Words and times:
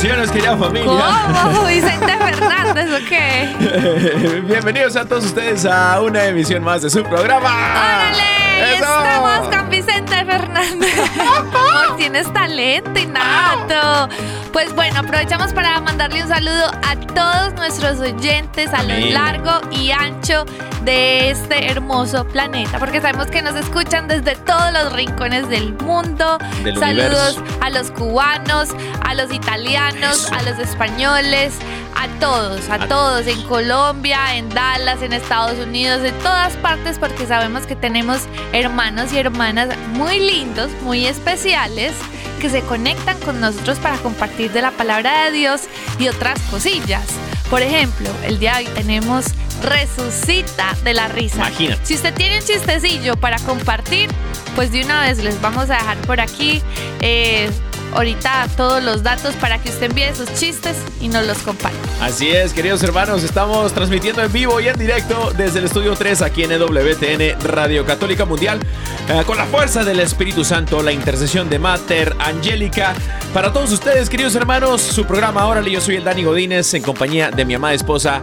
Bendiciones, 0.00 0.30
querida 0.30 0.56
familia. 0.56 0.86
¿Cómo? 0.86 1.64
Vicente 1.66 2.16
Fernández 2.18 2.88
o 2.92 3.08
qué? 3.08 4.42
Bienvenidos 4.46 4.94
a 4.94 5.04
todos 5.04 5.24
ustedes 5.24 5.64
a 5.64 6.00
una 6.00 6.24
emisión 6.26 6.62
más 6.62 6.82
de 6.82 6.90
su 6.90 7.02
programa. 7.02 7.48
¡Órale! 7.48 8.74
¡Eso! 8.76 8.84
Estamos 8.84 9.56
con 9.56 9.70
Vicente 9.70 9.97
Fernández. 10.28 10.94
Amor, 11.36 11.96
tienes 11.96 12.32
talento 12.32 12.98
innato. 12.98 14.08
Pues 14.52 14.74
bueno, 14.74 15.00
aprovechamos 15.00 15.52
para 15.52 15.80
mandarle 15.80 16.22
un 16.22 16.28
saludo 16.28 16.70
a 16.86 16.96
todos 17.14 17.54
nuestros 17.54 17.98
oyentes 18.00 18.72
a 18.72 18.82
lo 18.82 18.96
largo 19.10 19.60
y 19.70 19.90
ancho 19.90 20.44
de 20.82 21.30
este 21.30 21.70
hermoso 21.70 22.24
planeta, 22.26 22.78
porque 22.78 23.00
sabemos 23.00 23.26
que 23.26 23.42
nos 23.42 23.54
escuchan 23.56 24.08
desde 24.08 24.36
todos 24.36 24.72
los 24.72 24.92
rincones 24.92 25.48
del 25.48 25.74
mundo. 25.74 26.38
Del 26.64 26.78
Saludos 26.78 27.36
universo. 27.36 27.58
a 27.64 27.70
los 27.70 27.90
cubanos, 27.90 28.68
a 29.04 29.14
los 29.14 29.32
italianos, 29.32 30.24
Eso. 30.24 30.34
a 30.34 30.42
los 30.42 30.58
españoles, 30.58 31.52
a 31.94 32.06
todos, 32.20 32.68
a, 32.70 32.74
A- 32.74 32.88
todos, 32.88 33.26
en 33.26 33.42
Colombia, 33.42 34.36
en 34.36 34.48
Dallas, 34.50 35.02
en 35.02 35.12
Estados 35.12 35.58
Unidos, 35.58 36.00
en 36.04 36.16
todas 36.20 36.54
partes, 36.56 36.98
porque 36.98 37.26
sabemos 37.26 37.66
que 37.66 37.76
tenemos 37.76 38.20
hermanos 38.52 39.12
y 39.12 39.18
hermanas 39.18 39.68
muy 39.94 40.17
lindos, 40.20 40.70
muy 40.82 41.06
especiales, 41.06 41.92
que 42.40 42.50
se 42.50 42.62
conectan 42.62 43.18
con 43.20 43.40
nosotros 43.40 43.78
para 43.78 43.98
compartir 43.98 44.52
de 44.52 44.62
la 44.62 44.70
palabra 44.70 45.24
de 45.24 45.32
Dios 45.32 45.62
y 45.98 46.08
otras 46.08 46.40
cosillas. 46.50 47.04
Por 47.50 47.62
ejemplo, 47.62 48.08
el 48.24 48.38
día 48.38 48.56
de 48.56 48.66
hoy 48.66 48.70
tenemos 48.74 49.26
Resucita 49.62 50.76
de 50.84 50.94
la 50.94 51.08
risa. 51.08 51.36
Imagínate. 51.38 51.84
Si 51.84 51.94
usted 51.94 52.14
tiene 52.14 52.38
un 52.38 52.44
chistecillo 52.44 53.16
para 53.16 53.38
compartir, 53.40 54.08
pues 54.54 54.70
de 54.70 54.84
una 54.84 55.02
vez 55.02 55.18
les 55.18 55.40
vamos 55.40 55.64
a 55.70 55.74
dejar 55.74 55.98
por 56.02 56.20
aquí 56.20 56.62
eh, 57.00 57.50
ahorita 57.94 58.48
todos 58.56 58.82
los 58.82 59.02
datos 59.02 59.34
para 59.36 59.58
que 59.58 59.70
usted 59.70 59.84
envíe 59.84 60.14
sus 60.14 60.32
chistes 60.34 60.76
y 61.00 61.08
nos 61.08 61.26
los 61.26 61.38
comparta. 61.38 61.78
Así 62.00 62.28
es, 62.28 62.52
queridos 62.52 62.82
hermanos, 62.82 63.22
estamos 63.22 63.72
transmitiendo 63.72 64.22
en 64.22 64.32
vivo 64.32 64.60
y 64.60 64.68
en 64.68 64.78
directo 64.78 65.32
desde 65.36 65.58
el 65.60 65.66
estudio 65.66 65.94
3 65.94 66.22
aquí 66.22 66.44
en 66.44 66.52
EWTN 66.52 67.40
Radio 67.40 67.84
Católica 67.84 68.24
Mundial 68.24 68.60
eh, 69.08 69.22
con 69.26 69.36
la 69.36 69.46
fuerza 69.46 69.84
del 69.84 70.00
Espíritu 70.00 70.44
Santo, 70.44 70.82
la 70.82 70.92
intercesión 70.92 71.48
de 71.48 71.58
Mater 71.58 72.14
Angélica. 72.18 72.94
Para 73.32 73.52
todos 73.52 73.72
ustedes, 73.72 74.08
queridos 74.08 74.34
hermanos, 74.34 74.80
su 74.80 75.04
programa 75.04 75.46
Órale, 75.46 75.70
yo 75.70 75.80
soy 75.80 75.96
el 75.96 76.04
Dani 76.04 76.24
Godínez 76.24 76.72
en 76.74 76.82
compañía 76.82 77.30
de 77.30 77.44
mi 77.44 77.54
amada 77.54 77.74
esposa 77.74 78.22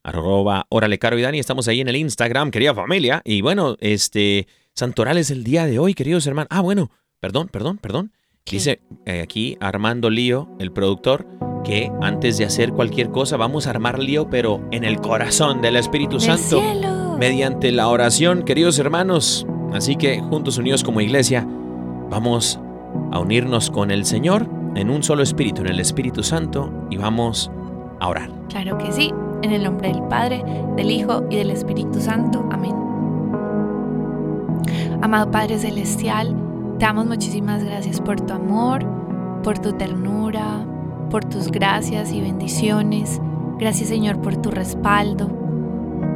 arroba 0.03 0.67
órale 0.69 0.99
caro 0.99 1.19
y 1.19 1.23
Dani, 1.23 1.39
estamos 1.39 1.67
ahí 1.69 1.81
en 1.81 1.89
el 1.89 1.97
Instagram, 1.97 2.51
querida 2.51 2.75
familia. 2.75 3.23
Y 3.25 3.41
bueno, 3.41 3.79
este, 3.81 4.49
Santoral 4.75 5.17
es 5.19 5.31
el 5.31 5.45
día 5.45 5.65
de 5.67 5.79
hoy, 5.79 5.95
queridos 5.95 6.27
hermanos. 6.27 6.49
Ah, 6.51 6.61
bueno, 6.61 6.91
perdón, 7.21 7.49
perdón, 7.49 7.79
perdón. 7.79 8.13
Dice 8.45 8.81
eh, 9.05 9.21
aquí 9.21 9.59
Armando 9.61 10.09
Lío, 10.09 10.49
el 10.59 10.73
productor, 10.73 11.27
que 11.63 11.93
antes 12.01 12.39
de 12.39 12.45
hacer 12.45 12.73
cualquier 12.73 13.11
cosa 13.11 13.37
vamos 13.37 13.67
a 13.67 13.71
armar 13.71 13.99
lío, 13.99 14.29
pero 14.29 14.61
en 14.71 14.85
el 14.85 15.01
corazón 15.01 15.61
del 15.61 15.77
Espíritu 15.77 16.21
Santo, 16.21 16.63
mediante 17.19 17.73
la 17.73 17.89
oración, 17.89 18.43
queridos 18.43 18.79
hermanos. 18.79 19.47
Así 19.73 19.97
que 19.97 20.21
juntos 20.21 20.59
unidos 20.59 20.83
como 20.83 21.01
iglesia, 21.01 21.47
vamos 22.11 22.59
a 23.13 23.19
unirnos 23.19 23.71
con 23.71 23.91
el 23.91 24.05
Señor 24.05 24.49
en 24.75 24.91
un 24.91 25.03
solo 25.03 25.23
espíritu, 25.23 25.63
en 25.63 25.69
el 25.69 25.81
Espíritu 25.81 26.23
Santo, 26.23 26.71
y 26.91 26.97
vamos 26.97 27.51
a 28.01 28.09
orar. 28.09 28.31
Claro 28.49 28.79
que 28.79 28.93
sí, 28.93 29.13
en 29.43 29.53
el 29.53 29.65
nombre 29.65 29.89
del 29.89 30.03
Padre, 30.05 30.45
del 30.77 30.91
Hijo 30.91 31.25
y 31.31 31.37
del 31.37 31.51
Espíritu 31.51 32.01
Santo. 32.01 32.49
Amén. 32.51 32.75
Amado 35.03 35.31
Padre 35.31 35.59
Celestial, 35.59 36.35
te 36.79 36.85
damos 36.85 37.07
muchísimas 37.07 37.63
gracias 37.65 38.01
por 38.01 38.21
tu 38.21 38.33
amor, 38.33 38.85
por 39.43 39.59
tu 39.59 39.73
ternura, 39.73 40.65
por 41.09 41.25
tus 41.25 41.51
gracias 41.51 42.13
y 42.13 42.21
bendiciones. 42.21 43.21
Gracias 43.59 43.89
Señor 43.89 44.21
por 44.21 44.37
tu 44.37 44.51
respaldo, 44.51 45.29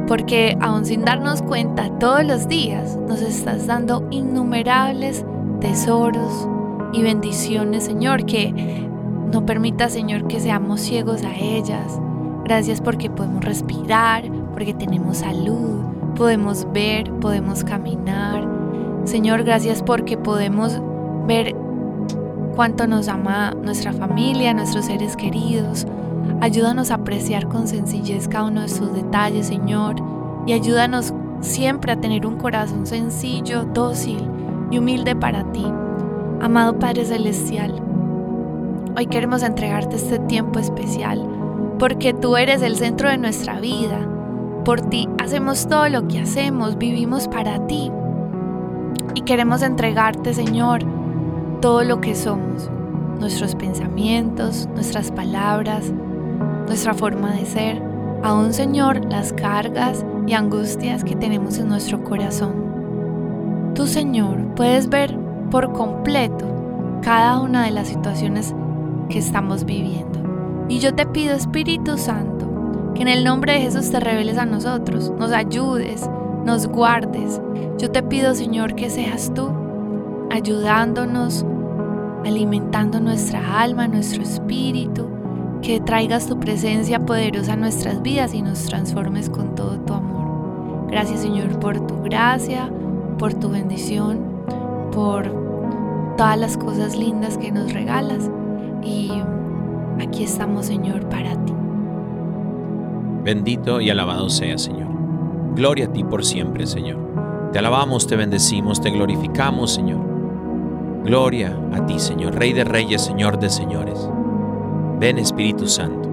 porque 0.07 0.57
aun 0.61 0.85
sin 0.85 1.03
darnos 1.03 1.41
cuenta 1.41 1.89
todos 1.99 2.23
los 2.23 2.47
días 2.47 2.97
nos 3.07 3.21
estás 3.21 3.67
dando 3.67 4.07
innumerables 4.11 5.25
tesoros 5.59 6.47
y 6.93 7.01
bendiciones 7.01 7.83
Señor 7.83 8.25
que 8.25 8.87
no 9.31 9.45
permita 9.45 9.89
Señor 9.89 10.27
que 10.27 10.39
seamos 10.39 10.81
ciegos 10.81 11.23
a 11.23 11.35
ellas. 11.35 11.99
Gracias 12.45 12.81
porque 12.81 13.09
podemos 13.09 13.43
respirar, 13.43 14.23
porque 14.51 14.73
tenemos 14.73 15.17
salud, 15.17 15.81
podemos 16.15 16.67
ver, 16.71 17.11
podemos 17.19 17.63
caminar. 17.63 18.47
Señor, 19.05 19.43
gracias 19.43 19.81
porque 19.81 20.17
podemos 20.17 20.81
ver 21.27 21.55
cuánto 22.55 22.87
nos 22.87 23.07
ama 23.07 23.53
nuestra 23.61 23.93
familia, 23.93 24.53
nuestros 24.53 24.85
seres 24.85 25.15
queridos. 25.15 25.85
Ayúdanos 26.41 26.91
a 26.91 26.95
apreciar 26.95 27.47
con 27.47 27.67
sencillez 27.67 28.27
cada 28.27 28.45
uno 28.45 28.61
de 28.61 28.69
sus 28.69 28.93
detalles, 28.93 29.47
Señor, 29.47 29.95
y 30.45 30.53
ayúdanos 30.53 31.13
siempre 31.41 31.91
a 31.91 31.99
tener 31.99 32.25
un 32.25 32.37
corazón 32.37 32.85
sencillo, 32.85 33.65
dócil 33.65 34.29
y 34.71 34.77
humilde 34.77 35.15
para 35.15 35.43
ti. 35.51 35.65
Amado 36.41 36.77
Padre 36.77 37.05
Celestial, 37.05 37.81
hoy 38.97 39.05
queremos 39.07 39.43
entregarte 39.43 39.95
este 39.95 40.19
tiempo 40.19 40.59
especial 40.59 41.25
porque 41.79 42.13
tú 42.13 42.37
eres 42.37 42.61
el 42.61 42.75
centro 42.75 43.09
de 43.09 43.17
nuestra 43.17 43.59
vida. 43.59 43.99
Por 44.63 44.81
ti 44.81 45.09
hacemos 45.19 45.67
todo 45.67 45.89
lo 45.89 46.07
que 46.07 46.19
hacemos, 46.19 46.77
vivimos 46.77 47.27
para 47.27 47.65
ti. 47.67 47.91
Y 49.15 49.21
queremos 49.21 49.61
entregarte, 49.61 50.33
Señor, 50.33 50.85
todo 51.63 51.81
lo 51.85 52.01
que 52.01 52.13
somos, 52.13 52.69
nuestros 53.21 53.55
pensamientos, 53.55 54.67
nuestras 54.75 55.13
palabras, 55.13 55.93
nuestra 56.67 56.93
forma 56.93 57.31
de 57.31 57.45
ser, 57.45 57.81
aún, 58.21 58.51
Señor, 58.51 59.05
las 59.05 59.31
cargas 59.31 60.05
y 60.27 60.33
angustias 60.33 61.05
que 61.05 61.15
tenemos 61.15 61.57
en 61.59 61.69
nuestro 61.69 62.03
corazón. 62.03 63.71
Tú, 63.75 63.87
Señor, 63.87 64.39
puedes 64.57 64.89
ver 64.89 65.17
por 65.51 65.71
completo 65.71 66.45
cada 67.01 67.39
una 67.39 67.63
de 67.63 67.71
las 67.71 67.87
situaciones 67.87 68.53
que 69.07 69.19
estamos 69.19 69.63
viviendo. 69.63 70.19
Y 70.67 70.79
yo 70.79 70.93
te 70.93 71.05
pido, 71.05 71.33
Espíritu 71.33 71.97
Santo, 71.97 72.91
que 72.93 73.03
en 73.03 73.07
el 73.07 73.23
nombre 73.23 73.53
de 73.53 73.61
Jesús 73.61 73.89
te 73.89 74.01
reveles 74.01 74.37
a 74.37 74.45
nosotros, 74.45 75.13
nos 75.17 75.31
ayudes, 75.31 76.09
nos 76.43 76.67
guardes. 76.67 77.39
Yo 77.77 77.89
te 77.89 78.03
pido, 78.03 78.35
Señor, 78.35 78.75
que 78.75 78.89
seas 78.89 79.33
tú 79.33 79.63
ayudándonos, 80.33 81.45
alimentando 82.25 82.99
nuestra 82.99 83.61
alma, 83.61 83.87
nuestro 83.87 84.23
espíritu, 84.23 85.07
que 85.61 85.79
traigas 85.79 86.27
tu 86.27 86.39
presencia 86.39 86.99
poderosa 86.99 87.53
a 87.53 87.55
nuestras 87.57 88.01
vidas 88.01 88.33
y 88.33 88.41
nos 88.41 88.65
transformes 88.65 89.29
con 89.29 89.55
todo 89.55 89.79
tu 89.79 89.93
amor. 89.93 90.87
Gracias, 90.89 91.21
Señor, 91.21 91.59
por 91.59 91.79
tu 91.87 92.01
gracia, 92.01 92.69
por 93.17 93.33
tu 93.33 93.49
bendición, 93.49 94.19
por 94.91 95.31
todas 96.17 96.37
las 96.37 96.57
cosas 96.57 96.95
lindas 96.95 97.37
que 97.37 97.51
nos 97.51 97.73
regalas. 97.73 98.29
Y 98.83 99.11
aquí 100.01 100.23
estamos, 100.23 100.65
Señor, 100.65 101.07
para 101.09 101.33
ti. 101.45 101.53
Bendito 103.23 103.79
y 103.79 103.89
alabado 103.89 104.29
sea, 104.29 104.57
Señor. 104.57 104.89
Gloria 105.55 105.85
a 105.85 105.93
ti 105.93 106.03
por 106.03 106.25
siempre, 106.25 106.67
Señor. 106.67 106.99
Te 107.53 107.59
alabamos, 107.59 108.05
te 108.05 108.15
bendecimos, 108.15 108.81
te 108.81 108.89
glorificamos, 108.89 109.73
Señor. 109.73 110.12
Gloria 111.03 111.53
a 111.73 111.85
ti, 111.85 111.99
Señor, 111.99 112.35
Rey 112.35 112.53
de 112.53 112.63
Reyes, 112.63 113.01
Señor 113.01 113.37
de 113.37 113.49
Señores. 113.49 114.09
Ven 114.99 115.17
Espíritu 115.17 115.67
Santo. 115.67 116.09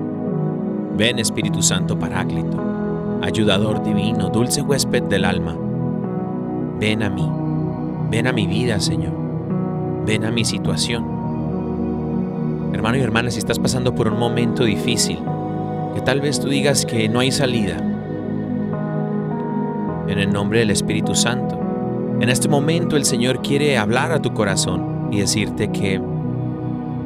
Ven 0.96 1.20
Espíritu 1.20 1.62
Santo 1.62 1.96
Paráclito, 1.96 2.60
ayudador 3.22 3.84
divino, 3.84 4.30
dulce 4.30 4.62
huésped 4.62 5.04
del 5.04 5.24
alma. 5.24 5.56
Ven 6.80 7.04
a 7.04 7.10
mí. 7.10 7.30
Ven 8.10 8.26
a 8.26 8.32
mi 8.32 8.48
vida, 8.48 8.80
Señor. 8.80 9.12
Ven 10.04 10.24
a 10.24 10.32
mi 10.32 10.44
situación. 10.44 11.04
Hermano 12.72 12.96
y 12.96 13.00
hermana, 13.00 13.30
si 13.30 13.38
estás 13.38 13.60
pasando 13.60 13.94
por 13.94 14.08
un 14.08 14.18
momento 14.18 14.64
difícil, 14.64 15.20
que 15.94 16.00
tal 16.00 16.20
vez 16.20 16.40
tú 16.40 16.48
digas 16.48 16.84
que 16.84 17.08
no 17.08 17.20
hay 17.20 17.30
salida, 17.30 17.76
en 20.08 20.18
el 20.18 20.32
nombre 20.32 20.58
del 20.58 20.70
Espíritu 20.70 21.14
Santo, 21.14 21.59
en 22.20 22.28
este 22.28 22.48
momento 22.48 22.96
el 22.96 23.04
Señor 23.04 23.40
quiere 23.40 23.78
hablar 23.78 24.12
a 24.12 24.20
tu 24.20 24.34
corazón 24.34 25.08
y 25.10 25.20
decirte 25.20 25.72
que 25.72 26.00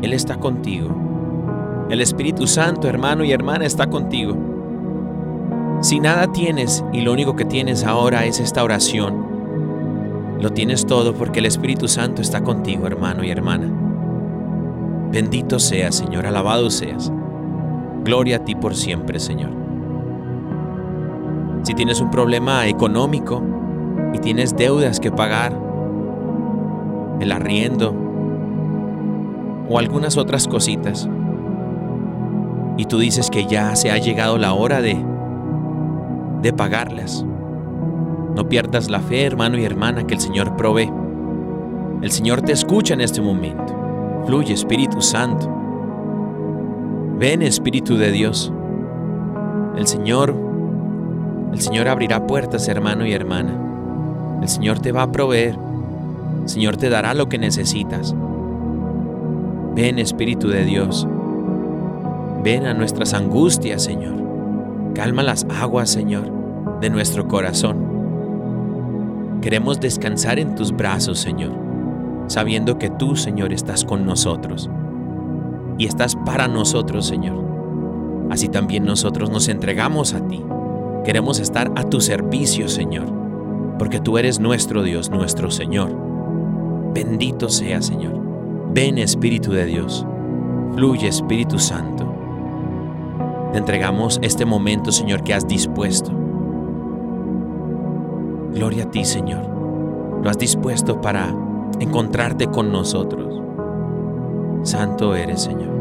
Él 0.02 0.12
está 0.12 0.37
contigo. 0.37 1.87
El 1.88 2.00
Espíritu 2.00 2.49
Santo, 2.49 2.88
hermano 2.88 3.22
y 3.22 3.31
hermana, 3.31 3.64
está 3.64 3.87
contigo. 3.87 4.37
Si 5.82 6.00
nada 6.00 6.32
tienes 6.32 6.84
y 6.93 7.02
lo 7.02 7.12
único 7.12 7.37
que 7.37 7.44
tienes 7.44 7.84
ahora 7.84 8.24
es 8.24 8.41
esta 8.41 8.65
oración, 8.65 9.24
lo 10.41 10.50
tienes 10.50 10.84
todo 10.84 11.15
porque 11.15 11.39
el 11.39 11.46
Espíritu 11.46 11.86
Santo 11.86 12.20
está 12.20 12.43
contigo, 12.43 12.86
hermano 12.86 13.22
y 13.22 13.31
hermana. 13.31 13.70
Bendito 15.12 15.60
seas, 15.60 15.94
Señor, 15.94 16.27
alabado 16.27 16.70
seas. 16.70 17.12
Gloria 18.03 18.39
a 18.39 18.44
ti 18.44 18.56
por 18.56 18.74
siempre, 18.74 19.20
Señor. 19.20 19.53
Si 21.62 21.72
tienes 21.74 22.00
un 22.00 22.10
problema 22.10 22.67
económico 22.67 23.54
y 24.15 24.19
tienes 24.19 24.56
deudas 24.56 25.01
que 25.01 25.11
pagar, 25.11 25.53
el 27.21 27.33
arriendo 27.33 27.93
o 29.69 29.79
algunas 29.79 30.17
otras 30.17 30.47
cositas, 30.47 31.09
y 32.77 32.85
tú 32.85 32.99
dices 32.99 33.29
que 33.29 33.47
ya 33.47 33.75
se 33.75 33.91
ha 33.91 33.99
llegado 33.99 34.39
la 34.39 34.55
hora 34.55 34.81
de, 34.81 34.97
de 36.43 36.53
pagarlas, 36.53 37.27
no 38.37 38.49
pierdas 38.49 38.89
la 38.89 39.01
fe, 39.01 39.25
hermano 39.25 39.59
y 39.59 39.65
hermana, 39.65 40.06
que 40.06 40.15
el 40.15 40.21
Señor 40.21 40.56
provee. 40.56 40.93
El 42.03 42.11
Señor 42.11 42.43
te 42.43 42.53
escucha 42.53 42.94
en 42.94 43.01
este 43.01 43.21
momento. 43.21 44.23
Fluye, 44.27 44.55
Espíritu 44.55 45.01
Santo. 45.01 45.49
Ven, 47.19 47.43
Espíritu 47.43 47.97
de 47.97 48.11
Dios. 48.11 48.53
El 49.77 49.87
Señor, 49.87 50.35
el 51.53 51.61
Señor 51.61 51.89
abrirá 51.89 52.27
puertas, 52.27 52.67
hermano 52.69 53.06
y 53.06 53.13
hermana. 53.13 53.73
El 54.41 54.48
Señor 54.48 54.79
te 54.79 54.93
va 54.93 55.03
a 55.03 55.12
proveer. 55.12 55.56
Señor 56.46 56.76
te 56.76 56.88
dará 56.88 57.14
lo 57.14 57.29
que 57.29 57.38
necesitas. 57.38 58.14
Ven, 59.74 59.98
Espíritu 59.98 60.48
de 60.48 60.64
Dios. 60.64 61.06
Ven 62.44 62.67
a 62.67 62.74
nuestras 62.74 63.14
angustias, 63.14 63.82
Señor. 63.82 64.14
Calma 64.94 65.22
las 65.22 65.46
aguas, 65.60 65.91
Señor, 65.91 66.31
de 66.81 66.91
nuestro 66.91 67.26
corazón. 67.26 67.94
Queremos 69.41 69.81
descansar 69.81 70.38
en 70.38 70.55
tus 70.55 70.72
brazos, 70.72 71.19
Señor, 71.19 71.53
sabiendo 72.29 72.79
que 72.79 72.91
tú, 72.91 73.17
Señor, 73.17 73.53
estás 73.53 73.84
con 73.84 74.06
nosotros 74.06 74.70
y 75.76 75.86
estás 75.86 76.17
para 76.17 76.48
nosotros, 76.48 77.06
Señor. 77.06 77.44
Así 78.31 78.48
también 78.48 78.84
nosotros 78.84 79.31
nos 79.31 79.48
entregamos 79.48 80.14
a 80.14 80.26
ti. 80.26 80.43
Queremos 81.05 81.41
estar 81.41 81.72
a 81.76 81.84
tu 81.84 82.00
servicio, 82.00 82.69
Señor, 82.69 83.06
porque 83.78 84.00
tú 84.00 84.19
eres 84.19 84.40
nuestro 84.40 84.82
Dios, 84.82 85.10
nuestro 85.10 85.50
Señor. 85.50 85.90
Bendito 86.94 87.48
sea, 87.48 87.82
Señor. 87.82 88.20
Ven, 88.72 88.98
Espíritu 88.98 89.52
de 89.52 89.66
Dios. 89.66 90.06
Fluye, 90.74 91.08
Espíritu 91.08 91.58
Santo. 91.58 92.06
Te 93.52 93.58
entregamos 93.58 94.19
este 94.22 94.44
momento, 94.44 94.93
Señor, 94.93 95.22
que 95.22 95.34
has 95.34 95.46
dispuesto. 95.46 96.10
Gloria 98.52 98.84
a 98.84 98.90
ti, 98.90 99.04
Señor. 99.04 99.44
Lo 100.22 100.31
has 100.31 100.38
dispuesto 100.38 101.00
para 101.00 101.34
encontrarte 101.81 102.46
con 102.46 102.72
nosotros. 102.72 103.40
Santo 104.62 105.14
eres, 105.14 105.43
Señor. 105.43 105.74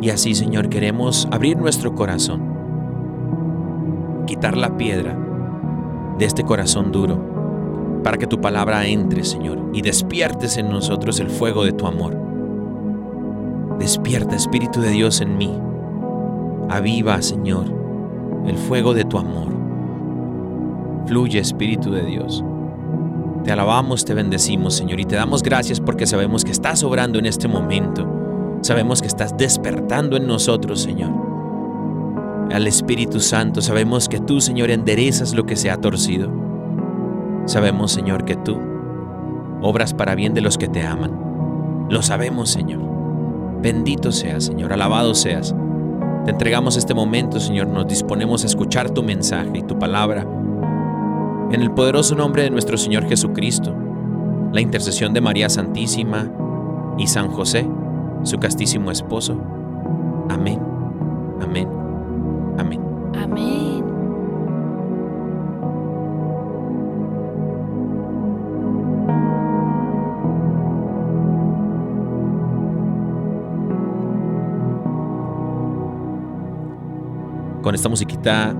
Y 0.00 0.10
así, 0.10 0.34
Señor, 0.34 0.68
queremos 0.68 1.28
abrir 1.30 1.56
nuestro 1.56 1.94
corazón 1.94 2.56
quitar 4.26 4.56
la 4.56 4.76
piedra 4.76 5.16
de 6.18 6.24
este 6.24 6.44
corazón 6.44 6.92
duro, 6.92 8.00
para 8.02 8.16
que 8.16 8.26
tu 8.26 8.40
palabra 8.40 8.86
entre, 8.86 9.24
Señor, 9.24 9.58
y 9.72 9.82
despiertes 9.82 10.56
en 10.56 10.70
nosotros 10.70 11.20
el 11.20 11.28
fuego 11.28 11.64
de 11.64 11.72
tu 11.72 11.86
amor. 11.86 12.16
Despierta, 13.78 14.34
Espíritu 14.36 14.80
de 14.80 14.90
Dios, 14.90 15.20
en 15.20 15.36
mí. 15.36 15.52
Aviva, 16.68 17.20
Señor, 17.20 17.66
el 18.46 18.56
fuego 18.56 18.94
de 18.94 19.04
tu 19.04 19.18
amor. 19.18 19.48
Fluye, 21.06 21.38
Espíritu 21.38 21.90
de 21.90 22.04
Dios. 22.04 22.44
Te 23.44 23.52
alabamos, 23.52 24.04
te 24.04 24.14
bendecimos, 24.14 24.74
Señor, 24.74 24.98
y 24.98 25.04
te 25.04 25.14
damos 25.14 25.42
gracias 25.42 25.80
porque 25.80 26.06
sabemos 26.06 26.44
que 26.44 26.50
estás 26.50 26.82
obrando 26.82 27.18
en 27.18 27.26
este 27.26 27.46
momento. 27.46 28.58
Sabemos 28.62 29.00
que 29.00 29.06
estás 29.06 29.36
despertando 29.36 30.16
en 30.16 30.26
nosotros, 30.26 30.80
Señor. 30.80 31.35
Al 32.52 32.66
Espíritu 32.66 33.20
Santo, 33.20 33.60
sabemos 33.60 34.08
que 34.08 34.20
tú, 34.20 34.40
Señor, 34.40 34.70
enderezas 34.70 35.34
lo 35.34 35.46
que 35.46 35.56
se 35.56 35.70
ha 35.70 35.76
torcido. 35.76 36.30
Sabemos, 37.46 37.92
Señor, 37.92 38.24
que 38.24 38.36
tú 38.36 38.58
obras 39.62 39.94
para 39.94 40.14
bien 40.14 40.34
de 40.34 40.40
los 40.40 40.58
que 40.58 40.68
te 40.68 40.82
aman. 40.82 41.86
Lo 41.88 42.02
sabemos, 42.02 42.50
Señor. 42.50 42.80
Bendito 43.62 44.12
seas, 44.12 44.44
Señor, 44.44 44.72
alabado 44.72 45.14
seas. 45.14 45.54
Te 46.24 46.30
entregamos 46.30 46.76
este 46.76 46.94
momento, 46.94 47.40
Señor, 47.40 47.68
nos 47.68 47.86
disponemos 47.86 48.42
a 48.42 48.46
escuchar 48.46 48.90
tu 48.90 49.02
mensaje 49.02 49.58
y 49.58 49.62
tu 49.62 49.78
palabra. 49.78 50.26
En 51.50 51.62
el 51.62 51.70
poderoso 51.70 52.14
nombre 52.14 52.42
de 52.42 52.50
nuestro 52.50 52.76
Señor 52.76 53.08
Jesucristo, 53.08 53.74
la 54.52 54.60
intercesión 54.60 55.14
de 55.14 55.20
María 55.20 55.48
Santísima 55.48 56.30
y 56.98 57.06
San 57.06 57.28
José, 57.28 57.68
su 58.24 58.38
castísimo 58.38 58.90
esposo. 58.90 59.40
Amén, 60.28 60.60
amén, 61.40 61.68
amén. 62.58 62.80
Amén. 63.14 63.84
Con 77.62 77.74
esta 77.74 77.88
musiquita 77.88 78.54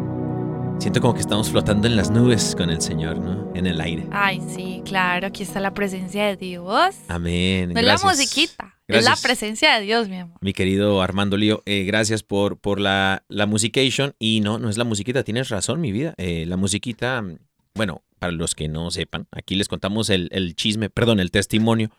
siento 0.78 1.00
como 1.00 1.14
que 1.14 1.20
estamos 1.20 1.50
flotando 1.50 1.86
en 1.86 1.96
las 1.96 2.10
nubes 2.10 2.54
con 2.56 2.70
el 2.70 2.80
Señor, 2.80 3.18
¿no? 3.18 3.52
En 3.54 3.66
el 3.66 3.80
aire. 3.80 4.06
Ay, 4.10 4.42
sí, 4.48 4.82
claro, 4.84 5.28
aquí 5.28 5.42
está 5.42 5.60
la 5.60 5.72
presencia 5.72 6.26
de 6.26 6.36
Dios. 6.36 6.96
Amén. 7.08 7.72
No 7.72 7.80
es 7.80 7.86
la 7.86 8.75
Gracias. 8.88 9.12
es 9.12 9.22
la 9.22 9.28
presencia 9.28 9.74
de 9.78 9.84
Dios, 9.84 10.08
mi 10.08 10.16
amor. 10.16 10.36
Mi 10.40 10.52
querido 10.52 11.02
Armando 11.02 11.36
Lío, 11.36 11.62
eh, 11.66 11.84
gracias 11.84 12.22
por, 12.22 12.58
por 12.58 12.78
la, 12.80 13.24
la 13.28 13.46
musication. 13.46 14.14
Y 14.18 14.40
no, 14.40 14.58
no 14.58 14.68
es 14.70 14.78
la 14.78 14.84
musiquita, 14.84 15.24
tienes 15.24 15.48
razón, 15.48 15.80
mi 15.80 15.90
vida. 15.92 16.14
Eh, 16.18 16.44
la 16.46 16.56
musiquita, 16.56 17.24
bueno, 17.74 18.02
para 18.18 18.32
los 18.32 18.54
que 18.54 18.68
no 18.68 18.90
sepan, 18.90 19.26
aquí 19.32 19.54
les 19.56 19.68
contamos 19.68 20.08
el, 20.10 20.28
el 20.32 20.54
chisme, 20.54 20.88
perdón, 20.90 21.20
el 21.20 21.30
testimonio. 21.30 21.90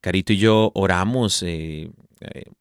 Carito 0.00 0.34
y 0.34 0.36
yo 0.36 0.70
oramos, 0.74 1.42
eh, 1.42 1.90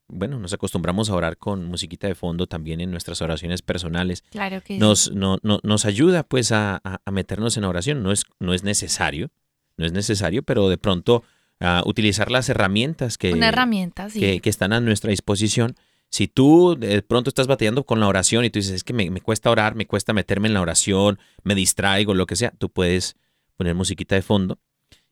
bueno, 0.08 0.40
nos 0.40 0.54
acostumbramos 0.54 1.10
a 1.10 1.16
orar 1.16 1.38
con 1.38 1.66
musiquita 1.66 2.08
de 2.08 2.16
fondo 2.16 2.48
también 2.48 2.80
en 2.80 2.90
nuestras 2.90 3.22
oraciones 3.22 3.62
personales. 3.62 4.24
Claro 4.32 4.62
que 4.62 4.76
sí. 4.76 4.80
Nos, 4.80 5.12
no- 5.12 5.40
no- 5.44 5.60
nos 5.62 5.84
ayuda 5.86 6.24
pues 6.24 6.54
a, 6.54 6.80
a- 6.86 7.02
a 7.04 7.12
meternos 7.12 7.58
en 7.58 7.66
oración. 7.66 8.02
No 8.02 8.14
es, 8.14 8.24
no 8.40 8.54
es 8.54 8.64
necesario, 8.64 9.30
no 9.76 9.86
es 9.86 9.92
necesario, 9.92 10.42
pero 10.44 10.70
de 10.70 10.78
pronto 10.78 11.24
utilizar 11.86 12.32
las 12.32 12.50
herramientas 12.50 13.18
que, 13.18 13.34
Una 13.34 13.50
herramienta, 13.50 14.10
sí. 14.10 14.20
que, 14.20 14.40
que 14.40 14.50
están 14.50 14.74
a 14.74 14.80
nuestra 14.80 15.12
disposición. 15.12 15.76
Si 16.10 16.28
tú 16.28 16.76
de 16.78 17.02
pronto 17.02 17.30
estás 17.30 17.48
batallando 17.48 17.86
con 17.86 18.00
la 18.00 18.08
oración 18.08 18.46
y 18.46 18.50
tú 18.50 18.60
dices, 18.60 18.76
es 18.76 18.84
que 18.84 18.94
me, 18.94 19.10
me 19.10 19.22
cuesta 19.22 19.50
orar, 19.50 19.76
me 19.76 19.88
cuesta 19.88 20.14
meterme 20.14 20.48
en 20.48 20.54
la 20.54 20.62
oración, 20.62 21.18
me 21.44 21.56
distraigo, 21.56 22.14
lo 22.14 22.28
que 22.28 22.36
sea, 22.36 22.52
tú 22.58 22.70
puedes 22.70 23.16
poner 23.56 23.76
musiquita 23.76 24.16
de 24.16 24.22
fondo. 24.22 24.60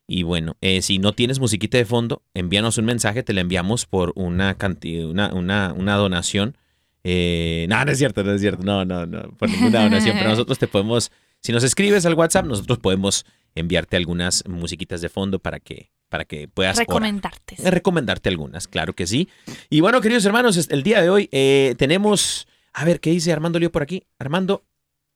Y 0.08 0.24
bueno, 0.24 0.58
eh, 0.62 0.82
si 0.82 1.00
no 1.00 1.14
tienes 1.14 1.40
musiquita 1.40 1.78
de 1.78 1.86
fondo, 1.86 2.22
envíanos 2.34 2.78
un 2.78 2.86
mensaje, 2.86 3.24
te 3.24 3.34
la 3.34 3.42
enviamos 3.42 3.86
por 3.86 4.12
una 4.16 4.56
cantidad, 4.56 5.06
una, 5.06 5.34
una, 5.34 5.74
una 5.74 5.96
donación. 5.96 6.58
Eh, 7.04 7.66
no, 7.70 7.84
no 7.86 7.92
es 7.92 7.98
cierto, 7.98 8.24
no 8.24 8.34
es 8.34 8.42
cierto, 8.42 8.64
no, 8.64 8.84
no, 8.84 9.06
no, 9.06 9.32
por 9.38 9.50
ninguna 9.50 9.84
donación, 9.84 10.18
pero 10.18 10.30
nosotros 10.32 10.60
te 10.60 10.68
podemos, 10.68 11.12
si 11.40 11.52
nos 11.52 11.64
escribes 11.64 12.06
al 12.06 12.16
WhatsApp, 12.16 12.46
nosotros 12.46 12.78
podemos 12.80 13.26
enviarte 13.56 13.96
algunas 13.96 14.44
musiquitas 14.48 15.02
de 15.02 15.10
fondo 15.10 15.40
para 15.40 15.60
que, 15.60 15.92
para 16.12 16.26
que 16.26 16.48
puedas. 16.48 16.78
Recomendarte. 16.78 17.56
Recomendarte 17.72 18.30
algunas, 18.30 18.68
claro 18.68 18.94
que 18.94 19.08
sí. 19.08 19.30
Y 19.70 19.80
bueno, 19.80 20.02
queridos 20.02 20.26
hermanos, 20.26 20.68
el 20.70 20.84
día 20.84 21.02
de 21.02 21.10
hoy 21.10 21.30
eh, 21.32 21.74
tenemos, 21.80 22.48
a 22.74 22.84
ver, 22.86 23.00
¿qué 23.00 23.10
dice 23.10 23.32
Armando 23.32 23.58
Lío 23.58 23.72
por 23.72 23.82
aquí? 23.82 24.04
Armando 24.20 24.64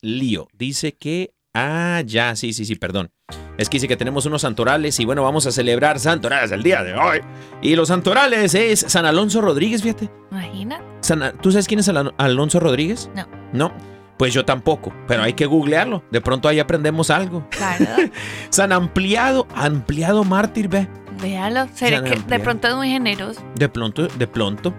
Lío 0.02 0.48
dice 0.54 0.94
que, 0.94 1.34
ah, 1.54 2.02
ya, 2.06 2.36
sí, 2.38 2.54
sí, 2.54 2.64
sí, 2.66 2.76
perdón. 2.76 3.12
Es 3.58 3.70
que 3.70 3.76
dice 3.78 3.88
que 3.88 3.98
tenemos 3.98 4.26
unos 4.26 4.42
santorales 4.44 5.00
y 5.00 5.06
bueno, 5.06 5.24
vamos 5.24 5.46
a 5.48 5.52
celebrar 5.52 6.00
santorales 6.00 6.52
el 6.52 6.64
día 6.64 6.82
de 6.84 6.94
hoy. 6.94 7.20
Y 7.62 7.76
los 7.76 7.90
santorales 7.90 8.54
es 8.56 8.80
San 8.88 9.06
Alonso 9.06 9.42
Rodríguez, 9.42 9.82
fíjate. 9.84 10.10
Imagina. 10.32 10.82
San- 11.02 11.38
¿Tú 11.42 11.52
sabes 11.52 11.68
quién 11.68 11.80
es 11.82 11.90
Al- 11.90 12.14
Alonso 12.18 12.60
Rodríguez? 12.60 13.10
No. 13.16 13.28
No. 13.54 13.95
Pues 14.18 14.34
yo 14.34 14.46
tampoco, 14.46 14.94
pero 15.08 15.24
hay 15.24 15.34
que 15.34 15.46
googlearlo. 15.46 16.04
De 16.10 16.22
pronto 16.22 16.48
ahí 16.48 16.60
aprendemos 16.60 17.10
algo. 17.10 17.46
Claro. 17.50 17.86
San 18.50 18.72
Ampliado, 18.72 19.48
Ampliado 19.56 20.24
Mártir, 20.24 20.70
ve. 20.70 20.88
Véalo. 21.22 21.68
Que 21.78 22.00
de 22.28 22.40
pronto 22.40 22.68
es 22.68 22.76
muy 22.76 22.90
generoso. 22.90 23.42
De 23.56 23.70
pronto, 23.70 24.08
de 24.08 24.28
pronto. 24.28 24.74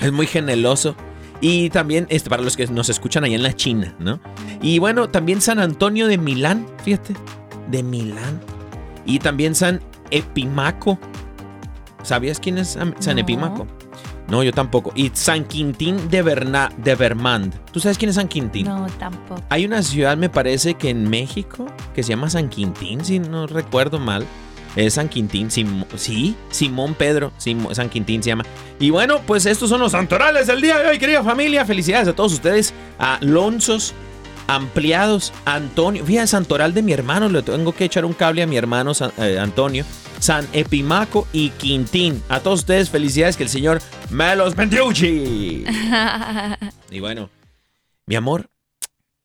es 0.00 0.12
muy 0.12 0.26
generoso. 0.26 0.96
Y 1.40 1.70
también 1.70 2.06
este, 2.08 2.30
para 2.30 2.42
los 2.42 2.56
que 2.56 2.66
nos 2.68 2.88
escuchan 2.88 3.24
allá 3.24 3.34
en 3.34 3.42
la 3.42 3.52
China, 3.52 3.94
¿no? 3.98 4.20
Y 4.60 4.78
bueno, 4.78 5.08
también 5.08 5.40
San 5.40 5.58
Antonio 5.58 6.06
de 6.06 6.16
Milán, 6.16 6.66
fíjate. 6.84 7.14
De 7.68 7.82
Milán. 7.82 8.40
Y 9.04 9.18
también 9.18 9.56
San 9.56 9.80
Epimaco. 10.12 11.00
¿Sabías 12.04 12.38
quién 12.38 12.58
es 12.58 12.68
San 12.68 12.94
San 13.00 13.16
No. 13.16 13.22
Epimaco? 13.22 13.66
No, 14.32 14.42
yo 14.42 14.50
tampoco. 14.50 14.92
Y 14.96 15.10
San 15.12 15.44
Quintín 15.44 16.08
de, 16.08 16.22
Berna, 16.22 16.72
de 16.78 16.94
Vermand. 16.94 17.54
¿Tú 17.70 17.80
sabes 17.80 17.98
quién 17.98 18.08
es 18.08 18.14
San 18.14 18.28
Quintín? 18.28 18.64
No, 18.66 18.86
tampoco. 18.98 19.42
Hay 19.50 19.66
una 19.66 19.82
ciudad, 19.82 20.16
me 20.16 20.30
parece 20.30 20.72
que 20.72 20.88
en 20.88 21.10
México, 21.10 21.66
que 21.94 22.02
se 22.02 22.08
llama 22.08 22.30
San 22.30 22.48
Quintín, 22.48 23.04
si 23.04 23.18
no 23.18 23.46
recuerdo 23.46 23.98
mal. 23.98 24.26
Es 24.74 24.94
San 24.94 25.10
Quintín, 25.10 25.50
Sim- 25.50 25.84
sí, 25.96 26.34
Simón 26.50 26.94
Pedro, 26.94 27.30
Sim- 27.36 27.74
San 27.74 27.90
Quintín 27.90 28.22
se 28.22 28.30
llama. 28.30 28.44
Y 28.80 28.88
bueno, 28.88 29.20
pues 29.26 29.44
estos 29.44 29.68
son 29.68 29.80
los 29.80 29.92
santorales 29.92 30.46
del 30.46 30.62
día 30.62 30.78
de 30.78 30.88
hoy, 30.88 30.98
querida 30.98 31.22
familia. 31.22 31.66
Felicidades 31.66 32.08
a 32.08 32.14
todos 32.16 32.32
ustedes, 32.32 32.72
a 32.98 33.18
Lonzos, 33.20 33.92
ampliados, 34.54 35.32
Antonio. 35.44 36.04
Fíjate, 36.04 36.26
Santoral 36.28 36.74
de 36.74 36.82
mi 36.82 36.92
hermano, 36.92 37.28
le 37.28 37.42
tengo 37.42 37.72
que 37.72 37.84
echar 37.84 38.04
un 38.04 38.12
cable 38.12 38.42
a 38.42 38.46
mi 38.46 38.56
hermano 38.56 38.94
San- 38.94 39.12
eh, 39.18 39.38
Antonio. 39.38 39.84
San 40.18 40.46
Epimaco 40.52 41.26
y 41.32 41.50
Quintín. 41.50 42.22
A 42.28 42.38
todos 42.40 42.60
ustedes, 42.60 42.90
felicidades, 42.90 43.36
que 43.36 43.42
el 43.42 43.48
Señor 43.48 43.80
me 44.10 44.36
los 44.36 44.54
bendiga. 44.54 44.84
Y 46.90 47.00
bueno, 47.00 47.30
mi 48.06 48.14
amor, 48.14 48.50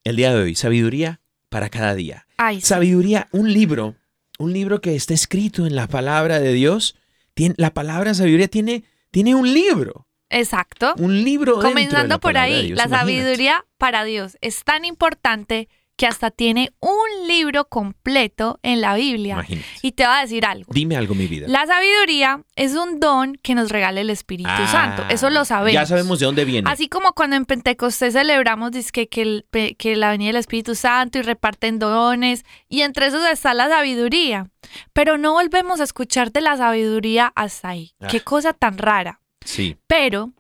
el 0.04 0.16
día 0.16 0.34
de 0.34 0.42
hoy, 0.42 0.56
sabiduría 0.56 1.22
para 1.50 1.70
cada 1.70 1.94
día. 1.96 2.26
Ay, 2.38 2.62
sí. 2.62 2.68
Sabiduría, 2.68 3.28
un 3.32 3.52
libro, 3.54 3.96
un 4.40 4.54
libro 4.54 4.82
que 4.82 4.96
está 4.96 5.14
escrito 5.14 5.66
en 5.68 5.76
la 5.76 5.88
palabra 5.88 6.40
de 6.40 6.54
Dios. 6.54 6.96
Tiene, 7.34 7.56
la 7.58 7.74
palabra 7.74 8.14
sabiduría 8.14 8.48
tiene, 8.48 8.84
tiene 9.12 9.36
un 9.36 9.54
libro, 9.54 10.07
Exacto. 10.30 10.94
un 10.98 11.24
libro. 11.24 11.58
de 11.58 11.64
Comenzando 11.68 12.20
por 12.20 12.38
ahí, 12.38 12.68
Dios, 12.68 12.78
la 12.78 12.86
imagínate. 12.86 12.98
sabiduría 13.22 13.66
para 13.78 14.04
Dios 14.04 14.38
es 14.42 14.64
tan 14.64 14.86
importante 14.86 15.70
que 15.96 16.06
hasta 16.06 16.30
tiene 16.30 16.72
un 16.80 17.28
libro 17.28 17.66
completo 17.70 18.60
en 18.62 18.82
la 18.82 18.94
Biblia. 18.94 19.34
Imagínate. 19.34 19.68
Y 19.82 19.94
te 19.94 20.04
va 20.06 20.20
a 20.20 20.22
decir 20.22 20.46
algo. 20.46 20.72
Dime 20.72 20.96
algo, 20.96 21.16
mi 21.16 21.26
vida. 21.26 21.48
La 21.50 21.66
sabiduría 21.66 22.44
es 22.56 22.76
un 22.76 23.00
don 23.00 23.34
que 23.42 23.56
nos 23.56 23.72
regala 23.72 24.00
el 24.02 24.12
Espíritu 24.12 24.48
Ah, 24.52 24.68
Santo. 24.72 25.04
Eso 25.10 25.32
lo 25.32 25.44
sabemos. 25.44 25.74
Ya 25.74 25.88
sabemos 25.88 26.20
de 26.20 26.28
dónde 26.28 26.46
viene. 26.46 26.70
Así 26.70 26.88
como 26.88 27.14
cuando 27.14 27.36
en 27.36 27.46
Pentecostés 27.46 28.14
celebramos 28.14 28.72
dizque, 28.74 29.10
que, 29.10 29.24
el- 29.24 29.46
que 29.80 29.96
la 29.96 30.12
venida 30.12 30.28
del 30.28 30.36
Espíritu 30.36 30.76
Santo 30.76 31.18
y 31.18 31.24
reparten 31.24 31.80
dones, 31.80 32.46
y 32.70 32.82
entre 32.82 33.08
esos 33.08 33.28
está 33.28 33.56
la 33.56 33.68
sabiduría. 33.68 34.52
Pero 34.94 35.18
no 35.18 35.32
volvemos 35.34 35.80
a 35.80 35.84
escuchar 35.86 36.32
de 36.32 36.42
la 36.42 36.58
sabiduría 36.58 37.34
hasta 37.36 37.70
ahí. 37.70 37.94
Ah. 38.00 38.08
Qué 38.08 38.22
cosa 38.22 38.54
tan 38.54 38.78
rara. 38.78 39.20
Sí. 39.48 39.78
Pero 39.88 40.34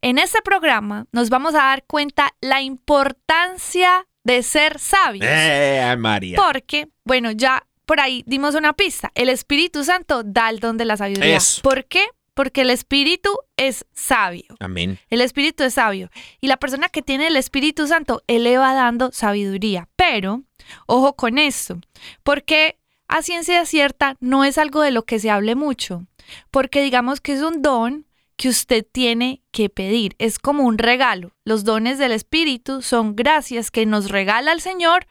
en 0.00 0.18
este 0.18 0.40
programa 0.42 1.06
nos 1.12 1.28
vamos 1.28 1.54
a 1.54 1.58
dar 1.58 1.84
cuenta 1.84 2.34
la 2.40 2.62
importancia 2.62 4.06
de 4.24 4.42
ser 4.42 4.78
sabios. 4.78 5.26
Eh, 5.28 5.94
María. 5.98 6.36
Porque, 6.36 6.88
bueno, 7.04 7.30
ya 7.30 7.66
por 7.84 8.00
ahí 8.00 8.24
dimos 8.26 8.54
una 8.54 8.72
pista. 8.72 9.12
El 9.14 9.28
Espíritu 9.28 9.84
Santo 9.84 10.22
da 10.24 10.48
el 10.48 10.60
don 10.60 10.78
de 10.78 10.86
la 10.86 10.96
sabiduría. 10.96 11.36
Eso. 11.36 11.60
¿Por 11.60 11.84
qué? 11.84 12.06
Porque 12.32 12.62
el 12.62 12.70
Espíritu 12.70 13.30
es 13.58 13.84
sabio. 13.92 14.56
Amén. 14.60 14.98
El 15.10 15.20
Espíritu 15.20 15.62
es 15.62 15.74
sabio. 15.74 16.10
Y 16.40 16.46
la 16.46 16.56
persona 16.56 16.88
que 16.88 17.02
tiene 17.02 17.26
el 17.26 17.36
Espíritu 17.36 17.86
Santo, 17.86 18.22
él 18.26 18.44
le 18.44 18.56
va 18.56 18.72
dando 18.72 19.12
sabiduría. 19.12 19.88
Pero, 19.94 20.42
ojo 20.86 21.14
con 21.14 21.38
esto, 21.38 21.78
porque 22.22 22.78
a 23.08 23.20
ciencia 23.20 23.66
cierta 23.66 24.16
no 24.20 24.44
es 24.44 24.56
algo 24.56 24.80
de 24.80 24.90
lo 24.90 25.04
que 25.04 25.18
se 25.18 25.30
hable 25.30 25.54
mucho. 25.54 26.06
Porque 26.50 26.82
digamos 26.82 27.20
que 27.20 27.34
es 27.34 27.42
un 27.42 27.60
don 27.60 28.06
que 28.36 28.48
usted 28.48 28.86
tiene 28.90 29.42
que 29.50 29.68
pedir. 29.68 30.16
Es 30.18 30.38
como 30.38 30.64
un 30.64 30.78
regalo. 30.78 31.32
Los 31.44 31.64
dones 31.64 31.98
del 31.98 32.12
Espíritu 32.12 32.82
son 32.82 33.14
gracias 33.16 33.70
que 33.70 33.86
nos 33.86 34.10
regala 34.10 34.52
el 34.52 34.60
Señor, 34.60 35.06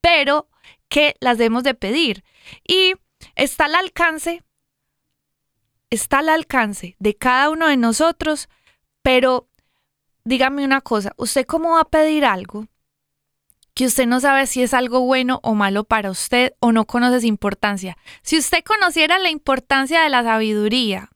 pero 0.00 0.48
que 0.88 1.16
las 1.20 1.38
debemos 1.38 1.64
de 1.64 1.74
pedir. 1.74 2.24
Y 2.66 2.94
está 3.34 3.66
al 3.66 3.74
alcance, 3.74 4.42
está 5.90 6.20
al 6.20 6.28
alcance 6.28 6.96
de 6.98 7.16
cada 7.16 7.50
uno 7.50 7.68
de 7.68 7.76
nosotros, 7.76 8.48
pero 9.02 9.48
dígame 10.24 10.64
una 10.64 10.80
cosa, 10.80 11.12
¿usted 11.16 11.46
cómo 11.46 11.72
va 11.72 11.80
a 11.80 11.90
pedir 11.90 12.24
algo 12.24 12.66
que 13.74 13.86
usted 13.86 14.06
no 14.06 14.20
sabe 14.20 14.46
si 14.46 14.62
es 14.62 14.74
algo 14.74 15.00
bueno 15.00 15.40
o 15.42 15.54
malo 15.54 15.84
para 15.84 16.10
usted 16.10 16.54
o 16.60 16.72
no 16.72 16.86
conoce 16.86 17.20
su 17.20 17.26
importancia? 17.26 17.96
Si 18.22 18.36
usted 18.38 18.62
conociera 18.62 19.18
la 19.18 19.30
importancia 19.30 20.02
de 20.02 20.10
la 20.10 20.22
sabiduría, 20.22 21.10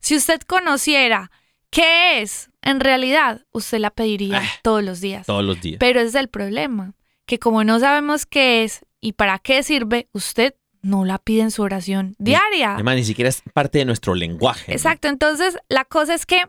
si 0.00 0.16
usted 0.16 0.40
conociera 0.42 1.30
qué 1.70 2.20
es, 2.22 2.50
en 2.62 2.80
realidad 2.80 3.44
usted 3.52 3.78
la 3.78 3.90
pediría 3.90 4.38
Ah, 4.42 4.48
todos 4.62 4.82
los 4.82 5.00
días. 5.00 5.26
Todos 5.26 5.44
los 5.44 5.60
días. 5.60 5.78
Pero 5.80 6.00
ese 6.00 6.08
es 6.10 6.14
el 6.14 6.28
problema, 6.28 6.94
que 7.26 7.38
como 7.38 7.64
no 7.64 7.80
sabemos 7.80 8.26
qué 8.26 8.64
es 8.64 8.84
y 9.00 9.12
para 9.12 9.38
qué 9.38 9.62
sirve, 9.62 10.08
usted 10.12 10.54
no 10.82 11.04
la 11.04 11.18
pide 11.18 11.42
en 11.42 11.50
su 11.50 11.62
oración 11.62 12.14
diaria. 12.18 12.74
Además, 12.74 12.96
ni 12.96 13.04
siquiera 13.04 13.28
es 13.30 13.42
parte 13.54 13.78
de 13.78 13.84
nuestro 13.86 14.14
lenguaje. 14.14 14.66
¿no? 14.70 14.74
Exacto, 14.74 15.08
entonces 15.08 15.56
la 15.68 15.84
cosa 15.84 16.14
es 16.14 16.26
que 16.26 16.42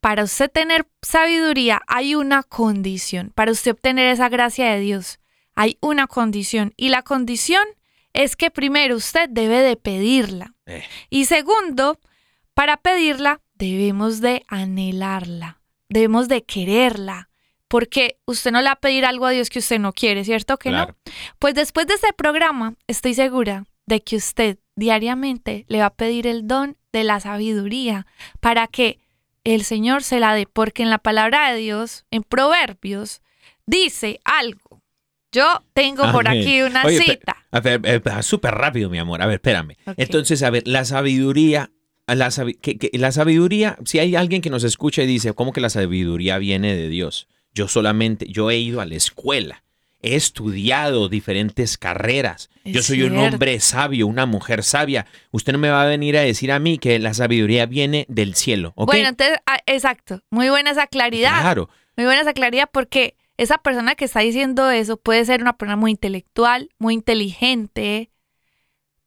para 0.00 0.24
usted 0.24 0.50
tener 0.50 0.86
sabiduría 1.02 1.80
hay 1.86 2.14
una 2.14 2.42
condición, 2.42 3.30
para 3.34 3.52
usted 3.52 3.72
obtener 3.72 4.06
esa 4.08 4.28
gracia 4.28 4.70
de 4.72 4.80
Dios 4.80 5.18
hay 5.54 5.76
una 5.80 6.06
condición 6.06 6.72
y 6.78 6.88
la 6.88 7.02
condición 7.02 7.64
es 8.14 8.36
que 8.36 8.50
primero 8.50 8.96
usted 8.96 9.28
debe 9.28 9.58
de 9.60 9.76
pedirla 9.76 10.54
Eh. 10.66 10.82
y 11.10 11.26
segundo, 11.26 11.98
para 12.62 12.76
pedirla 12.76 13.40
debemos 13.54 14.20
de 14.20 14.44
anhelarla, 14.46 15.60
debemos 15.88 16.28
de 16.28 16.44
quererla, 16.44 17.28
porque 17.66 18.20
usted 18.24 18.52
no 18.52 18.60
le 18.60 18.66
va 18.66 18.74
a 18.74 18.80
pedir 18.80 19.04
algo 19.04 19.26
a 19.26 19.30
Dios 19.32 19.50
que 19.50 19.58
usted 19.58 19.80
no 19.80 19.92
quiere, 19.92 20.24
¿cierto 20.24 20.58
que 20.58 20.68
Claro. 20.68 20.94
no? 21.04 21.12
Pues 21.40 21.54
después 21.56 21.88
de 21.88 21.94
este 21.94 22.12
programa 22.12 22.76
estoy 22.86 23.14
segura 23.14 23.64
de 23.86 24.00
que 24.00 24.14
usted 24.14 24.60
diariamente 24.76 25.64
le 25.66 25.80
va 25.80 25.86
a 25.86 25.94
pedir 25.94 26.28
el 26.28 26.46
don 26.46 26.76
de 26.92 27.02
la 27.02 27.18
sabiduría 27.18 28.06
para 28.38 28.68
que 28.68 29.00
el 29.42 29.64
Señor 29.64 30.04
se 30.04 30.20
la 30.20 30.32
dé, 30.32 30.46
porque 30.46 30.84
en 30.84 30.90
la 30.90 30.98
palabra 30.98 31.50
de 31.50 31.58
Dios, 31.58 32.06
en 32.12 32.22
Proverbios, 32.22 33.22
dice 33.66 34.20
algo. 34.22 34.84
Yo 35.32 35.64
tengo 35.72 36.12
por 36.12 36.28
aquí 36.28 36.62
una 36.62 36.84
Oye, 36.84 36.98
cita. 36.98 37.44
A 37.50 37.58
ver, 37.58 37.80
eh, 37.84 38.00
súper 38.22 38.54
rápido, 38.54 38.88
mi 38.88 38.98
amor. 38.98 39.20
A 39.20 39.26
ver, 39.26 39.36
espérame. 39.36 39.76
Entonces, 39.96 40.44
a 40.44 40.50
ver, 40.50 40.68
la 40.68 40.84
sabiduría, 40.84 41.72
la, 42.14 42.30
sabi- 42.30 42.54
que- 42.54 42.78
que- 42.78 42.90
la 42.98 43.12
sabiduría, 43.12 43.76
si 43.84 43.98
hay 43.98 44.16
alguien 44.16 44.42
que 44.42 44.50
nos 44.50 44.64
escucha 44.64 45.02
y 45.02 45.06
dice, 45.06 45.32
¿cómo 45.34 45.52
que 45.52 45.60
la 45.60 45.70
sabiduría 45.70 46.38
viene 46.38 46.74
de 46.76 46.88
Dios? 46.88 47.28
Yo 47.54 47.68
solamente, 47.68 48.26
yo 48.28 48.50
he 48.50 48.58
ido 48.58 48.80
a 48.80 48.86
la 48.86 48.94
escuela, 48.94 49.62
he 50.00 50.14
estudiado 50.16 51.08
diferentes 51.08 51.78
carreras. 51.78 52.50
Es 52.64 52.72
yo 52.74 52.82
soy 52.82 53.02
un 53.02 53.16
hombre 53.18 53.60
sabio, 53.60 54.06
una 54.06 54.26
mujer 54.26 54.62
sabia. 54.64 55.06
Usted 55.30 55.52
no 55.52 55.58
me 55.58 55.70
va 55.70 55.82
a 55.82 55.86
venir 55.86 56.16
a 56.16 56.22
decir 56.22 56.50
a 56.50 56.58
mí 56.58 56.78
que 56.78 56.98
la 56.98 57.14
sabiduría 57.14 57.66
viene 57.66 58.06
del 58.08 58.34
cielo. 58.34 58.72
Bueno, 58.76 59.08
entonces, 59.10 59.38
ah, 59.46 59.58
exacto. 59.66 60.20
Muy 60.30 60.48
buena 60.48 60.70
esa 60.70 60.86
claridad. 60.86 61.40
claro. 61.40 61.68
Muy 61.96 62.06
buena 62.06 62.22
esa 62.22 62.32
claridad 62.32 62.68
porque 62.72 63.16
esa 63.36 63.58
persona 63.58 63.94
que 63.94 64.06
está 64.06 64.20
diciendo 64.20 64.70
eso 64.70 64.96
puede 64.96 65.24
ser 65.24 65.40
una 65.42 65.56
persona 65.56 65.76
muy 65.76 65.90
intelectual, 65.92 66.70
muy 66.78 66.94
inteligente, 66.94 68.10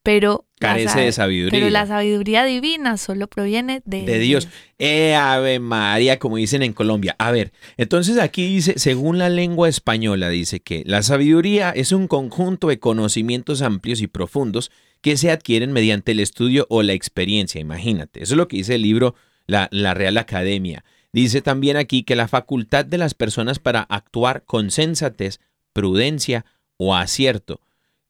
pero... 0.04 0.45
Carece 0.58 1.02
de 1.02 1.12
sabiduría. 1.12 1.60
Pero 1.60 1.70
la 1.70 1.86
sabiduría 1.86 2.46
divina 2.46 2.96
solo 2.98 3.28
proviene 3.28 3.82
de, 3.86 4.04
de 4.04 4.20
Dios. 4.20 4.48
Eh, 4.80 5.14
Ave 5.14 5.60
María, 5.60 6.18
como 6.18 6.38
dicen 6.38 6.64
en 6.64 6.72
Colombia. 6.72 7.16
A 7.20 7.32
ver, 7.32 7.52
entonces 7.76 8.18
aquí 8.18 8.48
dice, 8.48 8.76
según 8.78 9.18
la 9.18 9.30
lengua 9.30 9.68
española, 9.68 10.30
dice 10.30 10.62
que 10.62 10.84
la 10.86 11.04
sabiduría 11.04 11.72
es 11.72 11.92
un 11.92 12.08
conjunto 12.08 12.70
de 12.70 12.80
conocimientos 12.80 13.62
amplios 13.62 14.02
y 14.02 14.08
profundos 14.08 14.72
que 15.02 15.18
se 15.18 15.30
adquieren 15.30 15.74
mediante 15.74 16.14
el 16.14 16.22
estudio 16.22 16.66
o 16.70 16.84
la 16.84 16.94
experiencia. 16.94 17.60
Imagínate, 17.60 18.24
eso 18.24 18.34
es 18.34 18.38
lo 18.38 18.48
que 18.48 18.58
dice 18.58 18.76
el 18.76 18.82
libro 18.82 19.14
La, 19.48 19.68
la 19.72 19.94
Real 19.94 20.18
Academia. 20.18 20.86
Dice 21.12 21.42
también 21.42 21.78
aquí 21.78 22.04
que 22.04 22.16
la 22.16 22.28
facultad 22.28 22.86
de 22.86 22.98
las 22.98 23.14
personas 23.14 23.60
para 23.60 23.82
actuar 23.82 24.44
con 24.46 24.72
sensatez, 24.72 25.40
prudencia 25.74 26.46
o 26.78 26.96
acierto. 26.96 27.62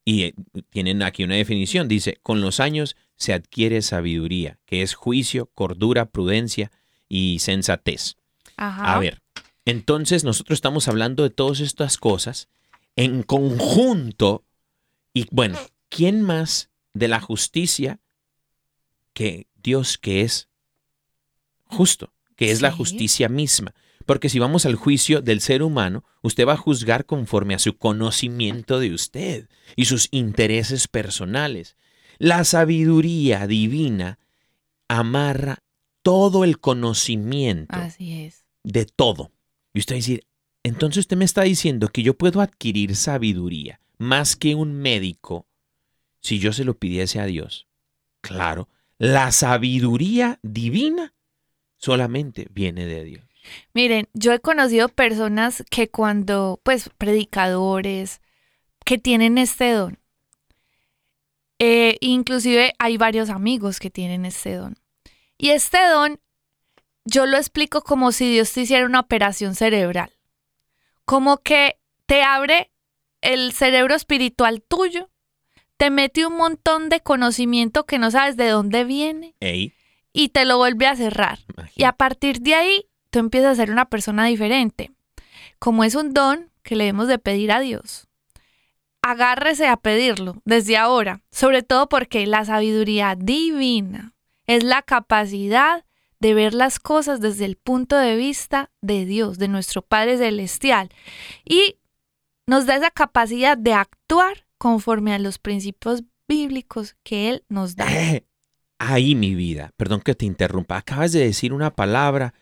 Y 0.08 0.22
eh, 0.22 0.34
tienen 0.70 1.02
aquí 1.02 1.24
una 1.24 1.34
definición. 1.34 1.88
Dice, 1.88 2.18
con 2.22 2.40
los 2.40 2.60
años 2.60 2.96
se 3.16 3.34
adquiere 3.34 3.82
sabiduría, 3.82 4.58
que 4.64 4.80
es 4.82 4.94
juicio, 4.94 5.50
cordura, 5.52 6.06
prudencia 6.06 6.70
y 7.08 7.40
sensatez. 7.40 8.16
Ajá. 8.56 8.94
A 8.94 8.98
ver, 9.00 9.20
entonces 9.64 10.22
nosotros 10.22 10.56
estamos 10.56 10.86
hablando 10.86 11.24
de 11.24 11.30
todas 11.30 11.58
estas 11.58 11.98
cosas 11.98 12.48
en 12.94 13.24
conjunto. 13.24 14.44
Y 15.12 15.26
bueno, 15.32 15.58
¿quién 15.88 16.22
más 16.22 16.70
de 16.94 17.08
la 17.08 17.20
justicia 17.20 17.98
que 19.12 19.48
Dios 19.56 19.98
que 19.98 20.22
es 20.22 20.48
justo, 21.64 22.12
que 22.36 22.52
es 22.52 22.62
la 22.62 22.70
justicia 22.70 23.28
misma? 23.28 23.74
Porque 24.06 24.28
si 24.28 24.38
vamos 24.38 24.64
al 24.66 24.76
juicio 24.76 25.20
del 25.20 25.40
ser 25.40 25.62
humano, 25.62 26.04
usted 26.22 26.46
va 26.46 26.52
a 26.52 26.56
juzgar 26.56 27.04
conforme 27.04 27.54
a 27.54 27.58
su 27.58 27.76
conocimiento 27.76 28.78
de 28.78 28.94
usted 28.94 29.48
y 29.74 29.86
sus 29.86 30.08
intereses 30.12 30.86
personales. 30.86 31.76
La 32.18 32.44
sabiduría 32.44 33.46
divina 33.46 34.18
amarra 34.88 35.64
todo 36.02 36.44
el 36.44 36.60
conocimiento 36.60 37.74
Así 37.74 38.22
es. 38.22 38.44
de 38.62 38.86
todo. 38.86 39.32
Y 39.74 39.80
usted 39.80 39.94
va 39.94 39.96
a 39.96 39.98
decir, 39.98 40.26
entonces 40.62 41.00
usted 41.00 41.16
me 41.16 41.24
está 41.24 41.42
diciendo 41.42 41.88
que 41.88 42.04
yo 42.04 42.14
puedo 42.14 42.40
adquirir 42.40 42.94
sabiduría 42.94 43.80
más 43.98 44.36
que 44.36 44.54
un 44.54 44.72
médico 44.72 45.48
si 46.20 46.38
yo 46.38 46.52
se 46.52 46.64
lo 46.64 46.78
pidiese 46.78 47.20
a 47.20 47.26
Dios. 47.26 47.66
Claro, 48.20 48.68
la 48.98 49.32
sabiduría 49.32 50.38
divina 50.42 51.12
solamente 51.76 52.46
viene 52.50 52.86
de 52.86 53.04
Dios. 53.04 53.25
Miren, 53.74 54.08
yo 54.12 54.32
he 54.32 54.40
conocido 54.40 54.88
personas 54.88 55.64
que 55.70 55.88
cuando, 55.88 56.60
pues, 56.62 56.90
predicadores 56.96 58.20
que 58.84 58.98
tienen 58.98 59.38
este 59.38 59.72
don. 59.72 59.98
Eh, 61.58 61.96
inclusive 62.00 62.74
hay 62.78 62.96
varios 62.96 63.30
amigos 63.30 63.80
que 63.80 63.90
tienen 63.90 64.26
este 64.26 64.54
don. 64.54 64.76
Y 65.38 65.50
este 65.50 65.78
don, 65.88 66.20
yo 67.04 67.26
lo 67.26 67.36
explico 67.36 67.82
como 67.82 68.12
si 68.12 68.30
Dios 68.30 68.52
te 68.52 68.62
hiciera 68.62 68.86
una 68.86 69.00
operación 69.00 69.54
cerebral. 69.54 70.12
Como 71.04 71.38
que 71.38 71.78
te 72.06 72.22
abre 72.22 72.72
el 73.20 73.52
cerebro 73.52 73.94
espiritual 73.94 74.62
tuyo, 74.62 75.10
te 75.76 75.90
mete 75.90 76.26
un 76.26 76.36
montón 76.36 76.88
de 76.88 77.00
conocimiento 77.00 77.84
que 77.84 77.98
no 77.98 78.10
sabes 78.10 78.36
de 78.36 78.48
dónde 78.48 78.84
viene 78.84 79.34
Ey, 79.40 79.74
y 80.12 80.30
te 80.30 80.44
lo 80.44 80.56
vuelve 80.56 80.86
a 80.86 80.96
cerrar. 80.96 81.38
Y 81.74 81.84
a 81.84 81.92
partir 81.92 82.40
de 82.40 82.54
ahí, 82.54 82.86
tú 83.16 83.20
empiezas 83.20 83.52
a 83.52 83.62
ser 83.62 83.70
una 83.70 83.86
persona 83.86 84.26
diferente. 84.26 84.92
Como 85.58 85.84
es 85.84 85.94
un 85.94 86.12
don 86.12 86.52
que 86.62 86.76
le 86.76 86.84
debemos 86.84 87.08
de 87.08 87.18
pedir 87.18 87.50
a 87.50 87.60
Dios, 87.60 88.08
agárrese 89.00 89.68
a 89.68 89.78
pedirlo 89.78 90.42
desde 90.44 90.76
ahora, 90.76 91.22
sobre 91.30 91.62
todo 91.62 91.88
porque 91.88 92.26
la 92.26 92.44
sabiduría 92.44 93.16
divina 93.18 94.12
es 94.46 94.64
la 94.64 94.82
capacidad 94.82 95.86
de 96.20 96.34
ver 96.34 96.52
las 96.52 96.78
cosas 96.78 97.22
desde 97.22 97.46
el 97.46 97.56
punto 97.56 97.96
de 97.96 98.16
vista 98.16 98.70
de 98.82 99.06
Dios, 99.06 99.38
de 99.38 99.48
nuestro 99.48 99.80
Padre 99.80 100.18
Celestial. 100.18 100.90
Y 101.42 101.78
nos 102.46 102.66
da 102.66 102.76
esa 102.76 102.90
capacidad 102.90 103.56
de 103.56 103.72
actuar 103.72 104.46
conforme 104.58 105.14
a 105.14 105.18
los 105.18 105.38
principios 105.38 106.04
bíblicos 106.28 106.96
que 107.02 107.30
Él 107.30 107.44
nos 107.48 107.76
da. 107.76 107.90
Eh, 107.90 108.26
ahí 108.78 109.14
mi 109.14 109.34
vida, 109.34 109.70
perdón 109.78 110.02
que 110.02 110.14
te 110.14 110.26
interrumpa, 110.26 110.76
acabas 110.76 111.12
de 111.12 111.20
decir 111.20 111.54
una 111.54 111.74
palabra 111.74 112.34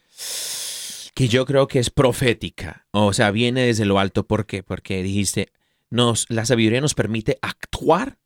que 1.14 1.28
yo 1.28 1.46
creo 1.46 1.68
que 1.68 1.78
es 1.78 1.90
profética, 1.90 2.86
o 2.90 3.12
sea, 3.12 3.30
viene 3.30 3.62
desde 3.62 3.84
lo 3.84 3.98
alto. 3.98 4.26
¿Por 4.26 4.46
qué? 4.46 4.62
Porque 4.62 5.02
dijiste, 5.02 5.52
nos, 5.88 6.26
la 6.28 6.44
sabiduría 6.44 6.80
nos 6.80 6.94
permite 6.94 7.38
actuar 7.40 8.18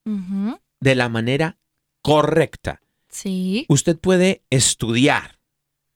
de 0.81 0.95
la 0.95 1.09
manera 1.11 1.59
correcta. 2.03 2.81
Sí, 3.11 3.67
Usted 3.69 3.99
puede 3.99 4.43
estudiar 4.51 5.39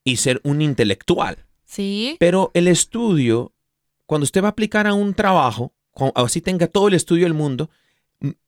y 0.05 0.17
ser 0.17 0.41
un 0.45 0.61
intelectual, 0.61 1.47
sí. 1.65 2.17
pero 2.19 2.51
el 2.55 2.69
estudio, 2.69 3.53
cuando 4.07 4.25
usted 4.25 4.43
va 4.43 4.49
a 4.49 4.51
aplicar 4.51 4.87
a 4.87 4.95
un 4.95 5.15
trabajo, 5.15 5.73
así 6.15 6.41
tenga 6.41 6.67
todo 6.67 6.89
el 6.89 6.95
estudio 6.95 7.25
del 7.25 7.35
mundo, 7.35 7.71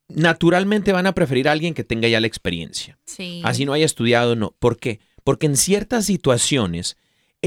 naturalmente 0.08 0.92
van 0.92 1.06
a 1.06 1.14
preferir 1.14 1.48
a 1.48 1.52
alguien 1.52 1.74
que 1.74 1.84
tenga 1.84 2.08
ya 2.08 2.20
la 2.20 2.26
experiencia. 2.26 2.98
Sí. 3.06 3.40
Así 3.44 3.64
no 3.64 3.72
haya 3.72 3.86
estudiado, 3.86 4.36
no. 4.36 4.54
¿Por 4.58 4.78
qué? 4.78 5.00
Porque 5.22 5.46
en 5.46 5.56
ciertas 5.56 6.06
situaciones 6.06 6.96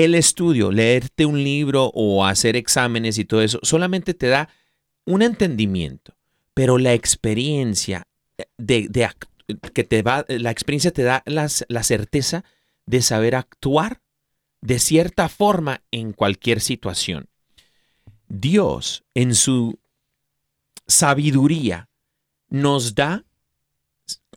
el 0.03 0.13
estudio, 0.13 0.71
leerte 0.71 1.25
un 1.25 1.43
libro 1.43 1.91
o 1.93 2.23
hacer 2.23 2.55
exámenes 2.55 3.17
y 3.17 3.25
todo 3.25 3.41
eso, 3.41 3.59
solamente 3.63 4.13
te 4.13 4.27
da 4.27 4.47
un 5.05 5.23
entendimiento, 5.23 6.15
pero 6.53 6.77
la 6.77 6.93
experiencia 6.93 8.07
act- 8.59 9.27
que 9.73 9.83
te 9.83 10.03
va, 10.03 10.23
la 10.27 10.51
experiencia 10.51 10.91
te 10.91 11.01
da 11.01 11.23
las- 11.25 11.65
la 11.67 11.81
certeza 11.81 12.43
de 12.85 13.01
saber 13.01 13.33
actuar 13.35 14.01
de 14.61 14.77
cierta 14.77 15.29
forma 15.29 15.81
en 15.89 16.13
cualquier 16.13 16.61
situación. 16.61 17.27
Dios, 18.27 19.03
en 19.15 19.33
su 19.33 19.79
sabiduría, 20.85 21.89
nos 22.49 22.93
da, 22.93 23.25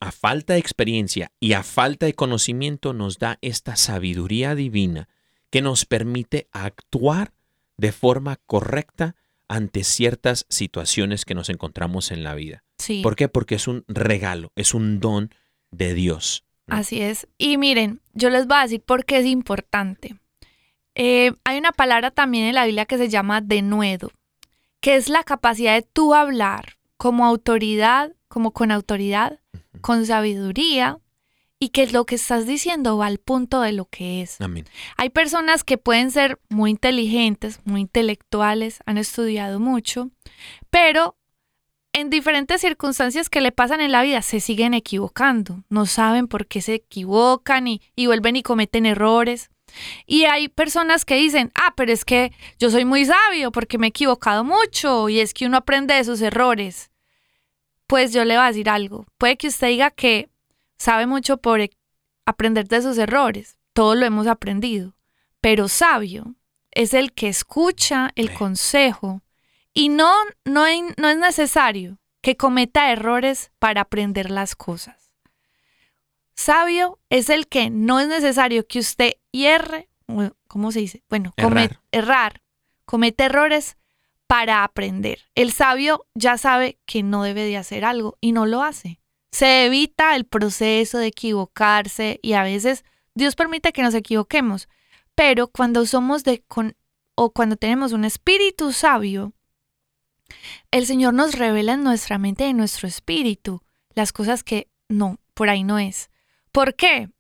a 0.01 0.11
falta 0.11 0.55
de 0.55 0.61
experiencia 0.61 1.33
y 1.39 1.53
a 1.53 1.63
falta 1.63 2.07
de 2.07 2.15
conocimiento, 2.15 2.95
nos 2.95 3.19
da 3.19 3.39
esta 3.43 3.77
sabiduría 3.77 4.55
divina 4.55 5.09
que 5.51 5.63
nos 5.63 5.85
permite 5.85 6.49
actuar 6.53 7.33
de 7.77 7.93
forma 7.93 8.39
correcta 8.47 9.17
ante 9.49 9.83
ciertas 9.83 10.47
situaciones 10.49 11.25
que 11.25 11.35
nos 11.35 11.49
encontramos 11.49 12.13
en 12.13 12.23
la 12.23 12.35
vida. 12.35 12.63
Sí. 12.79 13.03
¿Por 13.03 13.17
qué? 13.17 13.29
Porque 13.29 13.57
es 13.57 13.67
un 13.67 13.85
regalo, 13.89 14.53
es 14.55 14.75
un 14.75 15.01
don 15.01 15.35
de 15.71 15.95
Dios. 15.95 16.45
¿no? 16.67 16.77
Así 16.77 17.01
es. 17.03 17.27
Y 17.37 17.57
miren, 17.57 18.01
yo 18.13 18.31
les 18.31 18.47
voy 18.47 18.59
a 18.59 18.63
decir 18.63 18.81
por 18.81 19.05
qué 19.05 19.19
es 19.19 19.27
importante. 19.27 20.17
Eh, 20.95 21.33
hay 21.45 21.59
una 21.59 21.73
palabra 21.73 22.11
también 22.11 22.45
en 22.45 22.55
la 22.55 22.65
Biblia 22.65 22.87
que 22.87 22.99
se 22.99 23.09
llama 23.09 23.41
denuedo, 23.41 24.11
que 24.81 24.97
es 24.97 25.09
la 25.09 25.25
capacidad 25.25 25.75
de 25.75 25.83
tú 25.83 26.15
hablar 26.15 26.77
como 26.97 27.27
autoridad, 27.27 28.13
como 28.29 28.53
con 28.53 28.71
autoridad, 28.71 29.41
con 29.81 30.07
sabiduría, 30.07 30.99
y 31.63 31.69
que 31.69 31.87
lo 31.89 32.07
que 32.07 32.15
estás 32.15 32.47
diciendo 32.47 32.97
va 32.97 33.07
al 33.07 33.19
punto 33.19 33.61
de 33.61 33.73
lo 33.73 33.85
que 33.85 34.23
es. 34.23 34.41
Amén. 34.41 34.65
Hay 34.97 35.11
personas 35.11 35.63
que 35.63 35.77
pueden 35.77 36.11
ser 36.11 36.41
muy 36.49 36.71
inteligentes, 36.71 37.61
muy 37.65 37.83
intelectuales, 37.83 38.81
han 38.87 38.97
estudiado 38.97 39.61
mucho, 39.61 40.11
pero 40.71 41.17
en 41.93 42.09
diferentes 42.09 42.63
circunstancias 42.63 43.29
que 43.29 43.43
le 43.43 43.53
pasan 43.53 43.83
en 43.83 43.93
la 43.93 44.03
vida 44.03 44.23
se 44.23 44.41
siguen 44.41 44.73
equivocando, 44.73 45.63
no 45.69 45.85
saben 45.85 46.29
por 46.29 46.47
qué 46.47 46.63
se 46.63 46.75
equivocan 46.75 47.69
y, 47.69 47.83
y 47.95 48.07
vuelven 48.07 48.37
y 48.37 48.43
cometen 48.43 48.87
errores. 48.87 49.51
Y 50.07 50.25
hay 50.25 50.49
personas 50.49 51.05
que 51.05 51.17
dicen, 51.17 51.53
ah, 51.55 51.75
pero 51.77 51.93
es 51.93 52.05
que 52.05 52.33
yo 52.59 52.71
soy 52.71 52.85
muy 52.87 53.05
sabio 53.05 53.53
porque 53.53 53.77
me 53.77 53.87
he 53.87 53.91
equivocado 53.91 54.45
mucho 54.45 55.09
y 55.11 55.21
es 55.21 55.35
que 55.35 55.47
uno 55.47 55.59
aprende 55.59 55.95
de 55.95 56.05
sus 56.05 56.23
errores. 56.23 56.91
Pues 57.87 58.13
yo 58.13 58.25
le 58.25 58.35
voy 58.37 58.45
a 58.45 58.49
decir 58.49 58.71
algo, 58.71 59.05
puede 59.19 59.37
que 59.37 59.49
usted 59.49 59.69
diga 59.69 59.91
que 59.91 60.31
sabe 60.81 61.07
mucho 61.07 61.37
por 61.37 61.61
e- 61.61 61.71
aprender 62.25 62.67
de 62.67 62.81
sus 62.81 62.97
errores, 62.97 63.59
todos 63.75 63.97
lo 63.97 64.07
hemos 64.07 64.27
aprendido, 64.27 64.97
pero 65.41 65.69
sabio 65.69 66.35
es 66.71 66.95
el 66.95 67.13
que 67.13 67.29
escucha 67.29 68.11
el 68.15 68.33
consejo 68.33 69.23
y 69.75 69.91
no, 69.91 70.13
no, 70.45 70.65
no 70.97 71.09
es 71.09 71.19
necesario 71.19 71.99
que 72.23 72.37
cometa 72.37 72.91
errores 72.91 73.53
para 73.59 73.83
aprender 73.83 74.31
las 74.31 74.57
cosas. 74.57 75.13
Sabio 76.35 76.99
es 77.11 77.29
el 77.29 77.47
que 77.47 77.69
no 77.69 78.01
es 78.01 78.09
necesario 78.09 78.67
que 78.67 78.79
usted 78.79 79.13
hierre, 79.33 79.91
¿cómo 80.49 80.73
se 80.73 80.81
dice? 80.81 81.03
Bueno, 81.11 81.35
errar, 81.93 82.43
comete 82.87 83.25
errores 83.25 83.77
para 84.27 84.65
aprender. 84.65 85.27
El 85.35 85.53
sabio 85.53 86.07
ya 86.15 86.39
sabe 86.39 86.79
que 86.87 87.03
no 87.03 87.23
debe 87.23 87.45
de 87.45 87.59
hacer 87.59 87.85
algo 87.85 88.17
y 88.21 88.33
no 88.33 88.47
lo 88.47 88.63
hace. 88.63 89.00
Se 89.33 89.67
evita 89.67 90.17
el 90.17 90.25
proceso 90.25 90.99
de 90.99 91.09
equivocarse 91.09 92.19
y 92.23 92.33
a 92.33 92.43
veces 92.43 92.85
Dios 93.15 93.37
permite 93.37 93.73
que 93.73 93.83
nos 93.83 93.95
equivoquemos, 93.95 94.69
pero 95.15 95.49
cuando 95.49 95.87
somos 95.87 96.25
de 96.25 96.43
con 96.49 96.77
o 97.15 97.31
cuando 97.31 97.57
tenemos 97.57 97.93
un 97.93 98.05
espíritu 98.05 98.73
sabio, 98.73 99.35
el 100.71 100.87
Señor 100.87 101.15
nos 101.15 101.35
revela 101.35 101.75
en 101.75 101.85
nuestra 101.85 102.19
mente 102.19 102.47
y 102.47 102.51
en 102.51 102.57
nuestro 102.57 102.89
espíritu 102.89 103.63
las 103.95 104.13
cosas 104.13 104.43
que 104.43 104.69
no, 104.89 105.19
por 105.35 105.51
ahí 105.51 105.65
no 105.65 105.79
es. 105.79 106.11
¿Por 106.53 106.75
qué? 106.75 107.11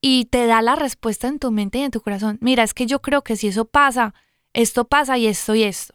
Y 0.00 0.26
te 0.26 0.46
da 0.46 0.62
la 0.62 0.76
respuesta 0.76 1.28
en 1.28 1.38
tu 1.38 1.50
mente 1.50 1.78
y 1.78 1.82
en 1.82 1.90
tu 1.90 2.00
corazón. 2.00 2.38
Mira, 2.40 2.62
es 2.62 2.74
que 2.74 2.86
yo 2.86 3.00
creo 3.00 3.22
que 3.22 3.36
si 3.36 3.48
eso 3.48 3.64
pasa, 3.64 4.14
esto 4.52 4.86
pasa 4.86 5.18
y 5.18 5.26
esto 5.26 5.54
y 5.54 5.64
esto. 5.64 5.94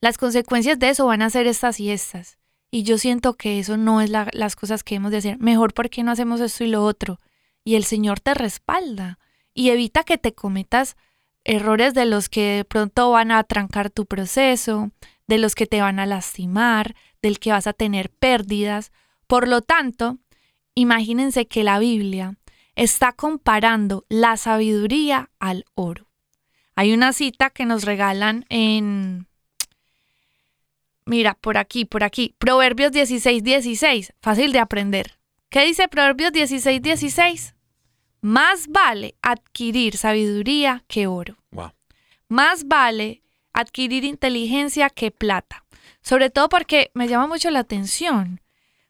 Las 0.00 0.16
consecuencias 0.16 0.78
de 0.78 0.90
eso 0.90 1.06
van 1.06 1.22
a 1.22 1.30
ser 1.30 1.46
estas 1.46 1.80
y 1.80 1.90
estas. 1.90 2.39
Y 2.70 2.84
yo 2.84 2.98
siento 2.98 3.34
que 3.34 3.58
eso 3.58 3.76
no 3.76 4.00
es 4.00 4.10
la- 4.10 4.30
las 4.32 4.56
cosas 4.56 4.84
que 4.84 4.94
hemos 4.94 5.10
de 5.10 5.18
hacer. 5.18 5.38
Mejor 5.38 5.74
porque 5.74 6.02
no 6.02 6.12
hacemos 6.12 6.40
esto 6.40 6.64
y 6.64 6.68
lo 6.68 6.84
otro. 6.84 7.18
Y 7.64 7.74
el 7.74 7.84
Señor 7.84 8.20
te 8.20 8.34
respalda 8.34 9.18
y 9.54 9.70
evita 9.70 10.04
que 10.04 10.18
te 10.18 10.34
cometas 10.34 10.96
errores 11.44 11.94
de 11.94 12.06
los 12.06 12.28
que 12.28 12.56
de 12.56 12.64
pronto 12.64 13.10
van 13.10 13.32
a 13.32 13.42
trancar 13.44 13.90
tu 13.90 14.06
proceso, 14.06 14.90
de 15.26 15.38
los 15.38 15.54
que 15.54 15.66
te 15.66 15.80
van 15.80 15.98
a 15.98 16.06
lastimar, 16.06 16.94
del 17.22 17.38
que 17.38 17.52
vas 17.52 17.66
a 17.66 17.72
tener 17.72 18.10
pérdidas. 18.10 18.92
Por 19.26 19.48
lo 19.48 19.62
tanto, 19.62 20.18
imagínense 20.74 21.46
que 21.46 21.64
la 21.64 21.78
Biblia 21.78 22.36
está 22.76 23.12
comparando 23.12 24.04
la 24.08 24.36
sabiduría 24.36 25.30
al 25.38 25.64
oro. 25.74 26.08
Hay 26.76 26.92
una 26.92 27.12
cita 27.12 27.50
que 27.50 27.66
nos 27.66 27.84
regalan 27.84 28.44
en... 28.48 29.26
Mira, 31.10 31.34
por 31.34 31.58
aquí, 31.58 31.84
por 31.86 32.04
aquí. 32.04 32.36
Proverbios 32.38 32.92
16, 32.92 33.42
16. 33.42 34.12
Fácil 34.20 34.52
de 34.52 34.60
aprender. 34.60 35.18
¿Qué 35.48 35.64
dice 35.64 35.88
Proverbios 35.88 36.32
16, 36.32 36.80
16? 36.80 37.56
Más 38.20 38.68
vale 38.68 39.16
adquirir 39.20 39.96
sabiduría 39.96 40.84
que 40.86 41.08
oro. 41.08 41.36
Wow. 41.50 41.72
Más 42.28 42.68
vale 42.68 43.24
adquirir 43.52 44.04
inteligencia 44.04 44.88
que 44.88 45.10
plata. 45.10 45.64
Sobre 46.00 46.30
todo 46.30 46.48
porque 46.48 46.92
me 46.94 47.08
llama 47.08 47.26
mucho 47.26 47.50
la 47.50 47.58
atención. 47.58 48.40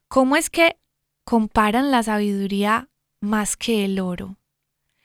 ¿Cómo 0.06 0.36
es 0.36 0.50
que 0.50 0.76
comparan 1.24 1.90
la 1.90 2.02
sabiduría 2.02 2.90
más 3.20 3.56
que 3.56 3.86
el 3.86 3.98
oro? 3.98 4.36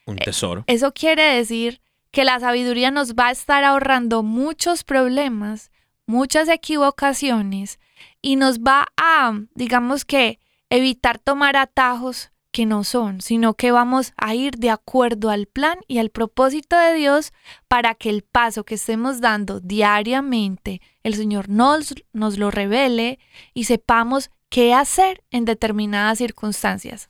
Un 0.06 0.18
tesoro. 0.18 0.66
Eso 0.68 0.94
quiere 0.94 1.24
decir 1.24 1.80
que 2.12 2.26
la 2.26 2.42
sabiduría 2.42 2.92
nos 2.92 3.14
va 3.14 3.28
a 3.28 3.32
estar 3.32 3.64
ahorrando 3.64 4.22
muchos 4.22 4.84
problemas, 4.84 5.72
muchas 6.06 6.50
equivocaciones 6.50 7.80
y 8.22 8.36
nos 8.36 8.60
va 8.60 8.88
a, 8.98 9.40
digamos 9.56 10.06
que, 10.06 10.40
evitar 10.70 11.20
tomar 11.20 11.58
atajos 11.58 12.32
que 12.52 12.66
no 12.66 12.86
son, 12.86 13.20
sino 13.20 13.54
que 13.54 13.72
vamos 13.72 14.14
a 14.16 14.34
ir 14.34 14.56
de 14.58 14.70
acuerdo 14.70 15.30
al 15.30 15.46
plan 15.46 15.78
y 15.90 15.98
al 15.98 16.10
propósito 16.10 16.78
de 16.78 16.94
Dios 16.94 17.34
para 17.68 17.96
que 17.96 18.10
el 18.10 18.24
paso 18.24 18.64
que 18.64 18.76
estemos 18.76 19.20
dando 19.20 19.60
diariamente, 19.60 20.82
el 21.04 21.16
Señor 21.16 21.50
nos, 21.50 21.94
nos 22.14 22.38
lo 22.38 22.52
revele 22.52 23.20
y 23.54 23.66
sepamos 23.66 24.32
qué 24.50 24.74
hacer 24.74 25.22
en 25.32 25.44
determinadas 25.44 26.18
circunstancias. 26.20 27.10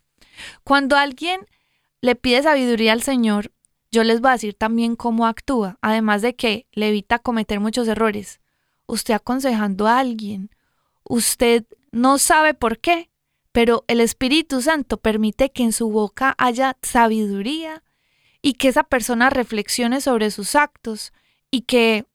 Cuando 0.63 0.97
alguien 0.97 1.45
le 2.01 2.15
pide 2.15 2.41
sabiduría 2.41 2.93
al 2.93 3.03
Señor, 3.03 3.51
yo 3.91 4.03
les 4.03 4.21
voy 4.21 4.29
a 4.29 4.33
decir 4.33 4.55
también 4.55 4.95
cómo 4.95 5.27
actúa, 5.27 5.77
además 5.79 6.23
de 6.23 6.35
que 6.35 6.65
le 6.71 6.89
evita 6.89 7.19
cometer 7.19 7.59
muchos 7.59 7.87
errores. 7.87 8.39
Usted 8.87 9.13
aconsejando 9.13 9.87
a 9.87 9.99
alguien, 9.99 10.49
usted 11.03 11.65
no 11.91 12.17
sabe 12.17 12.53
por 12.53 12.79
qué, 12.79 13.09
pero 13.51 13.85
el 13.87 14.01
Espíritu 14.01 14.61
Santo 14.61 14.97
permite 14.97 15.51
que 15.51 15.63
en 15.63 15.71
su 15.71 15.89
boca 15.89 16.35
haya 16.37 16.77
sabiduría 16.81 17.83
y 18.41 18.53
que 18.53 18.67
esa 18.67 18.83
persona 18.83 19.29
reflexione 19.29 20.01
sobre 20.01 20.29
sus 20.29 20.55
actos 20.55 21.13
y 21.49 21.61
que, 21.61 22.05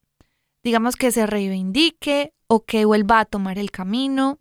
digamos, 0.62 0.96
que 0.96 1.11
se 1.11 1.26
reivindique 1.26 2.35
o 2.46 2.64
que 2.64 2.85
vuelva 2.85 3.20
a 3.20 3.24
tomar 3.24 3.59
el 3.59 3.70
camino 3.70 4.38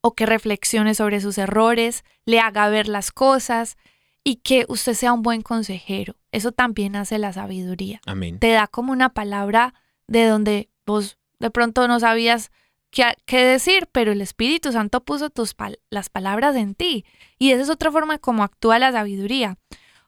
o 0.00 0.14
que 0.14 0.26
reflexione 0.26 0.94
sobre 0.94 1.20
sus 1.20 1.38
errores, 1.38 2.04
le 2.24 2.40
haga 2.40 2.68
ver 2.68 2.88
las 2.88 3.12
cosas 3.12 3.76
y 4.24 4.36
que 4.36 4.66
usted 4.68 4.94
sea 4.94 5.12
un 5.12 5.22
buen 5.22 5.42
consejero. 5.42 6.16
Eso 6.32 6.52
también 6.52 6.96
hace 6.96 7.18
la 7.18 7.32
sabiduría. 7.32 8.00
Amén. 8.06 8.38
Te 8.38 8.50
da 8.50 8.66
como 8.66 8.92
una 8.92 9.10
palabra 9.10 9.74
de 10.08 10.26
donde 10.26 10.68
vos 10.84 11.18
de 11.42 11.50
pronto 11.50 11.88
no 11.88 12.00
sabías 12.00 12.52
qué, 12.90 13.14
qué 13.26 13.44
decir, 13.44 13.88
pero 13.90 14.12
el 14.12 14.20
Espíritu 14.22 14.70
Santo 14.72 15.04
puso 15.04 15.28
tus 15.28 15.54
las 15.90 16.08
palabras 16.08 16.54
en 16.56 16.74
ti. 16.76 17.04
Y 17.38 17.50
esa 17.50 17.62
es 17.62 17.68
otra 17.68 17.90
forma 17.90 18.18
como 18.18 18.44
actúa 18.44 18.78
la 18.78 18.92
sabiduría. 18.92 19.58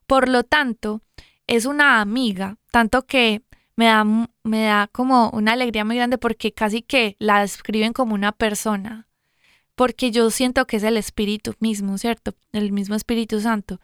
Por 0.06 0.28
lo 0.28 0.44
tanto, 0.44 1.02
es 1.48 1.66
una 1.66 2.00
amiga, 2.00 2.56
tanto 2.70 3.02
que 3.02 3.42
me 3.74 3.86
da, 3.86 4.04
me 4.04 4.62
da 4.62 4.88
como 4.92 5.30
una 5.30 5.52
alegría 5.52 5.84
muy 5.84 5.96
grande 5.96 6.18
porque 6.18 6.52
casi 6.52 6.82
que 6.82 7.16
la 7.18 7.40
describen 7.40 7.92
como 7.92 8.14
una 8.14 8.30
persona. 8.30 9.08
Porque 9.74 10.12
yo 10.12 10.30
siento 10.30 10.66
que 10.68 10.76
es 10.76 10.84
el 10.84 10.96
Espíritu 10.96 11.54
mismo, 11.58 11.98
¿cierto? 11.98 12.34
El 12.52 12.70
mismo 12.70 12.94
Espíritu 12.94 13.40
Santo. 13.40 13.80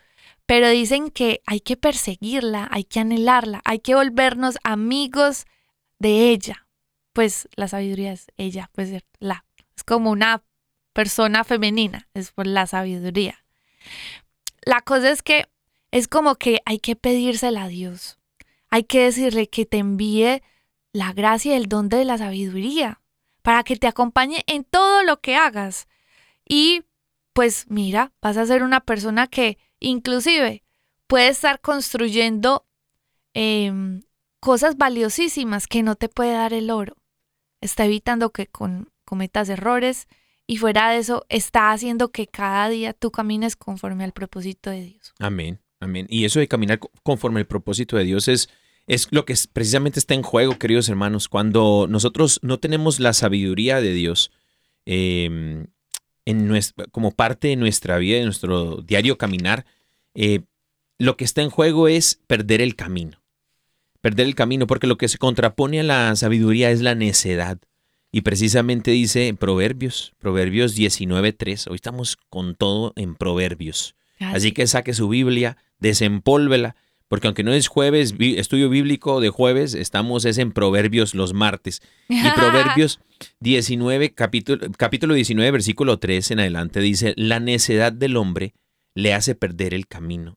Pero 0.46 0.68
dicen 0.68 1.10
que 1.10 1.42
hay 1.46 1.60
que 1.60 1.76
perseguirla, 1.76 2.68
hay 2.70 2.84
que 2.84 3.00
anhelarla, 3.00 3.60
hay 3.64 3.80
que 3.80 3.96
volvernos 3.96 4.56
amigos 4.62 5.46
de 5.98 6.30
ella. 6.30 6.68
Pues 7.12 7.48
la 7.56 7.68
sabiduría 7.68 8.12
es 8.12 8.26
ella, 8.36 8.70
pues 8.72 8.90
la. 9.18 9.44
Es 9.76 9.84
como 9.84 10.10
una 10.10 10.42
persona 10.92 11.44
femenina, 11.44 12.08
es 12.14 12.32
por 12.32 12.46
la 12.46 12.66
sabiduría. 12.66 13.44
La 14.62 14.80
cosa 14.82 15.10
es 15.10 15.22
que 15.22 15.48
es 15.90 16.08
como 16.08 16.36
que 16.36 16.60
hay 16.64 16.78
que 16.78 16.96
pedírsela 16.96 17.64
a 17.64 17.68
Dios. 17.68 18.18
Hay 18.68 18.84
que 18.84 19.04
decirle 19.04 19.48
que 19.48 19.66
te 19.66 19.78
envíe 19.78 20.42
la 20.92 21.12
gracia 21.12 21.52
y 21.52 21.56
el 21.56 21.66
don 21.66 21.88
de 21.88 22.04
la 22.04 22.18
sabiduría 22.18 23.00
para 23.42 23.64
que 23.64 23.76
te 23.76 23.86
acompañe 23.86 24.42
en 24.46 24.64
todo 24.64 25.02
lo 25.02 25.20
que 25.20 25.36
hagas. 25.36 25.88
Y 26.48 26.84
pues 27.32 27.66
mira, 27.68 28.12
vas 28.20 28.36
a 28.36 28.46
ser 28.46 28.62
una 28.62 28.80
persona 28.80 29.26
que 29.26 29.58
inclusive 29.78 30.64
puede 31.06 31.28
estar 31.28 31.60
construyendo 31.60 32.66
em, 33.34 34.02
cosas 34.40 34.76
valiosísimas 34.76 35.66
que 35.66 35.82
no 35.82 35.96
te 35.96 36.08
puede 36.08 36.32
dar 36.32 36.52
el 36.52 36.70
oro. 36.70 36.96
Está 37.60 37.84
evitando 37.84 38.30
que 38.30 38.48
cometas 39.04 39.48
errores 39.48 40.08
y 40.46 40.56
fuera 40.56 40.90
de 40.90 40.98
eso 40.98 41.24
está 41.28 41.72
haciendo 41.72 42.10
que 42.10 42.26
cada 42.26 42.68
día 42.68 42.92
tú 42.92 43.10
camines 43.10 43.56
conforme 43.56 44.04
al 44.04 44.12
propósito 44.12 44.70
de 44.70 44.82
Dios. 44.84 45.12
Amén, 45.18 45.60
amén. 45.78 46.06
Y 46.08 46.24
eso 46.24 46.40
de 46.40 46.48
caminar 46.48 46.78
co- 46.78 46.90
conforme 47.02 47.40
al 47.40 47.46
propósito 47.46 47.96
de 47.96 48.04
Dios 48.04 48.28
es, 48.28 48.48
es 48.86 49.06
lo 49.10 49.24
que 49.24 49.34
precisamente 49.52 49.98
está 50.00 50.14
en 50.14 50.22
juego, 50.22 50.58
queridos 50.58 50.88
hermanos. 50.88 51.28
Cuando 51.28 51.86
nosotros 51.88 52.40
no 52.42 52.58
tenemos 52.58 52.98
la 52.98 53.12
sabiduría 53.12 53.80
de 53.80 53.92
Dios 53.92 54.30
eh, 54.86 55.66
en 56.24 56.48
nues- 56.48 56.74
como 56.90 57.12
parte 57.12 57.48
de 57.48 57.56
nuestra 57.56 57.98
vida, 57.98 58.18
de 58.18 58.24
nuestro 58.24 58.76
diario 58.82 59.18
caminar, 59.18 59.66
eh, 60.14 60.40
lo 60.98 61.16
que 61.16 61.24
está 61.24 61.42
en 61.42 61.50
juego 61.50 61.88
es 61.88 62.20
perder 62.26 62.60
el 62.60 62.74
camino. 62.76 63.19
Perder 64.00 64.26
el 64.26 64.34
camino, 64.34 64.66
porque 64.66 64.86
lo 64.86 64.96
que 64.96 65.08
se 65.08 65.18
contrapone 65.18 65.80
a 65.80 65.84
la 65.84 66.16
sabiduría 66.16 66.70
es 66.70 66.80
la 66.80 66.94
necedad. 66.94 67.58
Y 68.12 68.22
precisamente 68.22 68.90
dice 68.90 69.28
en 69.28 69.36
Proverbios, 69.36 70.14
Proverbios 70.18 70.76
19.3, 70.76 71.68
hoy 71.68 71.76
estamos 71.76 72.16
con 72.28 72.54
todo 72.54 72.92
en 72.96 73.14
Proverbios. 73.14 73.94
Así 74.18 74.52
que 74.52 74.66
saque 74.66 74.92
su 74.92 75.08
Biblia, 75.08 75.56
desempólvela, 75.78 76.76
porque 77.08 77.26
aunque 77.26 77.42
no 77.42 77.52
es 77.52 77.68
jueves, 77.68 78.14
estudio 78.18 78.68
bíblico 78.68 79.20
de 79.20 79.30
jueves, 79.30 79.74
estamos 79.74 80.24
es 80.24 80.38
en 80.38 80.52
Proverbios 80.52 81.14
los 81.14 81.34
martes. 81.34 81.82
Y 82.08 82.20
Proverbios 82.36 83.00
19, 83.40 84.14
capítulo, 84.14 84.66
capítulo 84.76 85.14
19, 85.14 85.50
versículo 85.50 85.98
3 85.98 86.32
en 86.32 86.40
adelante 86.40 86.80
dice, 86.80 87.14
la 87.16 87.40
necedad 87.40 87.92
del 87.92 88.16
hombre 88.16 88.54
le 88.94 89.14
hace 89.14 89.34
perder 89.34 89.72
el 89.74 89.86
camino. 89.86 90.36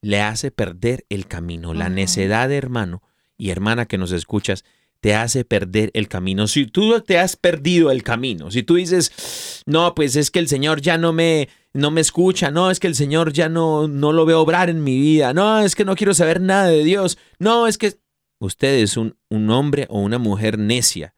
Le 0.00 0.20
hace 0.20 0.50
perder 0.50 1.04
el 1.08 1.26
camino. 1.26 1.74
La 1.74 1.88
necedad, 1.88 2.50
hermano 2.52 3.02
y 3.36 3.50
hermana 3.50 3.86
que 3.86 3.98
nos 3.98 4.12
escuchas, 4.12 4.64
te 5.00 5.14
hace 5.14 5.44
perder 5.44 5.90
el 5.94 6.08
camino. 6.08 6.46
Si 6.46 6.66
tú 6.66 7.00
te 7.00 7.18
has 7.18 7.36
perdido 7.36 7.90
el 7.90 8.02
camino, 8.02 8.50
si 8.50 8.62
tú 8.62 8.74
dices, 8.74 9.62
no, 9.66 9.94
pues 9.94 10.16
es 10.16 10.30
que 10.30 10.40
el 10.40 10.48
Señor 10.48 10.80
ya 10.80 10.98
no 10.98 11.12
me, 11.12 11.48
no 11.72 11.90
me 11.90 12.00
escucha, 12.00 12.50
no, 12.50 12.70
es 12.70 12.80
que 12.80 12.88
el 12.88 12.94
Señor 12.94 13.32
ya 13.32 13.48
no, 13.48 13.86
no 13.86 14.12
lo 14.12 14.26
veo 14.26 14.40
obrar 14.40 14.70
en 14.70 14.82
mi 14.82 14.98
vida, 14.98 15.32
no, 15.32 15.60
es 15.60 15.74
que 15.74 15.84
no 15.84 15.94
quiero 15.94 16.14
saber 16.14 16.40
nada 16.40 16.66
de 16.66 16.82
Dios, 16.82 17.18
no, 17.38 17.66
es 17.66 17.78
que 17.78 17.94
usted 18.40 18.80
es 18.80 18.96
un, 18.96 19.16
un 19.28 19.50
hombre 19.50 19.86
o 19.88 20.00
una 20.00 20.18
mujer 20.18 20.58
necia. 20.58 21.14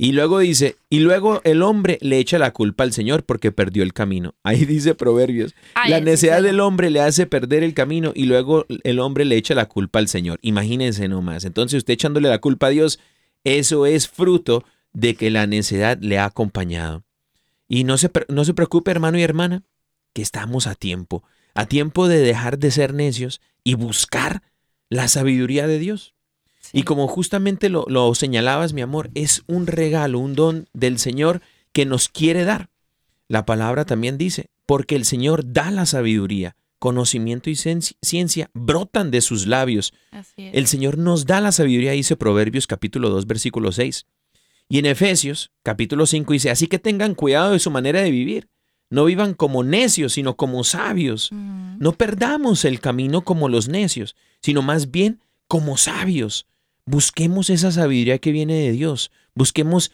Y 0.00 0.12
luego 0.12 0.38
dice, 0.38 0.76
y 0.88 1.00
luego 1.00 1.40
el 1.42 1.60
hombre 1.60 1.98
le 2.00 2.18
echa 2.18 2.38
la 2.38 2.52
culpa 2.52 2.84
al 2.84 2.92
Señor 2.92 3.24
porque 3.24 3.50
perdió 3.50 3.82
el 3.82 3.92
camino. 3.92 4.36
Ahí 4.44 4.64
dice 4.64 4.94
Proverbios. 4.94 5.56
Ay, 5.74 5.90
la 5.90 6.00
necedad 6.00 6.38
sí. 6.38 6.44
del 6.44 6.60
hombre 6.60 6.88
le 6.90 7.00
hace 7.00 7.26
perder 7.26 7.64
el 7.64 7.74
camino 7.74 8.12
y 8.14 8.26
luego 8.26 8.64
el 8.84 9.00
hombre 9.00 9.24
le 9.24 9.36
echa 9.36 9.56
la 9.56 9.66
culpa 9.66 9.98
al 9.98 10.06
Señor. 10.06 10.38
Imagínense 10.40 11.08
nomás. 11.08 11.44
Entonces 11.44 11.78
usted 11.78 11.94
echándole 11.94 12.28
la 12.28 12.40
culpa 12.40 12.68
a 12.68 12.70
Dios, 12.70 13.00
eso 13.42 13.86
es 13.86 14.08
fruto 14.08 14.64
de 14.92 15.16
que 15.16 15.30
la 15.30 15.48
necedad 15.48 15.98
le 16.00 16.18
ha 16.18 16.26
acompañado. 16.26 17.04
Y 17.66 17.82
no 17.82 17.98
se, 17.98 18.10
no 18.28 18.44
se 18.44 18.54
preocupe, 18.54 18.92
hermano 18.92 19.18
y 19.18 19.22
hermana, 19.22 19.64
que 20.12 20.22
estamos 20.22 20.68
a 20.68 20.76
tiempo. 20.76 21.24
A 21.54 21.66
tiempo 21.66 22.06
de 22.06 22.20
dejar 22.20 22.58
de 22.58 22.70
ser 22.70 22.94
necios 22.94 23.40
y 23.64 23.74
buscar 23.74 24.42
la 24.88 25.08
sabiduría 25.08 25.66
de 25.66 25.80
Dios. 25.80 26.14
Y 26.72 26.82
como 26.82 27.08
justamente 27.08 27.68
lo, 27.68 27.84
lo 27.88 28.14
señalabas, 28.14 28.72
mi 28.72 28.82
amor, 28.82 29.10
es 29.14 29.42
un 29.46 29.66
regalo, 29.66 30.18
un 30.18 30.34
don 30.34 30.68
del 30.72 30.98
Señor 30.98 31.40
que 31.72 31.86
nos 31.86 32.08
quiere 32.08 32.44
dar. 32.44 32.68
La 33.28 33.44
palabra 33.46 33.84
también 33.84 34.18
dice, 34.18 34.50
porque 34.66 34.96
el 34.96 35.04
Señor 35.04 35.52
da 35.52 35.70
la 35.70 35.86
sabiduría, 35.86 36.56
conocimiento 36.78 37.50
y 37.50 37.54
cien- 37.54 37.94
ciencia 38.02 38.50
brotan 38.54 39.10
de 39.10 39.20
sus 39.20 39.46
labios. 39.46 39.92
Así 40.10 40.32
es. 40.46 40.54
El 40.54 40.66
Señor 40.66 40.98
nos 40.98 41.26
da 41.26 41.40
la 41.40 41.52
sabiduría, 41.52 41.92
dice 41.92 42.16
Proverbios 42.16 42.66
capítulo 42.66 43.10
2, 43.10 43.26
versículo 43.26 43.72
6. 43.72 44.06
Y 44.68 44.78
en 44.78 44.86
Efesios 44.86 45.50
capítulo 45.62 46.06
5 46.06 46.32
dice, 46.32 46.50
así 46.50 46.66
que 46.66 46.78
tengan 46.78 47.14
cuidado 47.14 47.52
de 47.52 47.58
su 47.58 47.70
manera 47.70 48.00
de 48.02 48.10
vivir. 48.10 48.48
No 48.90 49.04
vivan 49.04 49.34
como 49.34 49.64
necios, 49.64 50.14
sino 50.14 50.36
como 50.36 50.64
sabios. 50.64 51.30
No 51.32 51.92
perdamos 51.92 52.64
el 52.64 52.80
camino 52.80 53.22
como 53.22 53.48
los 53.50 53.68
necios, 53.68 54.16
sino 54.40 54.62
más 54.62 54.90
bien 54.90 55.20
como 55.46 55.76
sabios. 55.76 56.46
Busquemos 56.90 57.50
esa 57.50 57.70
sabiduría 57.70 58.16
que 58.16 58.32
viene 58.32 58.54
de 58.54 58.72
Dios. 58.72 59.10
Busquemos 59.34 59.92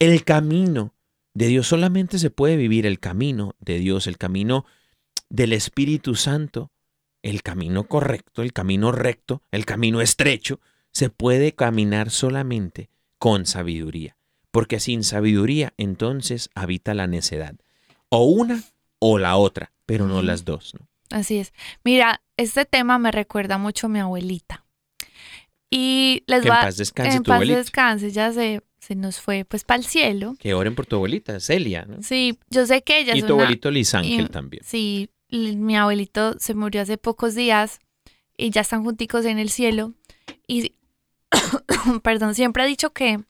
el 0.00 0.24
camino 0.24 0.92
de 1.34 1.46
Dios. 1.46 1.68
Solamente 1.68 2.18
se 2.18 2.30
puede 2.30 2.56
vivir 2.56 2.84
el 2.84 2.98
camino 2.98 3.54
de 3.60 3.78
Dios, 3.78 4.08
el 4.08 4.18
camino 4.18 4.66
del 5.28 5.52
Espíritu 5.52 6.16
Santo, 6.16 6.72
el 7.22 7.44
camino 7.44 7.84
correcto, 7.84 8.42
el 8.42 8.52
camino 8.52 8.90
recto, 8.90 9.40
el 9.52 9.64
camino 9.64 10.00
estrecho. 10.00 10.58
Se 10.90 11.10
puede 11.10 11.52
caminar 11.52 12.10
solamente 12.10 12.90
con 13.20 13.46
sabiduría. 13.46 14.16
Porque 14.50 14.80
sin 14.80 15.04
sabiduría 15.04 15.74
entonces 15.76 16.50
habita 16.56 16.92
la 16.92 17.06
necedad. 17.06 17.54
O 18.08 18.24
una 18.24 18.64
o 18.98 19.16
la 19.18 19.36
otra, 19.36 19.70
pero 19.86 20.08
no 20.08 20.22
las 20.22 20.44
dos. 20.44 20.74
¿no? 20.74 20.88
Así 21.16 21.38
es. 21.38 21.52
Mira, 21.84 22.20
este 22.36 22.64
tema 22.64 22.98
me 22.98 23.12
recuerda 23.12 23.58
mucho 23.58 23.86
a 23.86 23.90
mi 23.90 24.00
abuelita. 24.00 24.61
Y 25.74 26.22
les 26.26 26.42
Que 26.42 26.48
en 26.48 26.54
va 26.54 26.60
paz 26.60 26.76
descanse 26.76 27.16
en 27.16 27.22
tu 27.22 27.28
paz 27.28 27.36
abuelita. 27.36 27.58
descanse, 27.58 28.10
ya 28.10 28.30
se, 28.32 28.62
se 28.78 28.94
nos 28.94 29.20
fue 29.20 29.46
pues 29.46 29.64
para 29.64 29.78
el 29.78 29.86
cielo. 29.86 30.34
Que 30.38 30.52
oren 30.52 30.74
por 30.74 30.84
tu 30.84 30.96
abuelita, 30.96 31.40
Celia, 31.40 31.86
¿no? 31.86 32.02
Sí, 32.02 32.38
yo 32.50 32.66
sé 32.66 32.82
que 32.82 32.98
ella 33.00 33.14
Y 33.16 33.20
es 33.20 33.26
tu 33.26 33.34
una- 33.34 33.44
abuelito 33.44 33.70
Liz 33.70 33.94
Ángel 33.94 34.26
y- 34.26 34.28
también. 34.28 34.62
Sí, 34.66 35.08
mi 35.30 35.76
abuelito 35.78 36.38
se 36.38 36.52
murió 36.54 36.82
hace 36.82 36.98
pocos 36.98 37.34
días 37.34 37.80
y 38.36 38.50
ya 38.50 38.60
están 38.60 38.84
junticos 38.84 39.24
en 39.24 39.38
el 39.38 39.48
cielo. 39.48 39.94
Y, 40.46 40.74
perdón, 42.02 42.34
siempre 42.34 42.64
he 42.64 42.66
dicho 42.66 42.92
que 42.92 43.24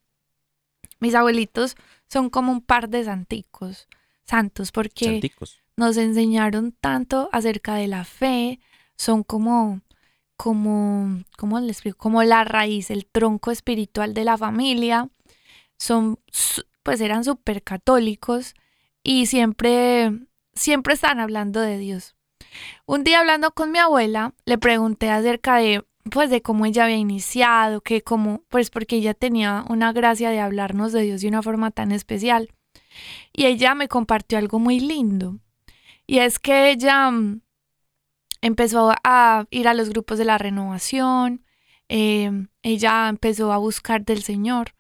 mis 0.99 1.15
abuelitos 1.15 1.77
son 2.09 2.29
como 2.29 2.51
un 2.51 2.61
par 2.61 2.89
de 2.89 3.05
santicos, 3.05 3.87
santos, 4.25 4.73
porque 4.73 5.05
Santicos. 5.07 5.61
nos 5.77 5.97
enseñaron 5.97 6.73
tanto 6.81 7.29
acerca 7.33 7.75
de 7.77 7.87
la 7.87 8.05
fe, 8.05 8.59
son 8.97 9.23
como, 9.23 9.81
como, 10.43 11.23
¿cómo 11.39 11.61
les 11.61 11.77
explico? 11.77 11.99
Como 11.99 12.21
la 12.25 12.43
raíz, 12.43 12.91
el 12.91 13.07
tronco 13.07 13.53
espiritual 13.53 14.13
de 14.13 14.25
la 14.25 14.37
familia, 14.37 15.09
son, 15.79 16.19
pues 16.83 17.01
eran 17.01 17.23
súper 17.23 17.63
católicos 17.63 18.55
y 19.05 19.27
siempre, 19.27 20.11
siempre 20.53 20.95
están 20.95 21.21
hablando 21.21 21.61
de 21.61 21.79
Dios. 21.79 22.17
Un 22.87 23.05
día 23.05 23.21
hablando 23.21 23.53
con 23.53 23.71
mi 23.71 23.79
abuela, 23.79 24.35
le 24.45 24.59
pregunté 24.59 25.11
acerca 25.11 25.59
de, 25.59 25.85
pues 26.11 26.29
de 26.29 26.43
cómo 26.43 26.67
ella 26.67 26.87
había 26.87 26.97
iniciado, 26.97 27.81
que 27.81 28.03
cómo, 28.03 28.43
pues 28.49 28.69
porque 28.71 28.97
ella 28.97 29.15
tenía 29.15 29.65
una 29.69 29.93
gracia 29.93 30.31
de 30.31 30.41
hablarnos 30.41 30.91
de 30.91 31.03
Dios 31.03 31.21
de 31.21 31.29
una 31.29 31.45
forma 31.45 31.71
tan 31.71 31.93
especial. 31.93 32.51
Y 33.33 33.47
ella 33.47 33.77
me 33.77 33.87
compartió 33.87 34.39
algo 34.39 34.59
muy 34.59 34.81
lindo. 34.81 35.39
Y 36.05 36.19
es 36.19 36.41
que 36.41 36.73
ella 36.73 37.13
mm, 37.13 37.43
empezó 38.43 38.93
a 39.05 39.47
ir 39.51 39.69
a 39.69 39.75
los 39.75 39.91
grupos 39.91 40.19
de 40.19 40.27
la 40.27 40.39
renovación, 40.39 41.45
eh, 41.89 42.31
ella 42.63 43.09
empezó 43.09 43.53
a 43.53 43.59
buscar 43.59 44.05
del 44.05 44.23
Señor, 44.23 44.75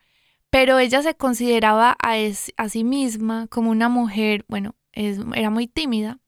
pero 0.50 0.78
ella 0.78 1.02
se 1.02 1.14
consideraba 1.16 1.96
a, 2.02 2.68
sí 2.68 2.84
misma 2.84 3.46
como 3.48 3.70
una 3.70 3.88
mujer, 3.88 4.44
bueno, 4.48 4.74
es- 4.92 5.20
era 5.34 5.50
muy 5.50 5.68
tímida, 5.68 6.18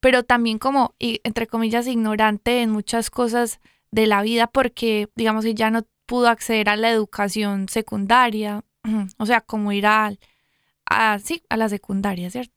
pero 0.00 0.24
también 0.24 0.58
como, 0.58 0.94
entre 1.00 1.46
comillas, 1.46 1.86
ignorante 1.86 2.62
en 2.62 2.70
muchas 2.70 3.10
cosas 3.10 3.60
de 3.90 4.06
la 4.06 4.22
vida 4.22 4.46
porque, 4.48 5.08
digamos, 5.16 5.44
ella 5.44 5.70
no 5.70 5.86
pudo 6.06 6.28
acceder 6.28 6.68
a 6.70 6.76
la 6.76 6.90
educación 6.90 7.68
secundaria, 7.68 8.64
o 9.18 9.26
sea, 9.26 9.40
como 9.42 9.72
ir 9.72 9.86
a, 9.86 10.12
a, 10.90 11.18
a 11.50 11.56
la 11.56 11.68
secundaria, 11.68 12.30
¿cierto? 12.30 12.54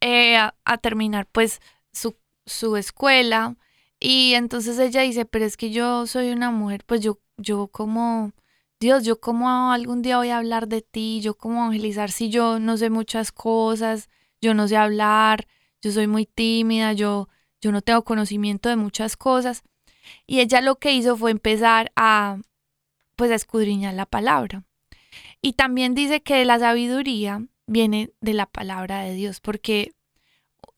Eh, 0.00 0.36
a, 0.36 0.54
a 0.64 0.78
terminar 0.78 1.26
pues 1.30 1.60
su, 1.92 2.16
su 2.48 2.76
escuela 2.76 3.56
y 4.00 4.34
entonces 4.34 4.78
ella 4.78 5.02
dice, 5.02 5.24
pero 5.24 5.44
es 5.44 5.56
que 5.56 5.70
yo 5.70 6.06
soy 6.06 6.30
una 6.30 6.50
mujer, 6.50 6.84
pues 6.86 7.00
yo, 7.00 7.20
yo 7.36 7.68
como, 7.68 8.32
Dios, 8.80 9.04
yo 9.04 9.20
como 9.20 9.72
algún 9.72 10.02
día 10.02 10.18
voy 10.18 10.30
a 10.30 10.38
hablar 10.38 10.68
de 10.68 10.82
ti, 10.82 11.20
yo 11.20 11.34
como 11.34 11.64
evangelizar 11.64 12.10
si 12.10 12.30
yo 12.30 12.58
no 12.60 12.76
sé 12.76 12.90
muchas 12.90 13.32
cosas, 13.32 14.08
yo 14.40 14.54
no 14.54 14.68
sé 14.68 14.76
hablar, 14.76 15.46
yo 15.82 15.92
soy 15.92 16.06
muy 16.06 16.26
tímida, 16.26 16.92
yo, 16.92 17.28
yo 17.60 17.72
no 17.72 17.82
tengo 17.82 18.04
conocimiento 18.04 18.68
de 18.68 18.76
muchas 18.76 19.16
cosas. 19.16 19.62
Y 20.26 20.40
ella 20.40 20.60
lo 20.60 20.76
que 20.76 20.92
hizo 20.94 21.16
fue 21.16 21.30
empezar 21.30 21.92
a, 21.96 22.38
pues, 23.16 23.30
a 23.30 23.34
escudriñar 23.34 23.94
la 23.94 24.06
palabra. 24.06 24.64
Y 25.42 25.54
también 25.54 25.94
dice 25.94 26.22
que 26.22 26.44
la 26.44 26.58
sabiduría 26.58 27.46
viene 27.66 28.12
de 28.20 28.34
la 28.34 28.46
palabra 28.46 29.00
de 29.02 29.14
Dios, 29.14 29.40
porque 29.40 29.92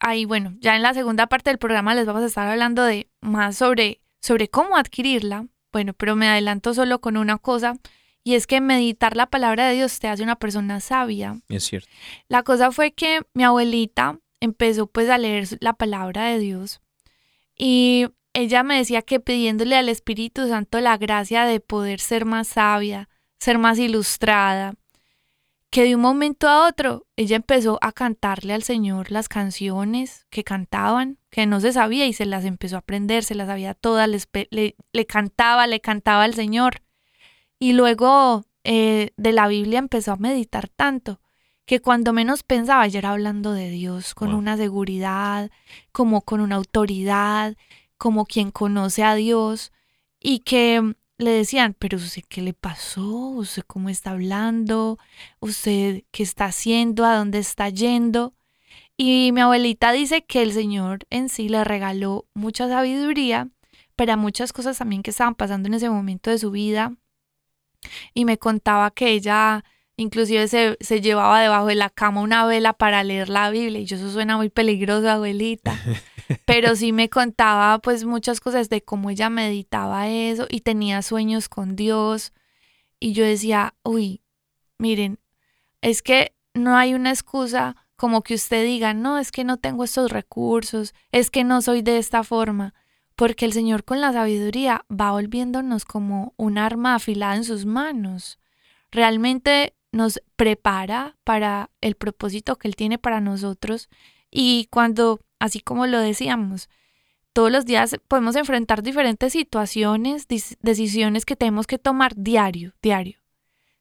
ahí, 0.01 0.25
bueno, 0.25 0.55
ya 0.61 0.77
en 0.77 0.83
la 0.83 0.95
segunda 0.95 1.27
parte 1.29 1.51
del 1.51 1.59
programa 1.59 1.95
les 1.95 2.07
vamos 2.07 2.23
a 2.23 2.27
estar 2.27 2.47
hablando 2.47 2.83
de 2.85 3.09
más 3.21 3.57
sobre, 3.57 4.01
sobre 4.21 4.49
cómo 4.49 4.77
adquirirla. 4.77 5.47
Bueno, 5.73 5.93
pero 5.95 6.17
me 6.17 6.29
adelanto 6.29 6.75
solo 6.75 7.01
con 7.01 7.17
una 7.17 7.39
cosa, 7.39 7.77
y 8.25 8.35
es 8.35 8.47
que 8.47 8.61
meditar 8.61 9.17
la 9.17 9.27
palabra 9.27 9.69
de 9.69 9.75
Dios 9.75 9.99
te 10.01 10.09
hace 10.09 10.23
una 10.23 10.37
persona 10.37 10.81
sabia. 10.81 11.41
Es 11.49 11.65
cierto. 11.65 11.89
La 12.29 12.43
cosa 12.43 12.73
fue 12.73 12.93
que 12.93 13.21
mi 13.35 13.45
abuelita 13.45 14.19
empezó 14.41 14.87
pues 14.87 15.09
a 15.09 15.19
leer 15.19 15.47
la 15.61 15.75
palabra 15.75 16.25
de 16.25 16.39
Dios 16.39 16.81
y 17.57 18.07
ella 18.33 18.63
me 18.63 18.77
decía 18.77 19.03
que 19.03 19.21
pidiéndole 19.21 19.77
al 19.77 19.89
Espíritu 19.89 20.49
Santo 20.49 20.81
la 20.81 20.97
gracia 20.97 21.45
de 21.45 21.61
poder 21.61 22.01
ser 22.01 22.25
más 22.25 22.49
sabia, 22.49 23.09
ser 23.39 23.59
más 23.59 23.79
ilustrada, 23.79 24.75
que 25.70 25.85
de 25.85 25.94
un 25.94 26.00
momento 26.00 26.48
a 26.48 26.66
otro 26.66 27.06
ella 27.16 27.37
empezó 27.37 27.78
a 27.80 27.92
cantarle 27.92 28.54
al 28.54 28.64
Señor 28.64 29.12
las 29.12 29.28
canciones 29.28 30.26
que 30.28 30.44
cantaban, 30.44 31.18
que 31.30 31.46
no 31.46 31.61
se 31.61 31.72
sabía 31.72 32.06
y 32.06 32.12
se 32.12 32.26
las 32.26 32.44
empezó 32.44 32.76
a 32.76 32.80
aprender, 32.80 33.22
se 33.24 33.37
las 33.37 33.46
sabía 33.46 33.74
todas, 33.74 34.09
le, 34.09 34.76
le 34.92 35.06
cantaba, 35.06 35.66
le 35.68 35.80
cantaba 35.80 36.24
al 36.24 36.35
Señor. 36.35 36.83
Y 37.61 37.74
luego 37.74 38.44
eh, 38.64 39.12
de 39.16 39.33
la 39.33 39.46
Biblia 39.46 39.78
empezó 39.78 40.12
a 40.12 40.16
meditar 40.16 40.68
tanto 40.68 41.20
que 41.66 41.80
cuando 41.80 42.12
menos 42.12 42.42
pensaba 42.42 42.87
ya 42.88 42.98
era 42.98 43.12
hablando 43.12 43.52
de 43.52 43.70
Dios 43.70 44.14
con 44.14 44.35
una 44.35 44.56
seguridad, 44.56 45.50
como 45.92 46.22
con 46.22 46.40
una 46.40 46.56
autoridad, 46.56 47.56
como 47.96 48.26
quien 48.26 48.50
conoce 48.50 49.04
a 49.04 49.14
Dios 49.14 49.70
y 50.18 50.40
que 50.40 50.94
le 51.20 51.30
decían, 51.30 51.76
pero 51.78 51.98
usted 51.98 52.22
qué 52.28 52.42
le 52.42 52.54
pasó, 52.54 53.06
usted 53.06 53.62
cómo 53.66 53.88
está 53.88 54.12
hablando, 54.12 54.98
usted 55.38 56.02
qué 56.11 56.22
está 56.22 56.46
haciendo, 56.46 57.04
a 57.04 57.16
dónde 57.16 57.38
está 57.38 57.68
yendo. 57.68 58.35
Y 58.96 59.30
mi 59.33 59.40
abuelita 59.40 59.92
dice 59.92 60.24
que 60.24 60.42
el 60.42 60.52
Señor 60.52 61.06
en 61.11 61.28
sí 61.28 61.48
le 61.48 61.64
regaló 61.64 62.26
mucha 62.35 62.68
sabiduría 62.68 63.48
para 63.96 64.16
muchas 64.16 64.52
cosas 64.52 64.78
también 64.78 65.02
que 65.02 65.11
estaban 65.11 65.35
pasando 65.35 65.68
en 65.68 65.74
ese 65.74 65.90
momento 65.90 66.30
de 66.30 66.38
su 66.38 66.50
vida. 66.50 66.94
Y 68.14 68.24
me 68.24 68.38
contaba 68.38 68.90
que 68.90 69.11
ella 69.11 69.64
inclusive 69.96 70.48
se, 70.48 70.76
se 70.80 71.00
llevaba 71.00 71.40
debajo 71.40 71.66
de 71.66 71.74
la 71.74 71.90
cama 71.90 72.22
una 72.22 72.46
vela 72.46 72.72
para 72.72 73.04
leer 73.04 73.28
la 73.28 73.50
Biblia. 73.50 73.80
Y 73.80 73.85
yo 73.85 73.96
eso 73.96 74.11
suena 74.11 74.37
muy 74.37 74.48
peligroso, 74.48 75.09
abuelita. 75.09 75.78
pero 76.45 76.77
sí 76.77 76.93
me 76.93 77.09
contaba 77.09 77.79
pues 77.79 78.05
muchas 78.05 78.40
cosas 78.40 78.69
de 78.69 78.83
cómo 78.83 79.11
ella 79.11 79.31
meditaba 79.31 80.09
eso 80.09 80.47
y 80.49 80.61
tenía 80.61 81.03
sueños 81.03 81.49
con 81.49 81.77
Dios. 81.77 82.33
Y 82.99 83.12
yo 83.12 83.25
decía, 83.25 83.75
uy, 83.83 84.23
miren, 84.79 85.19
es 85.81 86.03
que 86.03 86.35
no 86.55 86.77
hay 86.77 86.95
una 86.95 87.11
excusa 87.11 87.77
como 87.97 88.23
que 88.23 88.35
usted 88.35 88.64
diga, 88.64 88.95
no, 88.95 89.19
es 89.19 89.31
que 89.31 89.45
no 89.45 89.59
tengo 89.59 89.85
estos 89.85 90.11
recursos, 90.11 90.95
es 91.12 91.31
que 91.31 91.45
no 91.45 91.61
soy 91.61 91.83
de 91.83 91.99
esta 91.99 92.25
forma, 92.25 92.75
porque 93.14 93.45
el 93.45 93.53
Señor 93.53 93.85
con 93.85 94.01
la 94.01 94.12
sabiduría 94.12 94.87
va 94.90 95.12
volviéndonos 95.12 95.85
como 95.85 96.33
un 96.37 96.57
arma 96.57 96.95
afilada 96.95 97.37
en 97.37 97.45
sus 97.45 97.66
manos. 97.66 98.38
Realmente 98.90 99.75
nos 99.93 100.23
prepara 100.37 101.16
para 101.25 101.71
el 101.81 101.95
propósito 101.95 102.57
que 102.57 102.69
Él 102.69 102.77
tiene 102.77 102.99
para 102.99 103.21
nosotros 103.21 103.90
y 104.31 104.69
cuando 104.71 105.21
así 105.40 105.61
como 105.61 105.87
lo 105.87 105.98
decíamos. 105.98 106.68
Todos 107.33 107.50
los 107.50 107.64
días 107.64 107.96
podemos 108.07 108.37
enfrentar 108.37 108.83
diferentes 108.83 109.33
situaciones, 109.33 110.26
decisiones 110.61 111.24
que 111.24 111.37
tenemos 111.37 111.66
que 111.66 111.79
tomar 111.79 112.14
diario, 112.16 112.74
diario. 112.83 113.18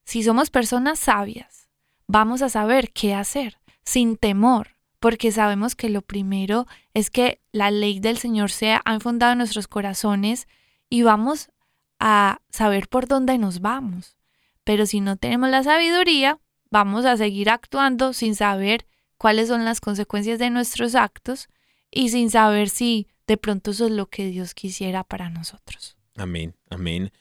Si 0.06 0.24
somos 0.24 0.50
personas 0.50 0.98
sabias, 0.98 1.70
vamos 2.08 2.42
a 2.42 2.50
saber 2.50 2.92
qué 2.92 3.14
hacer, 3.14 3.60
sin 3.84 4.18
temor, 4.18 4.70
porque 5.00 5.32
sabemos 5.32 5.76
que 5.76 5.90
lo 5.90 6.02
primero 6.02 6.66
es 6.94 7.10
que 7.10 7.42
la 7.52 7.72
ley 7.72 8.00
del 8.00 8.18
Señor 8.18 8.52
sea 8.52 8.82
ha 8.86 8.94
enfundado 8.94 9.34
en 9.34 9.38
nuestros 9.40 9.68
corazones 9.68 10.48
y 10.90 11.04
vamos 11.04 11.52
a 12.00 12.42
saber 12.50 12.88
por 12.88 13.08
dónde 13.08 13.38
nos 13.38 13.62
vamos. 13.62 14.18
Pero 14.64 14.86
si 14.86 15.02
no 15.02 15.18
tenemos 15.18 15.50
la 15.50 15.64
sabiduría, 15.64 16.40
vamos 16.72 17.06
a 17.06 17.18
seguir 17.18 17.50
actuando 17.50 18.14
sin 18.14 18.36
saber 18.36 18.86
cuáles 19.20 19.50
son 19.50 19.66
las 19.66 19.82
consecuencias 19.82 20.40
de 20.40 20.50
nuestros 20.50 20.96
actos 20.96 21.50
y 21.92 22.10
sin 22.10 22.32
saber 22.32 22.70
si 22.70 23.08
de 23.28 23.38
pronto 23.38 23.72
eso 23.72 23.86
es 23.86 23.92
lo 23.92 24.08
que 24.08 24.26
Dios 24.26 24.56
quisiera 24.56 25.04
para 25.04 25.30
nosotros. 25.30 25.96
Amén, 26.16 26.56
amén. 26.72 27.12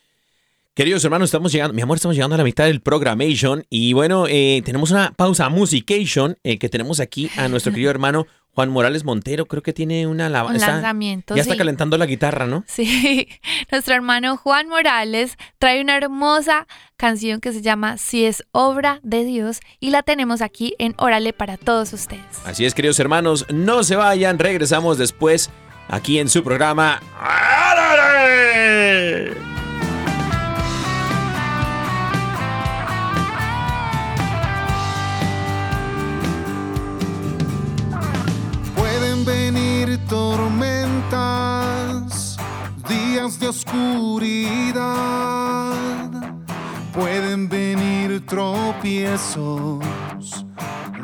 Queridos 0.74 1.04
hermanos, 1.04 1.26
estamos 1.26 1.50
llegando, 1.50 1.74
mi 1.74 1.82
amor, 1.82 1.96
estamos 1.96 2.14
llegando 2.14 2.36
a 2.36 2.38
la 2.38 2.44
mitad 2.44 2.66
del 2.66 2.80
programation 2.80 3.66
y 3.68 3.94
bueno, 3.94 4.26
eh, 4.28 4.62
tenemos 4.64 4.92
una 4.92 5.10
pausa 5.10 5.48
musication 5.48 6.38
eh, 6.44 6.58
que 6.58 6.68
tenemos 6.68 7.00
aquí 7.00 7.28
a 7.36 7.48
nuestro 7.48 7.72
querido 7.72 7.90
hermano 7.90 8.28
Juan 8.54 8.70
Morales 8.70 9.04
Montero, 9.04 9.46
creo 9.46 9.62
que 9.62 9.72
tiene 9.72 10.06
una 10.06 10.28
lanzamiento. 10.28 11.36
Ya 11.36 11.42
está 11.42 11.56
calentando 11.56 11.96
la 11.96 12.06
guitarra, 12.06 12.46
¿no? 12.46 12.64
Sí, 12.66 13.28
nuestro 13.70 13.94
hermano 13.94 14.36
Juan 14.36 14.68
Morales 14.68 15.36
trae 15.58 15.80
una 15.80 15.96
hermosa 15.96 16.66
canción 16.96 17.40
que 17.40 17.52
se 17.52 17.62
llama 17.62 17.98
Si 17.98 18.24
es 18.24 18.42
obra 18.50 18.98
de 19.02 19.24
Dios 19.24 19.60
y 19.78 19.90
la 19.90 20.02
tenemos 20.02 20.42
aquí 20.42 20.74
en 20.78 20.94
Órale 20.98 21.32
para 21.32 21.56
todos 21.56 21.92
ustedes. 21.92 22.24
Así 22.44 22.64
es, 22.66 22.74
queridos 22.74 22.98
hermanos, 22.98 23.46
no 23.48 23.84
se 23.84 23.94
vayan, 23.96 24.38
regresamos 24.38 24.98
después 24.98 25.50
aquí 25.88 26.18
en 26.18 26.28
su 26.28 26.42
programa. 26.42 27.00
¡Órale! 27.72 29.47
Tormentas, 40.08 41.18
días 42.88 43.38
de 43.40 43.48
oscuridad, 43.48 44.84
pueden 46.92 47.48
venir 47.48 48.24
tropiezos, 48.26 49.84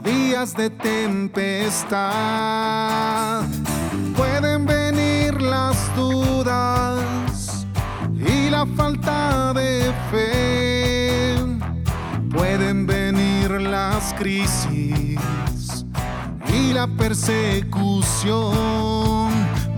días 0.03 0.55
de 0.55 0.71
tempestad, 0.71 2.03
pueden 4.17 4.67
venir 4.67 5.41
las 5.43 5.95
dudas 5.97 7.67
y 8.15 8.51
la 8.51 8.67
falta 8.77 9.53
de 9.55 9.93
fe, 10.11 11.37
pueden 12.31 12.87
venir 12.87 13.51
las 13.61 14.15
crisis 14.15 15.19
y 16.55 16.73
la 16.73 16.87
persecución. 16.87 18.45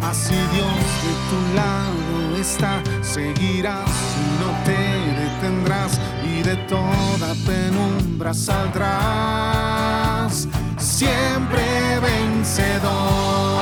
Mas 0.01 0.17
si 0.17 0.35
Dios 0.35 0.77
de 1.05 1.13
tu 1.31 1.39
lado 1.55 2.37
está, 2.39 2.83
seguirás 3.03 4.07
no 4.41 4.49
te 4.65 4.79
detendrás 5.23 5.99
y 6.25 6.43
de 6.43 6.57
toda 6.69 7.35
penumbra 7.47 8.35
saldrás. 8.35 9.69
Siempre 10.79 11.63
vencedor. 12.01 13.57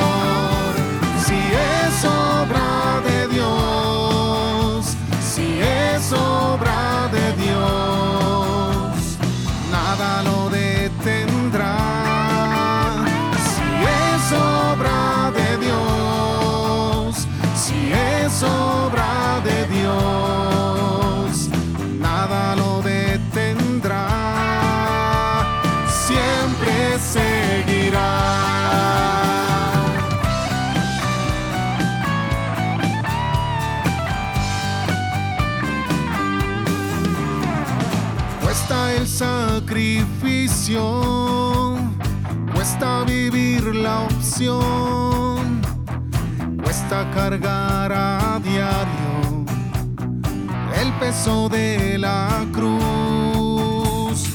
Si 1.25 1.35
es 1.35 2.05
obra 2.05 3.01
de 3.09 3.29
Dios, 3.29 4.97
si 5.35 5.61
es 5.61 6.13
obra 6.13 6.64
obra 18.43 19.41
de 19.45 19.67
Dios, 19.69 21.49
nada 22.01 22.57
lo 22.57 22.83
detendrá, 22.83 24.09
siempre 25.89 26.99
seguirá. 26.99 28.11
Cuesta 38.43 38.93
el 38.95 39.07
sacrificio, 39.07 40.83
cuesta 42.53 43.05
vivir 43.05 43.75
la 43.75 44.01
opción 44.01 45.04
cuesta 46.85 47.09
cargar 47.15 47.93
a 47.93 48.41
diario 48.43 49.45
el 50.81 50.93
peso 50.95 51.49
de 51.49 51.97
la 51.99 52.45
cruz. 52.53 54.33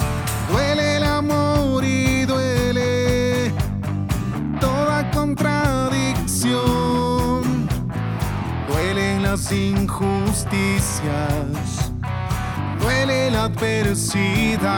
Duele 0.52 0.98
el 0.98 1.04
amor 1.04 1.84
y 1.84 2.26
duele 2.26 3.52
toda 4.60 5.10
contradicción. 5.12 7.68
Duelen 8.68 9.24
las 9.24 9.52
injusticias, 9.52 11.92
duele 12.82 13.32
la 13.32 13.44
adversidad. 13.44 14.70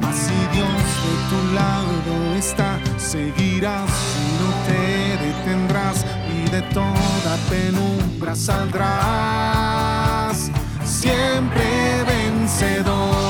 Mas 0.00 0.16
si 0.16 0.34
Dios 0.54 0.82
de 1.04 1.14
tu 1.30 1.40
lado 1.54 2.34
está, 2.36 2.78
seguirás 2.96 3.90
y 4.18 4.20
no 4.40 4.48
te 4.66 4.82
detendrás 5.24 5.98
de 6.50 6.62
toda 6.72 7.36
penumbra 7.50 8.34
saldrás, 8.34 8.90
siempre 10.84 12.04
vencedor. 12.06 13.27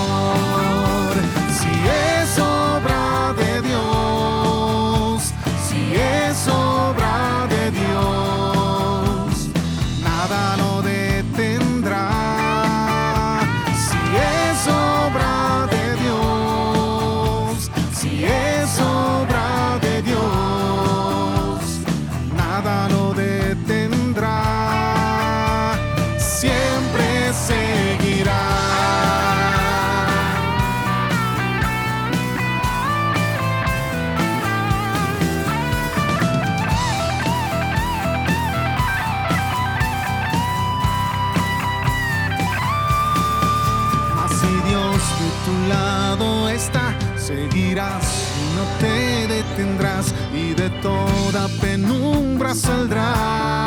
Y 50.32 50.54
de 50.54 50.70
toda 50.80 51.48
penumbra 51.60 52.54
saldrás. 52.54 53.57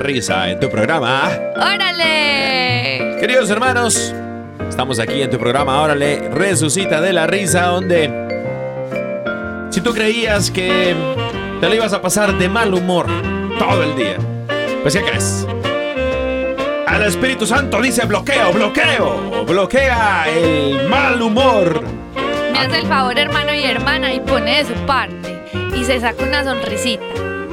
Risa 0.00 0.50
en 0.50 0.58
tu 0.58 0.68
programa. 0.68 1.30
¡Órale! 1.56 3.18
Queridos 3.20 3.50
hermanos, 3.50 4.14
estamos 4.68 4.98
aquí 4.98 5.22
en 5.22 5.30
tu 5.30 5.38
programa 5.38 5.80
Órale, 5.82 6.30
Resucita 6.30 7.00
de 7.00 7.12
la 7.12 7.26
risa, 7.26 7.66
donde 7.66 8.10
si 9.70 9.80
tú 9.82 9.92
creías 9.92 10.50
que 10.50 10.94
te 11.60 11.68
lo 11.68 11.74
ibas 11.74 11.92
a 11.92 12.00
pasar 12.00 12.36
de 12.38 12.48
mal 12.48 12.72
humor 12.72 13.06
todo 13.58 13.82
el 13.82 13.94
día, 13.94 14.16
pues 14.82 14.96
¿qué 14.96 15.02
crees? 15.02 15.46
Al 16.86 17.04
Espíritu 17.04 17.46
Santo 17.46 17.80
dice 17.80 18.06
bloqueo, 18.06 18.52
bloqueo, 18.52 19.44
bloquea 19.44 20.24
el 20.28 20.88
mal 20.88 21.20
humor. 21.20 21.82
Me 22.52 22.58
hace 22.58 22.78
el 22.80 22.86
favor, 22.86 23.16
hermano 23.18 23.54
y 23.54 23.62
hermana, 23.62 24.12
y 24.12 24.20
pone 24.20 24.56
de 24.56 24.64
su 24.64 24.74
parte. 24.86 25.44
Y 25.76 25.84
se 25.84 26.00
saca 26.00 26.24
una 26.24 26.42
sonrisita. 26.42 27.04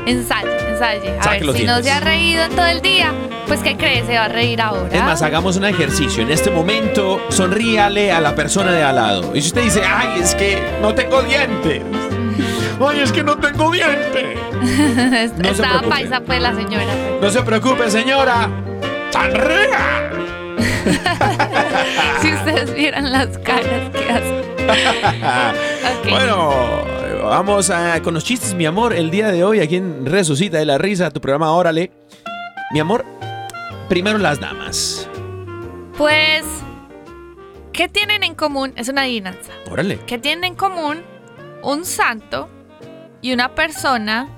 Ensaye, 0.07 0.66
ensaye. 0.77 1.17
A 1.19 1.23
Saque 1.23 1.45
ver, 1.45 1.55
si 1.55 1.63
no 1.65 1.81
se 1.81 1.91
ha 1.91 1.99
reído 1.99 2.43
en 2.43 2.51
todo 2.51 2.65
el 2.65 2.81
día, 2.81 3.13
pues 3.47 3.61
¿qué 3.61 3.75
crees? 3.75 4.05
Se 4.05 4.13
va 4.15 4.25
a 4.25 4.27
reír 4.27 4.61
ahora. 4.61 4.89
Es 4.91 5.03
más, 5.03 5.21
hagamos 5.21 5.57
un 5.57 5.65
ejercicio. 5.65 6.23
En 6.23 6.31
este 6.31 6.51
momento, 6.51 7.21
sonríale 7.29 8.11
a 8.11 8.19
la 8.21 8.35
persona 8.35 8.71
de 8.71 8.83
al 8.83 8.95
lado. 8.95 9.35
Y 9.35 9.41
si 9.41 9.47
usted 9.47 9.63
dice, 9.63 9.81
ay, 9.85 10.19
es 10.21 10.35
que 10.35 10.61
no 10.81 10.93
tengo 10.93 11.21
dientes. 11.23 11.81
Ay, 12.79 12.99
es 12.99 13.11
que 13.11 13.23
no 13.23 13.37
tengo 13.37 13.71
dientes. 13.71 14.37
no 15.37 15.49
Estaba 15.49 15.81
paisa, 15.81 16.21
pues, 16.21 16.41
la 16.41 16.53
señora. 16.55 16.93
No 17.21 17.29
se 17.29 17.41
preocupe, 17.41 17.89
señora. 17.89 18.49
¡Sonría! 19.11 20.11
si 22.21 22.33
ustedes 22.33 22.73
vieran 22.73 23.11
las 23.11 23.37
caras 23.39 23.89
que 23.91 24.11
hace. 24.11 24.47
Ok. 25.87 26.09
Bueno, 26.09 26.83
vamos 27.27 27.69
a, 27.69 28.01
con 28.01 28.13
los 28.13 28.23
chistes, 28.23 28.53
mi 28.53 28.65
amor. 28.65 28.93
El 28.93 29.11
día 29.11 29.31
de 29.31 29.43
hoy, 29.43 29.59
aquí 29.59 29.75
en 29.75 30.05
Resucita 30.05 30.57
de 30.57 30.65
la 30.65 30.77
Risa, 30.77 31.11
tu 31.11 31.21
programa 31.21 31.51
Órale. 31.51 31.91
Mi 32.71 32.79
amor, 32.79 33.05
primero 33.89 34.17
las 34.17 34.39
damas. 34.39 35.09
Pues, 35.97 36.45
¿qué 37.73 37.87
tienen 37.87 38.23
en 38.23 38.35
común? 38.35 38.73
Es 38.75 38.89
una 38.89 39.01
adivinanza. 39.01 39.51
Órale. 39.69 39.99
¿Qué 40.05 40.17
tienen 40.17 40.45
en 40.45 40.55
común 40.55 41.01
un 41.63 41.85
santo 41.85 42.49
y 43.21 43.33
una 43.33 43.55
persona 43.55 44.29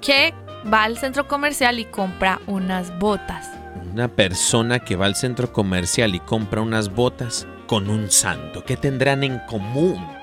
que 0.00 0.34
va 0.72 0.84
al 0.84 0.98
centro 0.98 1.26
comercial 1.26 1.78
y 1.78 1.84
compra 1.86 2.40
unas 2.46 2.96
botas? 2.98 3.50
Una 3.92 4.08
persona 4.08 4.78
que 4.78 4.96
va 4.96 5.06
al 5.06 5.16
centro 5.16 5.52
comercial 5.52 6.14
y 6.14 6.20
compra 6.20 6.60
unas 6.60 6.94
botas 6.94 7.46
con 7.66 7.90
un 7.90 8.10
santo. 8.10 8.64
¿Qué 8.64 8.76
tendrán 8.76 9.24
en 9.24 9.38
común? 9.48 10.21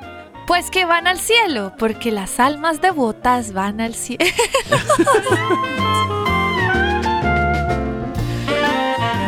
Pues 0.49 0.71
que 0.71 0.83
van 0.83 1.05
al 1.05 1.19
cielo, 1.19 1.73
porque 1.77 2.09
las 2.11 2.39
almas 2.39 2.81
devotas 2.81 3.53
van 3.53 3.79
al 3.81 3.93
cielo. 3.93 4.25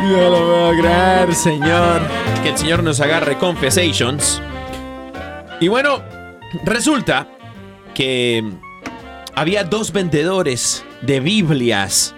No 0.02 0.30
lo 0.30 0.46
voy 0.46 0.76
a 0.76 0.80
creer, 0.80 1.34
señor. 1.34 2.02
Que 2.42 2.48
el 2.48 2.58
señor 2.58 2.82
nos 2.82 3.00
agarre 3.00 3.38
confessations. 3.38 4.42
Y 5.60 5.68
bueno, 5.68 6.02
resulta 6.64 7.28
que 7.94 8.42
había 9.36 9.62
dos 9.62 9.92
vendedores 9.92 10.84
de 11.02 11.20
Biblias. 11.20 12.16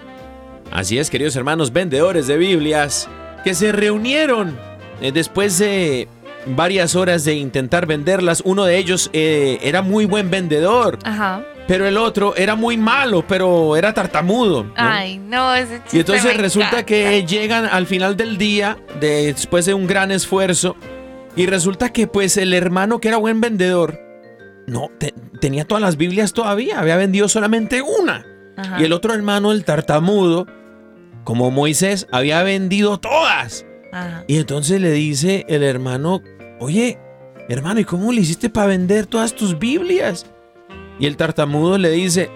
Así 0.71 0.97
es, 0.97 1.11
queridos 1.11 1.35
hermanos, 1.35 1.71
vendedores 1.71 2.25
de 2.25 2.37
Biblias, 2.37 3.07
que 3.43 3.53
se 3.53 3.71
reunieron 3.71 4.57
eh, 4.99 5.11
después 5.11 5.59
de 5.59 6.07
varias 6.47 6.95
horas 6.95 7.23
de 7.25 7.35
intentar 7.35 7.85
venderlas. 7.85 8.41
Uno 8.45 8.65
de 8.65 8.77
ellos 8.77 9.09
eh, 9.13 9.57
era 9.61 9.81
muy 9.81 10.05
buen 10.05 10.29
vendedor, 10.29 10.99
Ajá. 11.03 11.43
pero 11.67 11.87
el 11.87 11.97
otro 11.97 12.35
era 12.35 12.55
muy 12.55 12.77
malo, 12.77 13.25
pero 13.27 13.75
era 13.75 13.93
tartamudo. 13.93 14.63
¿no? 14.65 14.73
Ay, 14.75 15.17
no, 15.17 15.53
ese 15.55 15.79
chiste 15.83 15.97
Y 15.97 15.99
entonces 16.01 16.25
me 16.25 16.33
resulta 16.33 16.67
encanta. 16.67 16.85
que 16.85 17.25
llegan 17.25 17.65
al 17.65 17.87
final 17.87 18.15
del 18.17 18.37
día, 18.37 18.77
de- 18.99 19.33
después 19.33 19.65
de 19.65 19.73
un 19.73 19.87
gran 19.87 20.11
esfuerzo, 20.11 20.75
y 21.35 21.47
resulta 21.47 21.91
que 21.91 22.07
pues 22.07 22.37
el 22.37 22.53
hermano 22.53 22.99
que 22.99 23.07
era 23.09 23.17
buen 23.17 23.41
vendedor, 23.41 23.99
no, 24.67 24.89
te- 24.99 25.13
tenía 25.41 25.65
todas 25.65 25.81
las 25.81 25.97
Biblias 25.97 26.33
todavía, 26.33 26.79
había 26.79 26.95
vendido 26.95 27.27
solamente 27.27 27.81
una. 27.81 28.25
Ajá. 28.57 28.79
Y 28.79 28.83
el 28.85 28.93
otro 28.93 29.13
hermano, 29.13 29.51
el 29.51 29.65
tartamudo, 29.65 30.47
como 31.23 31.51
Moisés, 31.51 32.07
había 32.11 32.41
vendido 32.43 32.99
todas. 32.99 33.65
Ajá. 33.91 34.23
Y 34.27 34.37
entonces 34.37 34.79
le 34.79 34.91
dice 34.91 35.45
el 35.49 35.63
hermano, 35.63 36.21
oye, 36.59 36.97
hermano, 37.49 37.79
¿y 37.79 37.85
cómo 37.85 38.11
le 38.11 38.21
hiciste 38.21 38.49
para 38.49 38.67
vender 38.67 39.05
todas 39.05 39.33
tus 39.33 39.57
Biblias? 39.57 40.25
Y 40.99 41.05
el 41.05 41.17
tartamudo 41.17 41.77
le 41.77 41.91
dice, 41.91 42.29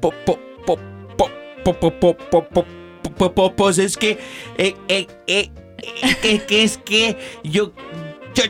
po, 0.00 0.12
po, 0.26 0.38
po, 0.66 0.78
po, 1.16 1.28
po, 1.64 1.80
po, 1.80 1.98
po, 1.98 2.16
po, 2.16 2.44
po, 2.44 2.64
po, 3.16 3.34
po, 3.34 3.56
pues 3.56 3.78
es 3.78 3.96
que, 3.96 4.18
eh, 4.58 4.74
eh, 4.88 5.06
eh, 5.26 5.50
eh, 6.22 6.40
que, 6.46 6.62
es 6.62 6.78
que 6.78 7.16
yo, 7.44 7.72
yo, 8.34 8.44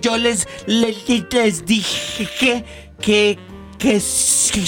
yo, 0.00 0.16
les, 0.16 0.46
les, 0.66 1.64
dije 1.64 2.64
que, 3.00 3.38
que 3.78 4.00
si, 4.00 4.60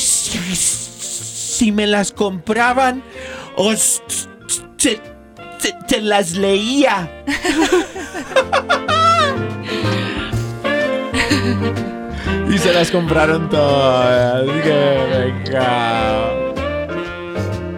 me 1.73 1.87
las 1.87 2.13
compraban, 2.13 3.03
os 3.57 4.03
se- 5.97 6.03
las 6.03 6.33
leía. 6.33 7.11
y 12.49 12.59
se 12.59 12.73
las 12.73 12.91
compraron 12.91 13.49
todas. 13.49 14.45
¡Qué 14.63 15.43
pecado! 15.45 16.55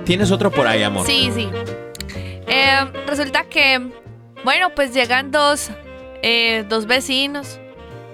¿Tienes 0.05 0.31
otro 0.31 0.51
por 0.51 0.67
ahí, 0.67 0.83
amor? 0.83 1.07
Sí, 1.07 1.31
sí. 1.35 1.49
Eh, 2.47 2.79
resulta 3.07 3.45
que, 3.45 3.91
bueno, 4.45 4.71
pues 4.75 4.95
llegan 4.95 5.31
dos, 5.31 5.71
eh, 6.23 6.65
dos 6.69 6.87
vecinos 6.87 7.59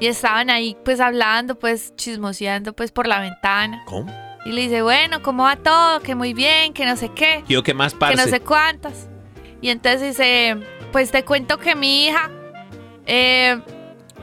y 0.00 0.06
estaban 0.06 0.50
ahí 0.50 0.76
pues 0.84 0.98
hablando, 1.00 1.56
pues 1.58 1.94
chismoseando 1.96 2.72
pues 2.72 2.90
por 2.90 3.06
la 3.06 3.20
ventana. 3.20 3.82
¿Cómo? 3.86 4.12
Y 4.44 4.52
le 4.52 4.62
dice, 4.62 4.82
bueno, 4.82 5.22
¿cómo 5.22 5.44
va 5.44 5.56
todo? 5.56 6.00
Que 6.00 6.14
muy 6.14 6.34
bien, 6.34 6.72
que 6.74 6.84
no 6.84 6.96
sé 6.96 7.10
qué, 7.14 7.44
Yo 7.48 7.62
qué 7.62 7.72
más 7.74 7.94
que 7.94 7.98
parce. 8.00 8.16
no 8.16 8.24
sé 8.28 8.40
cuántas. 8.40 9.08
Y 9.64 9.70
entonces 9.70 10.02
dice, 10.02 10.58
pues 10.92 11.10
te 11.10 11.24
cuento 11.24 11.56
que 11.56 11.74
mi 11.74 12.04
hija, 12.04 12.30
eh, 13.06 13.58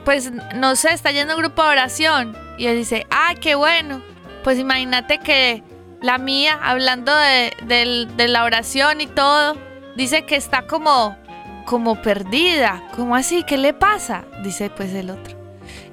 pues 0.05 0.31
no 0.53 0.75
sé, 0.75 0.93
está 0.93 1.09
yendo 1.09 1.33
a 1.33 1.35
un 1.35 1.41
grupo 1.41 1.63
de 1.63 1.69
oración. 1.69 2.37
Y 2.59 2.67
él 2.67 2.77
dice, 2.77 3.07
ah, 3.09 3.33
qué 3.41 3.55
bueno. 3.55 4.03
Pues 4.43 4.59
imagínate 4.59 5.17
que 5.17 5.63
la 5.99 6.19
mía, 6.19 6.59
hablando 6.61 7.11
de, 7.15 8.07
de 8.15 8.27
la 8.27 8.43
oración 8.43 9.01
y 9.01 9.07
todo, 9.07 9.57
dice 9.95 10.27
que 10.27 10.35
está 10.35 10.67
como, 10.67 11.17
como 11.65 11.99
perdida. 12.03 12.83
¿Cómo 12.95 13.15
así? 13.15 13.41
¿Qué 13.41 13.57
le 13.57 13.73
pasa? 13.73 14.25
Dice 14.43 14.69
pues 14.69 14.93
el 14.93 15.09
otro. 15.09 15.35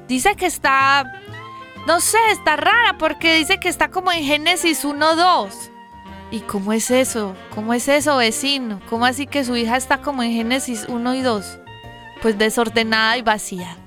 dice 0.08 0.36
que 0.36 0.44
está, 0.44 1.10
no 1.86 2.02
sé, 2.02 2.18
está 2.32 2.56
rara 2.56 2.98
porque 2.98 3.34
dice 3.36 3.58
que 3.58 3.70
está 3.70 3.88
como 3.88 4.12
en 4.12 4.24
Génesis 4.24 4.84
1.2. 4.84 5.77
¿Y 6.30 6.40
cómo 6.40 6.74
es 6.74 6.90
eso? 6.90 7.34
¿Cómo 7.54 7.72
es 7.72 7.88
eso, 7.88 8.18
vecino? 8.18 8.80
¿Cómo 8.90 9.06
así 9.06 9.26
que 9.26 9.44
su 9.44 9.56
hija 9.56 9.76
está 9.76 10.02
como 10.02 10.22
en 10.22 10.32
Génesis 10.32 10.84
1 10.88 11.14
y 11.14 11.22
2? 11.22 11.58
Pues 12.20 12.36
desordenada 12.36 13.16
y 13.16 13.22
vacía. 13.22 13.78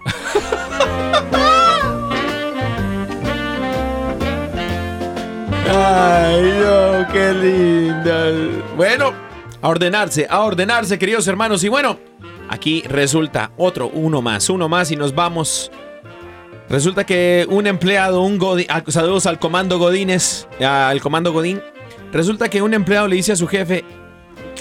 Ay, 5.73 6.53
no, 6.59 7.07
qué 7.13 7.33
linda. 7.33 8.31
Bueno, 8.75 9.13
a 9.61 9.69
ordenarse, 9.69 10.25
a 10.29 10.41
ordenarse, 10.41 10.97
queridos 10.97 11.27
hermanos. 11.27 11.63
Y 11.63 11.69
bueno, 11.69 11.99
aquí 12.49 12.81
resulta 12.87 13.51
otro, 13.55 13.87
uno 13.87 14.21
más, 14.23 14.49
uno 14.49 14.67
más 14.67 14.89
y 14.91 14.95
nos 14.95 15.13
vamos. 15.13 15.71
Resulta 16.69 17.05
que 17.05 17.45
un 17.49 17.67
empleado, 17.67 18.21
un 18.21 18.39
Godín, 18.39 18.65
ah, 18.69 18.81
saludos 18.87 19.27
al 19.27 19.37
comando 19.37 19.77
Godines, 19.77 20.47
al 20.59 21.01
comando 21.01 21.31
Godín. 21.33 21.61
Resulta 22.11 22.49
que 22.49 22.61
un 22.61 22.73
empleado 22.73 23.07
le 23.07 23.15
dice 23.15 23.31
a 23.31 23.35
su 23.35 23.47
jefe, 23.47 23.83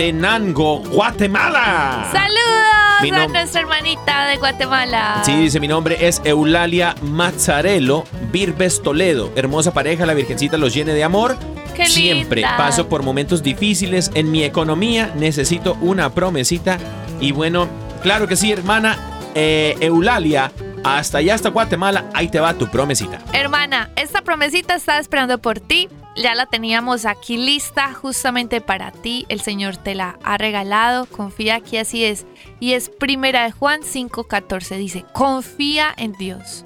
Huehuetenango, 0.01 0.79
Guatemala. 0.79 2.09
Saludos 2.11 3.03
Mi 3.03 3.11
a 3.11 3.29
nuestra 3.29 3.61
hermanita 3.61 4.29
de 4.29 4.39
Guatemala. 4.39 5.21
Sí, 5.27 5.37
dice 5.37 5.61
mi 5.61 5.69
nombre 5.69 6.09
es 6.09 6.23
Eulalia 6.25 6.95
Mazzarello 7.03 8.05
Virbes 8.33 8.83
Toledo. 8.83 9.31
Hermosa 9.37 9.75
pareja, 9.75 10.07
la 10.07 10.15
Virgencita 10.15 10.57
los 10.57 10.73
llene 10.73 10.95
de 10.95 11.05
amor. 11.05 11.37
Qué 11.77 11.85
Siempre 11.85 12.41
linda. 12.41 12.57
paso 12.57 12.89
por 12.89 13.03
momentos 13.03 13.43
difíciles 13.43 14.11
en 14.15 14.31
mi 14.31 14.43
economía. 14.43 15.13
Necesito 15.17 15.77
una 15.83 16.09
promesita. 16.15 16.79
Y 17.21 17.33
bueno, 17.33 17.69
claro 18.03 18.27
que 18.27 18.37
sí, 18.37 18.51
hermana 18.51 18.97
eh, 19.35 19.77
Eulalia. 19.81 20.51
Hasta 20.83 21.19
allá, 21.19 21.35
hasta 21.35 21.51
Guatemala. 21.51 22.07
Ahí 22.15 22.29
te 22.29 22.41
va 22.41 22.55
tu 22.55 22.69
promesita. 22.69 23.19
Hermana, 23.35 23.91
esta 23.97 24.23
promesita 24.23 24.77
está 24.77 24.99
esperando 24.99 25.37
por 25.37 25.61
ti. 25.61 25.91
Ya 26.17 26.35
la 26.35 26.47
teníamos 26.47 27.07
aquí 27.07 27.37
lista 27.37 27.95
justamente 27.95 28.61
para 28.61 28.91
ti. 28.91 29.27
El 29.29 29.41
Señor 29.41 29.77
te 29.77 29.95
la 29.95 30.19
ha 30.25 30.39
regalado. 30.39 31.07
Confía 31.07 31.61
que 31.61 31.79
así 31.79 32.05
es. 32.05 32.27
Y 32.59 32.73
es 32.73 32.89
primera 32.89 33.45
de 33.45 33.53
Juan 33.53 33.83
5:14. 33.83 34.77
Dice, 34.77 35.05
confía 35.13 35.95
en 35.97 36.13
Dios. 36.13 36.65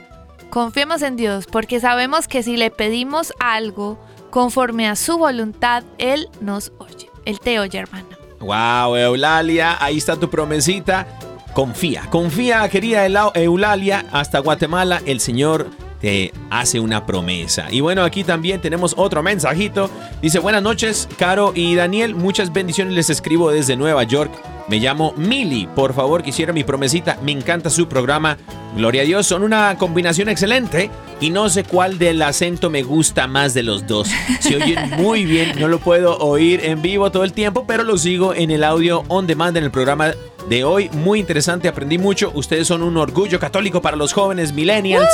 Confiemos 0.50 1.02
en 1.02 1.16
Dios 1.16 1.46
porque 1.50 1.80
sabemos 1.80 2.28
que 2.28 2.42
si 2.42 2.56
le 2.56 2.70
pedimos 2.70 3.32
algo 3.38 3.98
conforme 4.30 4.88
a 4.88 4.96
su 4.96 5.18
voluntad, 5.18 5.84
Él 5.98 6.28
nos 6.40 6.72
oye. 6.78 7.10
Él 7.24 7.38
te 7.40 7.58
oye, 7.58 7.78
hermana. 7.78 8.18
Wow, 8.40 8.96
Eulalia, 8.96 9.76
ahí 9.82 9.98
está 9.98 10.16
tu 10.16 10.28
promesita. 10.28 11.06
Confía, 11.54 12.08
confía, 12.10 12.68
querida 12.68 13.06
Eulalia, 13.06 14.04
hasta 14.10 14.40
Guatemala 14.40 15.00
el 15.06 15.20
Señor 15.20 15.70
te 16.04 16.34
hace 16.50 16.80
una 16.80 17.06
promesa. 17.06 17.68
Y 17.70 17.80
bueno, 17.80 18.04
aquí 18.04 18.24
también 18.24 18.60
tenemos 18.60 18.92
otro 18.98 19.22
mensajito. 19.22 19.88
Dice, 20.20 20.38
buenas 20.38 20.62
noches, 20.62 21.08
Caro 21.16 21.52
y 21.54 21.76
Daniel, 21.76 22.14
muchas 22.14 22.52
bendiciones 22.52 22.92
les 22.92 23.08
escribo 23.08 23.50
desde 23.50 23.74
Nueva 23.74 24.02
York. 24.02 24.30
Me 24.68 24.80
llamo 24.80 25.14
Mili, 25.16 25.66
por 25.74 25.94
favor 25.94 26.22
quisiera 26.22 26.52
mi 26.52 26.62
promesita, 26.62 27.18
me 27.22 27.32
encanta 27.32 27.70
su 27.70 27.88
programa. 27.88 28.36
Gloria 28.76 29.00
a 29.00 29.04
Dios, 29.06 29.26
son 29.26 29.44
una 29.44 29.78
combinación 29.78 30.28
excelente 30.28 30.90
y 31.22 31.30
no 31.30 31.48
sé 31.48 31.64
cuál 31.64 31.96
del 31.96 32.20
acento 32.20 32.68
me 32.68 32.82
gusta 32.82 33.26
más 33.26 33.54
de 33.54 33.62
los 33.62 33.86
dos. 33.86 34.10
Se 34.40 34.56
oyen 34.56 34.90
muy 34.98 35.24
bien, 35.24 35.58
no 35.58 35.68
lo 35.68 35.78
puedo 35.78 36.18
oír 36.18 36.60
en 36.66 36.82
vivo 36.82 37.12
todo 37.12 37.24
el 37.24 37.32
tiempo, 37.32 37.64
pero 37.66 37.82
lo 37.82 37.96
sigo 37.96 38.34
en 38.34 38.50
el 38.50 38.62
audio 38.62 39.04
on 39.08 39.26
demand 39.26 39.56
en 39.56 39.64
el 39.64 39.70
programa 39.70 40.12
de 40.48 40.64
hoy. 40.64 40.90
Muy 40.92 41.20
interesante, 41.20 41.68
aprendí 41.68 41.98
mucho. 41.98 42.30
Ustedes 42.34 42.66
son 42.66 42.82
un 42.82 42.96
orgullo 42.96 43.38
católico 43.38 43.80
para 43.80 43.96
los 43.96 44.12
jóvenes 44.12 44.52
millennials 44.52 45.08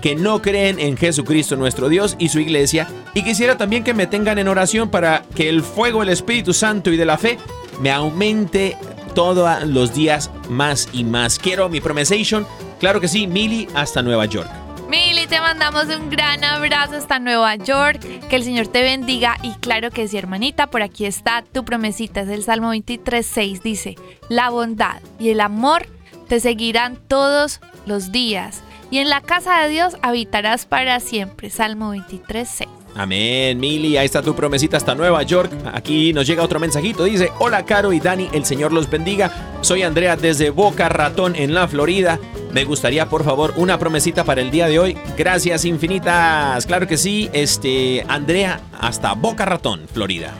que 0.00 0.14
no 0.14 0.42
creen 0.42 0.78
en 0.78 0.96
Jesucristo 0.96 1.56
nuestro 1.56 1.88
Dios 1.88 2.16
y 2.18 2.28
su 2.28 2.40
iglesia. 2.40 2.88
Y 3.14 3.22
quisiera 3.22 3.56
también 3.56 3.84
que 3.84 3.94
me 3.94 4.06
tengan 4.06 4.38
en 4.38 4.48
oración 4.48 4.90
para 4.90 5.22
que 5.34 5.48
el 5.48 5.62
fuego 5.62 6.00
del 6.00 6.10
Espíritu 6.10 6.52
Santo 6.52 6.90
y 6.90 6.96
de 6.96 7.06
la 7.06 7.18
fe 7.18 7.38
me 7.80 7.90
aumente 7.90 8.76
todos 9.14 9.64
los 9.66 9.94
días 9.94 10.30
más 10.48 10.88
y 10.92 11.04
más. 11.04 11.38
Quiero 11.38 11.68
mi 11.68 11.80
promesation. 11.80 12.46
Claro 12.80 13.00
que 13.00 13.08
sí, 13.08 13.26
Mili, 13.26 13.68
hasta 13.74 14.02
Nueva 14.02 14.26
York. 14.26 14.61
Mili, 14.92 15.26
te 15.26 15.40
mandamos 15.40 15.86
un 15.86 16.10
gran 16.10 16.44
abrazo 16.44 16.96
hasta 16.96 17.18
Nueva 17.18 17.56
York. 17.56 17.98
Que 18.28 18.36
el 18.36 18.44
Señor 18.44 18.66
te 18.66 18.82
bendiga. 18.82 19.38
Y 19.42 19.54
claro 19.54 19.90
que 19.90 20.06
sí, 20.06 20.18
hermanita, 20.18 20.66
por 20.66 20.82
aquí 20.82 21.06
está 21.06 21.40
tu 21.40 21.64
promesita. 21.64 22.20
Es 22.20 22.28
el 22.28 22.44
Salmo 22.44 22.74
23.6. 22.74 23.62
Dice, 23.62 23.94
la 24.28 24.50
bondad 24.50 25.00
y 25.18 25.30
el 25.30 25.40
amor 25.40 25.86
te 26.28 26.40
seguirán 26.40 26.98
todos 27.08 27.62
los 27.86 28.12
días. 28.12 28.62
Y 28.90 28.98
en 28.98 29.08
la 29.08 29.22
casa 29.22 29.62
de 29.62 29.70
Dios 29.70 29.96
habitarás 30.02 30.66
para 30.66 31.00
siempre. 31.00 31.48
Salmo 31.48 31.94
23.6. 31.94 32.81
Amén, 32.94 33.58
Mili, 33.58 33.96
ahí 33.96 34.04
está 34.04 34.20
tu 34.22 34.34
promesita 34.34 34.76
hasta 34.76 34.94
Nueva 34.94 35.22
York. 35.22 35.50
Aquí 35.72 36.12
nos 36.12 36.26
llega 36.26 36.42
otro 36.42 36.60
mensajito. 36.60 37.04
Dice, 37.04 37.30
hola 37.38 37.64
Caro 37.64 37.92
y 37.92 38.00
Dani, 38.00 38.28
el 38.32 38.44
Señor 38.44 38.72
los 38.72 38.90
bendiga. 38.90 39.58
Soy 39.62 39.82
Andrea 39.82 40.16
desde 40.16 40.50
Boca 40.50 40.88
Ratón 40.88 41.34
en 41.34 41.54
la 41.54 41.68
Florida. 41.68 42.18
Me 42.52 42.64
gustaría, 42.64 43.08
por 43.08 43.24
favor, 43.24 43.54
una 43.56 43.78
promesita 43.78 44.24
para 44.24 44.42
el 44.42 44.50
día 44.50 44.68
de 44.68 44.78
hoy. 44.78 44.98
Gracias 45.16 45.64
infinitas. 45.64 46.66
Claro 46.66 46.86
que 46.86 46.98
sí, 46.98 47.30
este, 47.32 48.04
Andrea, 48.08 48.60
hasta 48.78 49.14
Boca 49.14 49.46
Ratón, 49.46 49.88
Florida. 49.90 50.34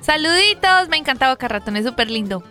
Saluditos, 0.00 0.88
me 0.88 0.96
encanta 0.96 1.30
Boca 1.30 1.46
Ratón, 1.46 1.76
es 1.76 1.86
súper 1.86 2.10
lindo. 2.10 2.42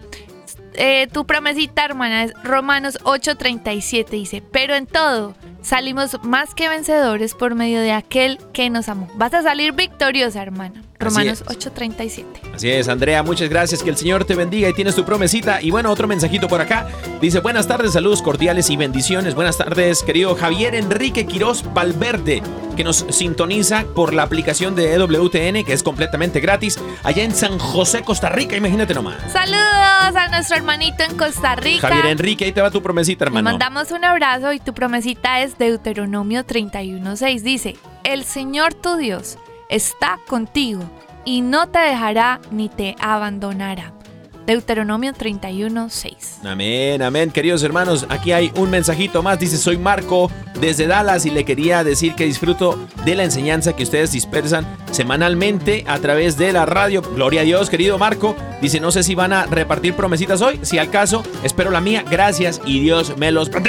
Eh, 0.75 1.07
tu 1.11 1.25
promesita, 1.25 1.83
hermana, 1.83 2.23
es 2.23 2.33
Romanos 2.45 2.97
8:37 3.03 4.09
dice, 4.11 4.41
pero 4.53 4.75
en 4.75 4.87
todo 4.87 5.35
salimos 5.61 6.17
más 6.23 6.53
que 6.53 6.69
vencedores 6.69 7.33
por 7.33 7.55
medio 7.55 7.81
de 7.81 7.91
aquel 7.91 8.39
que 8.53 8.69
nos 8.69 8.89
amó. 8.89 9.07
Vas 9.15 9.33
a 9.33 9.41
salir 9.41 9.73
victoriosa, 9.73 10.41
hermana. 10.41 10.81
Romanos 10.99 11.41
es. 11.41 11.57
8:37. 11.57 12.25
Así 12.53 12.69
es, 12.69 12.87
Andrea, 12.87 13.23
muchas 13.23 13.49
gracias, 13.49 13.81
que 13.81 13.89
el 13.89 13.97
Señor 13.97 14.25
te 14.25 14.35
bendiga 14.35 14.69
y 14.69 14.73
tienes 14.73 14.95
tu 14.95 15.03
promesita. 15.03 15.59
Y 15.61 15.71
bueno, 15.71 15.89
otro 15.91 16.07
mensajito 16.07 16.47
por 16.47 16.61
acá. 16.61 16.87
Dice, 17.19 17.39
buenas 17.39 17.67
tardes, 17.67 17.93
saludos 17.93 18.21
cordiales 18.21 18.69
y 18.69 18.77
bendiciones. 18.77 19.33
Buenas 19.33 19.57
tardes, 19.57 20.03
querido 20.03 20.35
Javier 20.35 20.75
Enrique 20.75 21.25
Quirós 21.25 21.63
Valverde, 21.73 22.43
que 22.77 22.83
nos 22.83 23.05
sintoniza 23.09 23.85
por 23.95 24.13
la 24.13 24.23
aplicación 24.23 24.75
de 24.75 24.93
EWTN, 24.93 25.63
que 25.65 25.73
es 25.73 25.81
completamente 25.81 26.39
gratis, 26.39 26.79
allá 27.03 27.23
en 27.23 27.33
San 27.33 27.57
José, 27.57 28.03
Costa 28.03 28.29
Rica, 28.29 28.55
imagínate 28.55 28.93
nomás. 28.93 29.15
Saludos 29.31 30.15
a 30.15 30.27
nuestro 30.29 30.57
hermanito 30.57 31.03
en 31.03 31.17
Costa 31.17 31.55
Rica. 31.55 31.87
Javier 31.87 32.05
Enrique, 32.07 32.45
ahí 32.45 32.51
te 32.51 32.61
va 32.61 32.69
tu 32.69 32.83
promesita, 32.83 33.25
Le 33.25 33.29
hermano. 33.29 33.49
mandamos 33.49 33.89
un 33.89 34.05
abrazo 34.05 34.53
y 34.53 34.59
tu 34.59 34.73
promesita 34.75 35.41
es 35.41 35.50
Deuteronomio 35.57 36.43
31:6. 36.45 37.41
Dice, 37.41 37.75
el 38.03 38.23
Señor 38.23 38.73
tu 38.73 38.95
Dios 38.95 39.37
está 39.69 40.19
contigo 40.27 40.81
y 41.25 41.41
no 41.41 41.67
te 41.69 41.79
dejará 41.79 42.39
ni 42.51 42.69
te 42.69 42.95
abandonará. 42.99 43.93
Deuteronomio 44.45 45.13
31, 45.13 45.89
6. 45.89 46.39
Amén, 46.43 47.01
amén. 47.01 47.31
Queridos 47.31 47.63
hermanos, 47.63 48.05
aquí 48.09 48.31
hay 48.31 48.51
un 48.57 48.69
mensajito 48.69 49.21
más. 49.23 49.39
Dice, 49.39 49.57
soy 49.57 49.77
Marco 49.77 50.29
desde 50.59 50.87
Dallas 50.87 51.25
y 51.25 51.29
le 51.29 51.45
quería 51.45 51.83
decir 51.83 52.15
que 52.15 52.25
disfruto 52.25 52.77
de 53.05 53.15
la 53.15 53.23
enseñanza 53.23 53.73
que 53.75 53.83
ustedes 53.83 54.11
dispersan 54.11 54.65
semanalmente 54.91 55.83
a 55.87 55.99
través 55.99 56.37
de 56.37 56.51
la 56.53 56.65
radio. 56.65 57.01
Gloria 57.01 57.41
a 57.41 57.43
Dios, 57.43 57.69
querido 57.69 57.97
Marco. 57.97 58.35
Dice, 58.61 58.79
no 58.79 58.91
sé 58.91 59.03
si 59.03 59.15
van 59.15 59.33
a 59.33 59.45
repartir 59.45 59.93
promesitas 59.95 60.41
hoy. 60.41 60.59
Si 60.63 60.77
al 60.77 60.89
caso, 60.89 61.23
espero 61.43 61.71
la 61.71 61.81
mía. 61.81 62.03
Gracias 62.09 62.61
y 62.65 62.79
Dios 62.79 63.17
me 63.17 63.31
los 63.31 63.49
proteja. 63.49 63.61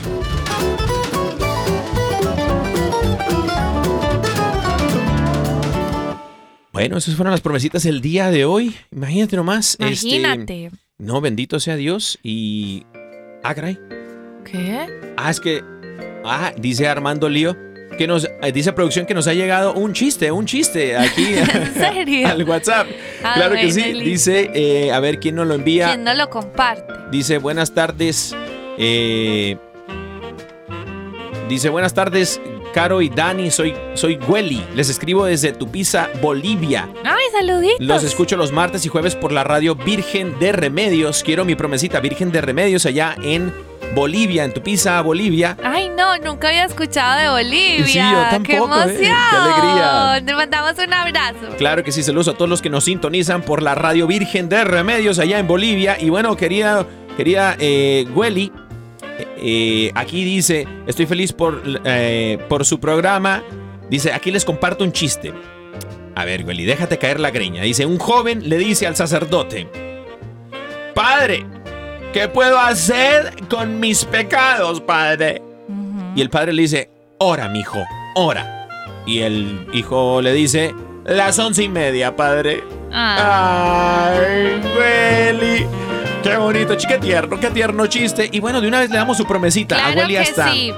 Bueno, 6.77 6.97
esas 6.97 7.15
fueron 7.15 7.31
las 7.31 7.41
promesitas 7.41 7.85
el 7.85 8.01
día 8.01 8.29
de 8.31 8.45
hoy. 8.45 8.75
Imagínate 8.91 9.35
nomás. 9.35 9.77
este, 9.79 10.07
Imagínate. 10.07 10.71
no, 10.97 11.21
bendito 11.21 11.59
sea 11.59 11.75
Dios. 11.75 12.19
Y. 12.23 12.85
Ah, 13.43 13.55
caray. 13.55 13.79
¿Qué? 14.45 14.87
Ah, 15.17 15.29
es 15.31 15.39
que. 15.39 15.63
Ah, 16.23 16.53
dice 16.57 16.87
Armando 16.87 17.29
Lío. 17.29 17.55
Que 17.97 18.05
nos 18.05 18.25
eh, 18.25 18.51
dice 18.51 18.73
producción 18.73 19.07
que 19.07 19.15
nos 19.15 19.25
ha 19.27 19.33
llegado 19.33 19.73
un 19.73 19.93
chiste, 19.93 20.31
un 20.31 20.45
chiste 20.45 20.95
aquí 20.95 21.25
¿En 21.35 21.73
serio? 21.73 22.27
al 22.27 22.43
WhatsApp. 22.43 22.85
Ah, 23.23 23.33
claro 23.35 23.55
que 23.55 23.71
sí. 23.71 23.81
Dice, 23.93 24.51
eh, 24.53 24.91
a 24.91 24.99
ver 24.99 25.19
quién 25.19 25.35
nos 25.35 25.47
lo 25.47 25.55
envía. 25.55 25.87
¿Quién 25.87 26.03
no 26.03 26.13
lo 26.13 26.29
comparte? 26.29 26.93
Dice, 27.11 27.39
buenas 27.39 27.73
tardes. 27.73 28.35
eh, 28.77 29.57
dice, 31.49 31.69
buenas 31.69 31.93
tardes, 31.95 32.39
Caro 32.77 33.01
y 33.01 33.09
Dani. 33.09 33.49
Soy, 33.49 33.73
soy 33.95 34.17
Güeli. 34.17 34.63
Les 34.75 34.87
escribo 34.87 35.25
desde 35.25 35.51
Tupiza, 35.51 36.09
Bolivia. 36.21 36.87
Ay, 37.03 37.25
saluditos. 37.31 37.79
Los 37.79 38.03
escucho 38.03 38.37
los 38.37 38.51
martes 38.51 38.85
y 38.85 38.87
jueves 38.87 39.15
por 39.15 39.31
la 39.31 39.43
radio 39.43 39.73
Virgen 39.73 40.37
de 40.37 40.51
Remedios. 40.51 41.23
Quiero 41.23 41.43
mi 41.43 41.55
promesita 41.55 41.99
Virgen 42.01 42.31
de 42.31 42.39
Remedios 42.39 42.85
allá 42.85 43.15
en 43.23 43.51
Bolivia, 43.95 44.43
en 44.43 44.53
Tupiza, 44.53 45.01
Bolivia. 45.01 45.57
Ay, 45.63 45.89
no, 45.89 46.19
nunca 46.19 46.49
había 46.49 46.65
escuchado 46.65 47.19
de 47.19 47.29
Bolivia. 47.29 47.87
Sí, 47.87 47.97
yo 47.97 48.21
tampoco, 48.29 48.43
¡Qué 48.43 48.53
eh, 48.53 48.83
emoción! 48.83 49.15
qué 49.31 49.37
alegría. 49.37 50.23
Te 50.23 50.35
mandamos 50.35 50.73
un 50.77 50.93
abrazo. 50.93 51.57
Claro 51.57 51.83
que 51.83 51.91
sí, 51.91 52.03
saludos 52.03 52.27
a 52.27 52.33
todos 52.35 52.47
los 52.47 52.61
que 52.61 52.69
nos 52.69 52.83
sintonizan 52.83 53.41
por 53.41 53.63
la 53.63 53.73
radio 53.73 54.05
Virgen 54.05 54.49
de 54.49 54.63
Remedios 54.63 55.17
allá 55.17 55.39
en 55.39 55.47
Bolivia. 55.47 55.97
Y 55.99 56.11
bueno, 56.11 56.37
querida, 56.37 56.85
querida 57.17 57.55
eh, 57.57 58.05
Güeli, 58.13 58.51
eh, 59.39 59.91
aquí 59.95 60.23
dice, 60.23 60.67
estoy 60.87 61.05
feliz 61.05 61.33
por, 61.33 61.61
eh, 61.85 62.37
por 62.49 62.65
su 62.65 62.79
programa. 62.79 63.43
Dice, 63.89 64.13
aquí 64.13 64.31
les 64.31 64.45
comparto 64.45 64.83
un 64.83 64.91
chiste. 64.91 65.33
A 66.15 66.25
ver, 66.25 66.43
Güeli, 66.43 66.65
déjate 66.65 66.97
caer 66.97 67.19
la 67.19 67.31
greña. 67.31 67.61
Dice, 67.63 67.85
un 67.85 67.99
joven 67.99 68.49
le 68.49 68.57
dice 68.57 68.87
al 68.87 68.95
sacerdote, 68.95 69.67
Padre, 70.97 71.45
¿qué 72.11 72.27
puedo 72.27 72.57
hacer 72.57 73.31
con 73.47 73.79
mis 73.79 74.03
pecados, 74.03 74.81
padre? 74.81 75.43
Y 76.15 76.21
el 76.21 76.31
padre 76.31 76.53
le 76.53 76.63
dice, 76.63 76.89
ora, 77.19 77.49
mijo, 77.49 77.77
ora. 78.15 78.67
Y 79.05 79.19
el 79.19 79.67
hijo 79.73 80.21
le 80.23 80.33
dice, 80.33 80.73
las 81.05 81.37
once 81.37 81.61
y 81.61 81.69
media, 81.69 82.15
padre. 82.15 82.63
Ah. 82.91 84.11
Ay, 84.19 84.59
Güeli. 84.75 85.86
Qué 86.27 86.35
bonito, 86.35 86.75
qué 86.89 86.97
tierno, 86.97 87.39
qué 87.39 87.49
tierno 87.51 87.87
chiste. 87.87 88.29
Y 88.29 88.41
bueno, 88.41 88.59
de 88.59 88.67
una 88.67 88.81
vez 88.81 88.89
le 88.89 88.97
damos 88.97 89.15
su 89.15 89.25
promesita 89.25 89.77
a 89.77 89.93
Claro 89.93 90.09
que 90.09 90.19
hasta, 90.19 90.51
sí. 90.51 90.73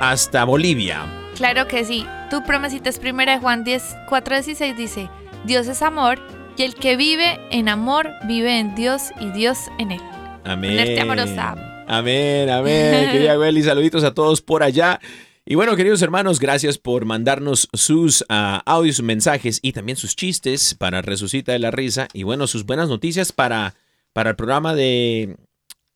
hasta 0.00 0.42
Bolivia. 0.42 1.06
Claro 1.36 1.68
que 1.68 1.84
sí. 1.84 2.04
Tu 2.30 2.42
promesita 2.42 2.90
es 2.90 2.98
primera 2.98 3.34
de 3.34 3.38
Juan 3.38 3.62
10, 3.62 3.96
4, 4.08 4.34
16 4.34 4.76
dice, 4.76 5.08
Dios 5.44 5.68
es 5.68 5.82
amor 5.82 6.18
y 6.56 6.64
el 6.64 6.74
que 6.74 6.96
vive 6.96 7.38
en 7.52 7.68
amor 7.68 8.10
vive 8.26 8.58
en 8.58 8.74
Dios 8.74 9.12
y 9.20 9.30
Dios 9.30 9.58
en 9.78 9.92
él. 9.92 10.00
Amén. 10.42 10.72
Ponerte 10.72 11.00
amorosa. 11.00 11.84
Amén, 11.86 12.50
amén. 12.50 13.10
Querida 13.12 13.36
Güeli, 13.36 13.62
saluditos 13.62 14.02
a 14.02 14.14
todos 14.14 14.42
por 14.42 14.64
allá. 14.64 14.98
Y 15.46 15.54
bueno, 15.54 15.76
queridos 15.76 16.02
hermanos, 16.02 16.40
gracias 16.40 16.76
por 16.76 17.04
mandarnos 17.04 17.68
sus 17.72 18.24
ah, 18.28 18.62
audios, 18.66 18.96
sus 18.96 19.04
mensajes 19.04 19.60
y 19.62 19.72
también 19.72 19.94
sus 19.94 20.16
chistes 20.16 20.74
para 20.74 21.02
Resucita 21.02 21.52
de 21.52 21.60
la 21.60 21.70
Risa. 21.70 22.08
Y 22.12 22.24
bueno, 22.24 22.48
sus 22.48 22.66
buenas 22.66 22.88
noticias 22.88 23.30
para, 23.30 23.76
para 24.18 24.30
el 24.30 24.36
programa 24.36 24.74
de 24.74 25.36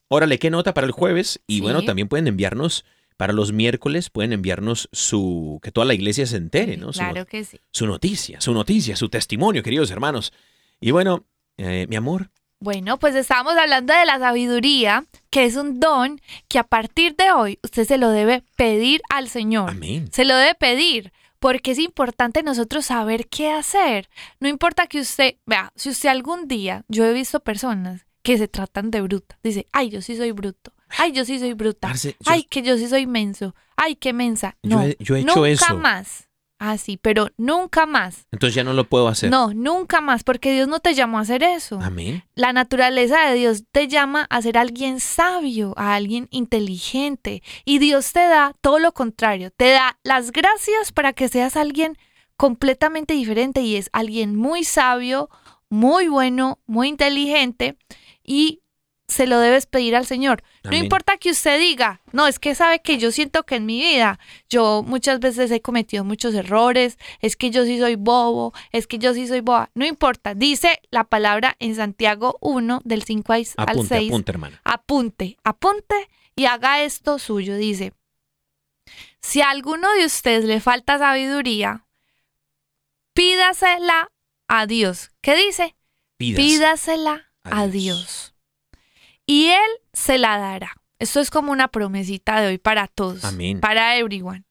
Órale, 0.06 0.38
qué 0.38 0.48
nota 0.48 0.72
para 0.74 0.86
el 0.86 0.92
jueves. 0.92 1.40
Y 1.48 1.56
Sí. 1.56 1.60
bueno, 1.60 1.82
también 1.82 2.06
pueden 2.06 2.28
enviarnos 2.28 2.84
para 3.16 3.32
los 3.32 3.50
miércoles, 3.52 4.10
pueden 4.10 4.32
enviarnos 4.32 4.88
su. 4.92 5.58
que 5.60 5.72
toda 5.72 5.86
la 5.86 5.94
iglesia 5.94 6.24
se 6.26 6.36
entere, 6.36 6.76
¿no? 6.76 6.92
Su, 6.92 7.00
Claro 7.00 7.26
que 7.26 7.42
sí. 7.42 7.58
su 7.72 7.84
noticia, 7.88 8.40
su 8.40 8.52
noticia, 8.54 8.94
su 8.94 9.08
testimonio, 9.08 9.64
queridos 9.64 9.90
hermanos. 9.90 10.32
Y 10.80 10.92
bueno, 10.92 11.24
eh, 11.56 11.86
mi 11.88 11.96
amor, 11.96 12.30
Bueno, 12.60 12.96
pues 13.00 13.16
estábamos 13.16 13.54
hablando 13.56 13.92
de 13.92 14.04
la 14.06 14.20
sabiduría, 14.20 15.04
que 15.30 15.44
es 15.46 15.56
un 15.56 15.80
don 15.80 16.20
que 16.46 16.60
a 16.60 16.64
partir 16.64 17.16
de 17.16 17.32
hoy 17.32 17.58
usted 17.64 17.84
se 17.88 17.98
lo 17.98 18.10
debe 18.10 18.44
pedir 18.56 19.00
al 19.10 19.28
Señor. 19.28 19.70
amén. 19.70 20.08
Se 20.12 20.24
lo 20.24 20.36
debe 20.36 20.54
pedir, 20.54 21.12
porque 21.40 21.72
es 21.72 21.80
importante 21.80 22.44
nosotros 22.44 22.86
saber 22.86 23.26
qué 23.26 23.50
hacer. 23.50 24.08
No 24.38 24.46
importa 24.48 24.86
que 24.86 25.00
usted, 25.00 25.34
vea, 25.44 25.72
si 25.74 25.88
usted 25.90 26.08
algún 26.10 26.46
día, 26.46 26.84
yo 26.86 27.04
he 27.04 27.12
visto 27.12 27.40
personas 27.40 28.06
que 28.22 28.38
se 28.38 28.48
tratan 28.48 28.90
de 28.90 29.00
bruta. 29.00 29.38
Dice, 29.42 29.66
ay, 29.72 29.90
yo 29.90 30.00
sí 30.02 30.16
soy 30.16 30.32
bruto. 30.32 30.72
Ay, 30.98 31.12
yo 31.12 31.24
sí 31.24 31.38
soy 31.38 31.54
bruta. 31.54 31.92
Yo- 31.94 32.10
Ay, 32.26 32.44
que 32.44 32.62
yo 32.62 32.76
sí 32.76 32.88
soy 32.88 33.06
menso. 33.06 33.54
Ay, 33.76 33.96
qué 33.96 34.12
mensa. 34.12 34.56
Yo 34.62 34.76
No, 34.76 34.82
he- 34.82 34.96
yo 35.00 35.16
he 35.16 35.20
hecho 35.20 35.34
nunca 35.36 35.48
eso. 35.48 35.76
más. 35.78 36.28
Ah, 36.64 36.78
sí, 36.78 36.96
pero 36.96 37.28
nunca 37.36 37.86
más. 37.86 38.26
Entonces 38.30 38.54
ya 38.54 38.62
no 38.62 38.72
lo 38.72 38.88
puedo 38.88 39.08
hacer. 39.08 39.30
No, 39.32 39.52
nunca 39.52 40.00
más, 40.00 40.22
porque 40.22 40.52
Dios 40.52 40.68
no 40.68 40.78
te 40.78 40.94
llamó 40.94 41.18
a 41.18 41.22
hacer 41.22 41.42
eso. 41.42 41.80
Amén. 41.82 42.22
La 42.36 42.52
naturaleza 42.52 43.20
de 43.28 43.34
Dios 43.34 43.64
te 43.72 43.88
llama 43.88 44.28
a 44.30 44.40
ser 44.42 44.56
alguien 44.56 45.00
sabio, 45.00 45.74
a 45.76 45.94
alguien 45.96 46.28
inteligente. 46.30 47.42
Y 47.64 47.78
Dios 47.80 48.12
te 48.12 48.20
da 48.20 48.54
todo 48.60 48.78
lo 48.78 48.92
contrario. 48.92 49.50
Te 49.50 49.70
da 49.70 49.98
las 50.04 50.30
gracias 50.30 50.92
para 50.92 51.12
que 51.12 51.28
seas 51.28 51.56
alguien 51.56 51.98
completamente 52.36 53.14
diferente 53.14 53.60
y 53.62 53.76
es 53.76 53.88
alguien 53.92 54.36
muy 54.36 54.62
sabio, 54.64 55.30
muy 55.68 56.08
bueno, 56.08 56.58
muy 56.66 56.88
inteligente 56.88 57.76
y 58.24 58.62
se 59.12 59.26
lo 59.26 59.38
debes 59.38 59.66
pedir 59.66 59.94
al 59.94 60.06
Señor. 60.06 60.42
No 60.64 60.74
importa 60.76 61.18
que 61.18 61.30
usted 61.30 61.58
diga, 61.58 62.00
no, 62.12 62.26
es 62.26 62.38
que 62.38 62.54
sabe 62.54 62.80
que 62.80 62.98
yo 62.98 63.12
siento 63.12 63.44
que 63.44 63.56
en 63.56 63.66
mi 63.66 63.78
vida 63.78 64.18
yo 64.48 64.82
muchas 64.82 65.20
veces 65.20 65.50
he 65.50 65.60
cometido 65.60 66.02
muchos 66.04 66.34
errores, 66.34 66.98
es 67.20 67.36
que 67.36 67.50
yo 67.50 67.64
sí 67.64 67.78
soy 67.78 67.96
bobo, 67.96 68.52
es 68.70 68.86
que 68.86 68.98
yo 68.98 69.12
sí 69.12 69.28
soy 69.28 69.40
boba. 69.40 69.70
No 69.74 69.84
importa, 69.84 70.34
dice 70.34 70.80
la 70.90 71.04
palabra 71.04 71.56
en 71.58 71.74
Santiago 71.74 72.38
1 72.40 72.80
del 72.84 73.02
5 73.02 73.32
al 73.32 73.46
Apunte, 73.56 73.96
6. 73.96 74.10
apunte, 74.10 74.32
hermana. 74.32 74.60
Apunte, 74.64 75.36
apunte 75.44 76.08
y 76.34 76.46
haga 76.46 76.82
esto 76.82 77.18
suyo. 77.18 77.56
Dice, 77.56 77.92
si 79.20 79.42
a 79.42 79.50
alguno 79.50 79.92
de 79.92 80.06
ustedes 80.06 80.44
le 80.44 80.60
falta 80.60 80.98
sabiduría, 80.98 81.86
pídasela 83.14 84.08
a 84.48 84.66
Dios. 84.66 85.10
¿Qué 85.20 85.36
dice? 85.36 85.76
Pídasela 86.18 87.31
a. 87.44 87.66
Dios. 87.66 88.34
Y 89.26 89.48
Él 89.48 89.70
se 89.92 90.18
la 90.18 90.38
dará. 90.38 90.76
Esto 90.98 91.20
es 91.20 91.30
como 91.30 91.52
una 91.52 91.68
promesita 91.68 92.40
de 92.40 92.48
hoy 92.48 92.58
para 92.58 92.86
todos. 92.86 93.24
Amén. 93.24 93.60
Para 93.60 93.96
everyone. 93.96 94.44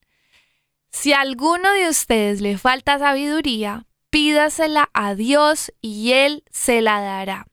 Si 0.92 1.14
a 1.14 1.22
alguno 1.22 1.72
de 1.72 1.88
ustedes 1.90 2.42
le 2.42 2.58
falta 2.58 3.00
sabiduría, 3.00 3.86
pídasela 4.10 4.90
a 4.94 5.16
Dios 5.16 5.72
y 5.82 6.12
Él 6.12 6.44
se 6.52 6.82
la 6.82 7.00
dará. 7.00 7.48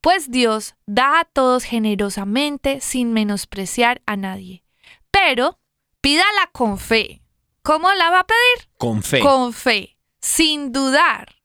Pues 0.00 0.30
Dios 0.30 0.74
da 0.86 1.20
a 1.20 1.24
todos 1.24 1.64
generosamente 1.64 2.80
sin 2.80 3.12
menospreciar 3.12 4.00
a 4.06 4.16
nadie. 4.16 4.64
Pero 5.10 5.58
pídala 6.00 6.50
con 6.52 6.78
fe. 6.78 7.22
¿Cómo 7.62 7.92
la 7.92 8.10
va 8.10 8.20
a 8.20 8.26
pedir? 8.26 8.70
Con 8.78 9.02
fe. 9.02 9.20
Con 9.20 9.52
fe, 9.52 9.98
sin 10.20 10.72
dudar. 10.72 11.37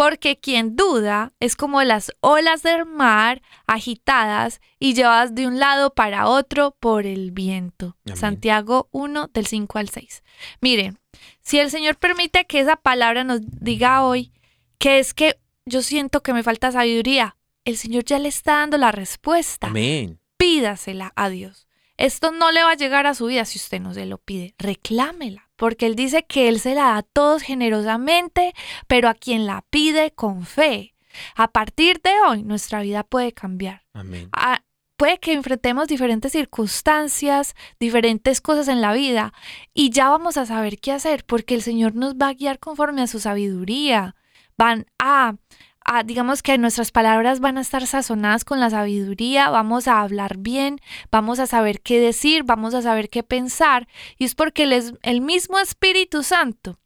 Porque 0.00 0.38
quien 0.38 0.76
duda 0.76 1.34
es 1.40 1.56
como 1.56 1.82
las 1.82 2.10
olas 2.20 2.62
del 2.62 2.86
mar 2.86 3.42
agitadas 3.66 4.62
y 4.78 4.94
llevadas 4.94 5.34
de 5.34 5.46
un 5.46 5.58
lado 5.58 5.92
para 5.92 6.26
otro 6.26 6.74
por 6.80 7.04
el 7.04 7.32
viento. 7.32 7.98
Amén. 8.06 8.16
Santiago 8.16 8.88
1 8.92 9.28
del 9.34 9.44
5 9.44 9.78
al 9.78 9.90
6. 9.90 10.22
Miren, 10.62 10.98
Si 11.42 11.58
el 11.58 11.70
Señor 11.70 11.96
permite 11.96 12.46
que 12.46 12.60
esa 12.60 12.76
palabra 12.76 13.24
nos 13.24 13.42
diga 13.42 14.02
hoy 14.02 14.32
que 14.78 15.00
es 15.00 15.12
que 15.12 15.38
yo 15.66 15.82
siento 15.82 16.22
que 16.22 16.32
me 16.32 16.42
falta 16.42 16.72
sabiduría, 16.72 17.36
el 17.66 17.76
Señor 17.76 18.04
ya 18.04 18.18
le 18.18 18.30
está 18.30 18.52
dando 18.52 18.78
la 18.78 18.92
respuesta. 18.92 19.66
Amén. 19.66 20.18
Pídasela 20.38 21.12
a 21.14 21.28
Dios. 21.28 21.68
Esto 21.98 22.32
no 22.32 22.52
le 22.52 22.62
va 22.62 22.70
a 22.70 22.76
llegar 22.76 23.06
a 23.06 23.12
su 23.12 23.26
vida 23.26 23.44
si 23.44 23.58
usted 23.58 23.82
no 23.82 23.92
se 23.92 24.06
lo 24.06 24.16
pide. 24.16 24.54
Reclámela, 24.56 25.49
porque 25.60 25.84
Él 25.84 25.94
dice 25.94 26.24
que 26.24 26.48
Él 26.48 26.58
se 26.58 26.74
la 26.74 26.84
da 26.84 26.96
a 26.96 27.02
todos 27.02 27.42
generosamente, 27.42 28.54
pero 28.86 29.10
a 29.10 29.14
quien 29.14 29.44
la 29.44 29.62
pide 29.68 30.10
con 30.10 30.46
fe. 30.46 30.94
A 31.36 31.48
partir 31.48 32.00
de 32.00 32.12
hoy, 32.26 32.42
nuestra 32.44 32.80
vida 32.80 33.04
puede 33.04 33.32
cambiar. 33.32 33.82
Amén. 33.92 34.30
Puede 34.96 35.18
que 35.18 35.34
enfrentemos 35.34 35.86
diferentes 35.86 36.32
circunstancias, 36.32 37.54
diferentes 37.78 38.40
cosas 38.40 38.68
en 38.68 38.80
la 38.80 38.94
vida 38.94 39.34
y 39.74 39.90
ya 39.90 40.08
vamos 40.08 40.38
a 40.38 40.46
saber 40.46 40.78
qué 40.78 40.92
hacer 40.92 41.26
porque 41.26 41.54
el 41.54 41.60
Señor 41.60 41.94
nos 41.94 42.14
va 42.14 42.28
a 42.28 42.34
guiar 42.34 42.58
conforme 42.58 43.02
a 43.02 43.06
su 43.06 43.20
sabiduría. 43.20 44.16
Van 44.56 44.86
a, 44.98 45.36
a, 45.90 46.04
digamos 46.04 46.42
que 46.42 46.56
nuestras 46.56 46.92
palabras 46.92 47.40
van 47.40 47.58
a 47.58 47.62
estar 47.62 47.84
sazonadas 47.86 48.44
con 48.44 48.60
la 48.60 48.70
sabiduría, 48.70 49.50
vamos 49.50 49.88
a 49.88 50.00
hablar 50.00 50.38
bien, 50.38 50.80
vamos 51.10 51.40
a 51.40 51.46
saber 51.46 51.80
qué 51.80 52.00
decir, 52.00 52.44
vamos 52.44 52.74
a 52.74 52.82
saber 52.82 53.10
qué 53.10 53.24
pensar 53.24 53.88
y 54.16 54.24
es 54.24 54.36
porque 54.36 54.62
el, 54.62 54.98
el 55.02 55.20
mismo 55.20 55.58
Espíritu 55.58 56.22
Santo 56.22 56.78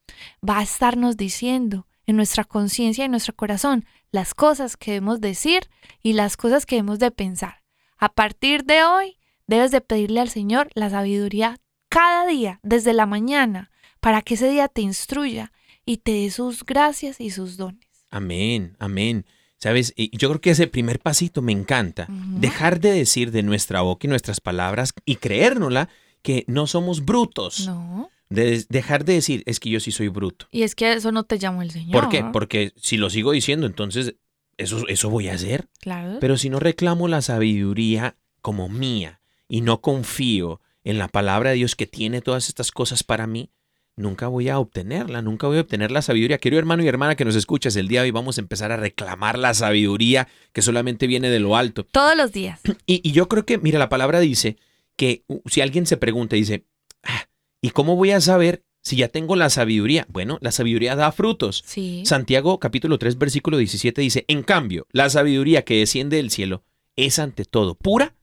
va 0.48 0.58
a 0.58 0.62
estarnos 0.62 1.18
diciendo 1.18 1.86
en 2.06 2.16
nuestra 2.16 2.44
conciencia 2.44 3.02
y 3.02 3.06
en 3.06 3.10
nuestro 3.10 3.36
corazón 3.36 3.84
las 4.10 4.32
cosas 4.32 4.76
que 4.78 4.92
debemos 4.92 5.20
decir 5.20 5.68
y 6.02 6.14
las 6.14 6.36
cosas 6.38 6.64
que 6.64 6.76
debemos 6.76 6.98
de 6.98 7.10
pensar. 7.10 7.62
A 7.98 8.08
partir 8.08 8.64
de 8.64 8.84
hoy, 8.84 9.18
debes 9.46 9.70
de 9.70 9.80
pedirle 9.80 10.20
al 10.20 10.30
Señor 10.30 10.70
la 10.74 10.88
sabiduría 10.88 11.58
cada 11.88 12.26
día, 12.26 12.58
desde 12.62 12.92
la 12.92 13.06
mañana, 13.06 13.70
para 14.00 14.22
que 14.22 14.34
ese 14.34 14.48
día 14.48 14.68
te 14.68 14.80
instruya 14.80 15.52
y 15.84 15.98
te 15.98 16.12
dé 16.12 16.30
sus 16.30 16.64
gracias 16.64 17.20
y 17.20 17.30
sus 17.30 17.56
dones. 17.56 17.93
Amén, 18.14 18.76
amén. 18.78 19.26
Sabes, 19.58 19.92
Y 19.96 20.16
yo 20.16 20.28
creo 20.28 20.40
que 20.40 20.50
ese 20.50 20.68
primer 20.68 21.00
pasito 21.00 21.42
me 21.42 21.50
encanta. 21.50 22.06
Dejar 22.08 22.78
de 22.78 22.92
decir 22.92 23.32
de 23.32 23.42
nuestra 23.42 23.80
boca 23.80 24.06
y 24.06 24.10
nuestras 24.10 24.40
palabras 24.40 24.92
y 25.04 25.16
creérnosla 25.16 25.88
que 26.22 26.44
no 26.46 26.68
somos 26.68 27.04
brutos. 27.04 27.66
No. 27.66 28.08
De 28.30 28.64
dejar 28.68 29.04
de 29.04 29.14
decir, 29.14 29.42
es 29.46 29.58
que 29.58 29.70
yo 29.70 29.80
sí 29.80 29.90
soy 29.90 30.08
bruto. 30.08 30.46
Y 30.52 30.62
es 30.62 30.76
que 30.76 30.92
eso 30.92 31.10
no 31.10 31.24
te 31.24 31.38
llamó 31.40 31.62
el 31.62 31.72
Señor. 31.72 31.92
¿Por 31.92 32.08
qué? 32.08 32.24
Porque 32.32 32.72
si 32.76 32.96
lo 32.98 33.10
sigo 33.10 33.32
diciendo, 33.32 33.66
entonces 33.66 34.14
eso, 34.58 34.86
eso 34.86 35.10
voy 35.10 35.28
a 35.28 35.34
hacer. 35.34 35.68
Claro. 35.80 36.18
Pero 36.20 36.36
si 36.36 36.50
no 36.50 36.60
reclamo 36.60 37.08
la 37.08 37.20
sabiduría 37.20 38.16
como 38.42 38.68
mía 38.68 39.20
y 39.48 39.60
no 39.60 39.80
confío 39.80 40.60
en 40.84 40.98
la 40.98 41.08
palabra 41.08 41.50
de 41.50 41.56
Dios 41.56 41.74
que 41.74 41.86
tiene 41.86 42.20
todas 42.20 42.48
estas 42.48 42.70
cosas 42.70 43.02
para 43.02 43.26
mí, 43.26 43.50
nunca 43.96 44.28
voy 44.28 44.48
a 44.48 44.58
obtenerla, 44.58 45.22
nunca 45.22 45.46
voy 45.46 45.58
a 45.58 45.60
obtener 45.60 45.90
la 45.90 46.02
sabiduría. 46.02 46.38
Querido 46.38 46.58
hermano 46.58 46.82
y 46.82 46.88
hermana 46.88 47.14
que 47.14 47.24
nos 47.24 47.36
escuchas 47.36 47.76
el 47.76 47.88
día 47.88 48.00
de 48.00 48.06
hoy, 48.06 48.10
vamos 48.10 48.38
a 48.38 48.40
empezar 48.40 48.72
a 48.72 48.76
reclamar 48.76 49.38
la 49.38 49.54
sabiduría 49.54 50.28
que 50.52 50.62
solamente 50.62 51.06
viene 51.06 51.30
de 51.30 51.40
lo 51.40 51.56
alto. 51.56 51.84
Todos 51.84 52.16
los 52.16 52.32
días. 52.32 52.60
Y, 52.86 53.00
y 53.08 53.12
yo 53.12 53.28
creo 53.28 53.46
que, 53.46 53.58
mira, 53.58 53.78
la 53.78 53.88
palabra 53.88 54.20
dice 54.20 54.56
que 54.96 55.24
si 55.46 55.60
alguien 55.60 55.86
se 55.86 55.96
pregunta, 55.96 56.36
dice, 56.36 56.66
"Ah, 57.02 57.28
¿y 57.60 57.70
cómo 57.70 57.96
voy 57.96 58.10
a 58.10 58.20
saber 58.20 58.64
si 58.84 58.96
ya 58.96 59.08
tengo 59.08 59.34
la 59.34 59.48
sabiduría? 59.48 60.06
Bueno, 60.10 60.38
la 60.42 60.52
sabiduría 60.52 60.94
da 60.94 61.10
frutos. 61.10 61.62
Sí. 61.66 62.02
Santiago 62.04 62.60
capítulo 62.60 62.98
3 62.98 63.18
versículo 63.18 63.56
17 63.56 64.00
dice, 64.02 64.24
en 64.28 64.42
cambio, 64.42 64.86
la 64.92 65.08
sabiduría 65.08 65.64
que 65.64 65.78
desciende 65.78 66.18
del 66.18 66.30
cielo 66.30 66.62
es 66.94 67.18
ante 67.18 67.46
todo 67.46 67.74
pura, 67.74 68.14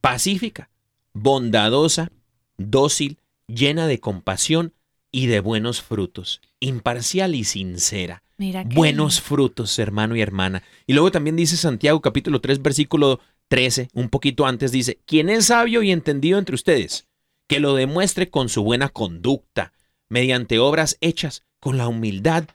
pacífica, 0.00 0.70
bondadosa, 1.12 2.12
dócil, 2.56 3.18
llena 3.46 3.86
de 3.86 4.00
compasión 4.00 4.74
y 5.10 5.26
de 5.26 5.40
buenos 5.40 5.82
frutos, 5.82 6.40
imparcial 6.60 7.34
y 7.34 7.44
sincera. 7.44 8.22
Mira 8.36 8.64
Buenos 8.64 9.20
frutos, 9.20 9.78
hermano 9.78 10.16
y 10.16 10.20
hermana. 10.20 10.64
Y 10.86 10.92
luego 10.92 11.12
también 11.12 11.36
dice 11.36 11.56
Santiago 11.56 12.00
capítulo 12.00 12.40
3 12.40 12.62
versículo 12.62 13.20
13, 13.48 13.90
un 13.94 14.08
poquito 14.08 14.46
antes 14.46 14.72
dice, 14.72 14.98
quien 15.06 15.28
es 15.28 15.46
sabio 15.46 15.82
y 15.82 15.92
entendido 15.92 16.38
entre 16.38 16.56
ustedes, 16.56 17.06
que 17.46 17.60
lo 17.60 17.74
demuestre 17.74 18.30
con 18.30 18.48
su 18.48 18.64
buena 18.64 18.88
conducta, 18.88 19.72
mediante 20.08 20.58
obras 20.58 20.96
hechas 21.00 21.44
con 21.60 21.78
la 21.78 21.86
humildad 21.86 22.46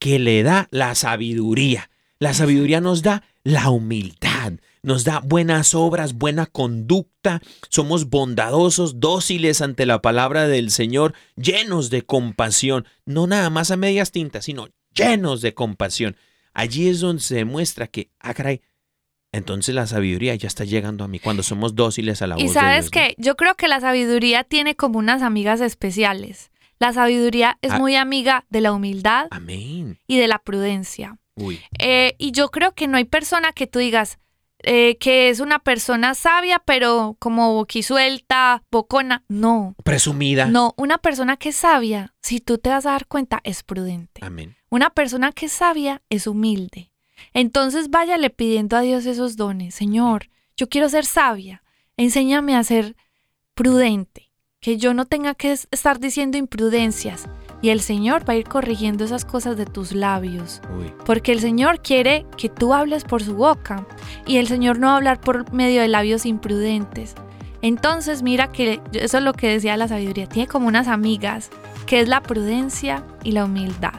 que 0.00 0.18
le 0.18 0.42
da 0.42 0.66
la 0.70 0.94
sabiduría. 0.94 1.90
La 2.18 2.34
sabiduría 2.34 2.80
nos 2.80 3.02
da 3.02 3.22
la 3.44 3.70
humildad, 3.70 4.54
nos 4.82 5.04
da 5.04 5.20
buenas 5.20 5.74
obras, 5.74 6.14
buena 6.14 6.46
conducta, 6.46 7.40
somos 7.68 8.08
bondadosos, 8.08 9.00
dóciles 9.00 9.60
ante 9.60 9.86
la 9.86 10.00
palabra 10.02 10.46
del 10.48 10.70
Señor, 10.70 11.14
llenos 11.36 11.90
de 11.90 12.02
compasión, 12.02 12.86
no 13.04 13.26
nada 13.26 13.50
más 13.50 13.70
a 13.70 13.76
medias 13.76 14.10
tintas, 14.12 14.44
sino 14.46 14.68
llenos 14.94 15.40
de 15.42 15.54
compasión. 15.54 16.16
Allí 16.54 16.88
es 16.88 17.00
donde 17.00 17.22
se 17.22 17.36
demuestra 17.36 17.86
que, 17.86 18.10
ah, 18.18 18.34
caray, 18.34 18.62
entonces 19.32 19.74
la 19.74 19.86
sabiduría 19.86 20.34
ya 20.34 20.48
está 20.48 20.64
llegando 20.64 21.04
a 21.04 21.08
mí 21.08 21.20
cuando 21.20 21.42
somos 21.42 21.74
dóciles 21.76 22.20
a 22.22 22.26
la 22.26 22.38
Y 22.38 22.44
voz 22.44 22.54
de 22.54 22.60
sabes 22.60 22.90
que 22.90 23.14
yo 23.18 23.36
creo 23.36 23.54
que 23.54 23.68
la 23.68 23.80
sabiduría 23.80 24.42
tiene 24.44 24.74
como 24.74 24.98
unas 24.98 25.22
amigas 25.22 25.60
especiales. 25.60 26.50
La 26.80 26.92
sabiduría 26.92 27.58
es 27.62 27.72
Ah. 27.72 27.78
muy 27.78 27.94
amiga 27.94 28.46
de 28.48 28.60
la 28.62 28.72
humildad 28.72 29.28
Amén. 29.30 29.98
y 30.08 30.18
de 30.18 30.26
la 30.26 30.38
prudencia. 30.40 31.18
Uy, 31.36 31.60
Eh, 31.78 32.14
y 32.18 32.32
yo 32.32 32.48
creo 32.50 32.72
que 32.74 32.88
no 32.88 32.96
hay 32.96 33.04
persona 33.04 33.52
que 33.52 33.66
tú 33.68 33.78
digas 33.78 34.18
eh, 34.62 34.96
que 34.98 35.28
es 35.30 35.40
una 35.40 35.58
persona 35.58 36.14
sabia, 36.14 36.60
pero 36.64 37.16
como 37.18 37.54
boquisuelta, 37.54 38.62
bocona. 38.70 39.24
No, 39.28 39.74
presumida. 39.84 40.46
no, 40.46 40.74
una 40.76 40.98
persona 40.98 41.36
que 41.36 41.48
es 41.50 41.56
sabia, 41.56 42.14
si 42.22 42.40
tú 42.40 42.58
te 42.58 42.70
vas 42.70 42.86
a 42.86 42.90
dar 42.92 43.06
cuenta, 43.06 43.40
es 43.44 43.62
prudente. 43.62 44.20
Amén. 44.24 44.56
Una 44.68 44.90
persona 44.90 45.32
que 45.32 45.46
es 45.46 45.52
sabia 45.52 46.02
es 46.10 46.26
humilde. 46.26 46.90
Entonces 47.32 47.90
váyale 47.90 48.30
pidiendo 48.30 48.76
a 48.76 48.80
Dios 48.80 49.06
esos 49.06 49.36
dones. 49.36 49.74
Señor, 49.74 50.28
yo 50.56 50.68
quiero 50.68 50.88
ser 50.88 51.04
sabia. 51.04 51.62
Enséñame 51.96 52.56
a 52.56 52.64
ser 52.64 52.96
prudente. 53.54 54.30
Que 54.60 54.76
yo 54.76 54.92
no 54.94 55.06
tenga 55.06 55.34
que 55.34 55.52
es- 55.52 55.68
estar 55.70 55.98
diciendo 56.00 56.36
imprudencias. 56.38 57.26
Y 57.62 57.70
el 57.70 57.80
Señor 57.80 58.28
va 58.28 58.32
a 58.32 58.36
ir 58.36 58.44
corrigiendo 58.44 59.04
esas 59.04 59.24
cosas 59.24 59.56
de 59.56 59.66
tus 59.66 59.92
labios. 59.92 60.60
Uy. 60.78 60.92
Porque 61.04 61.32
el 61.32 61.40
Señor 61.40 61.80
quiere 61.80 62.26
que 62.36 62.48
tú 62.48 62.72
hables 62.72 63.04
por 63.04 63.22
su 63.22 63.34
boca. 63.34 63.86
Y 64.26 64.38
el 64.38 64.48
Señor 64.48 64.78
no 64.78 64.86
va 64.86 64.94
a 64.94 64.96
hablar 64.96 65.20
por 65.20 65.52
medio 65.52 65.82
de 65.82 65.88
labios 65.88 66.24
imprudentes. 66.24 67.14
Entonces 67.62 68.22
mira 68.22 68.50
que 68.50 68.80
eso 68.94 69.18
es 69.18 69.24
lo 69.24 69.34
que 69.34 69.48
decía 69.48 69.76
la 69.76 69.88
sabiduría. 69.88 70.26
Tiene 70.26 70.48
como 70.48 70.68
unas 70.68 70.88
amigas, 70.88 71.50
que 71.86 72.00
es 72.00 72.08
la 72.08 72.22
prudencia 72.22 73.04
y 73.22 73.32
la 73.32 73.44
humildad. 73.44 73.92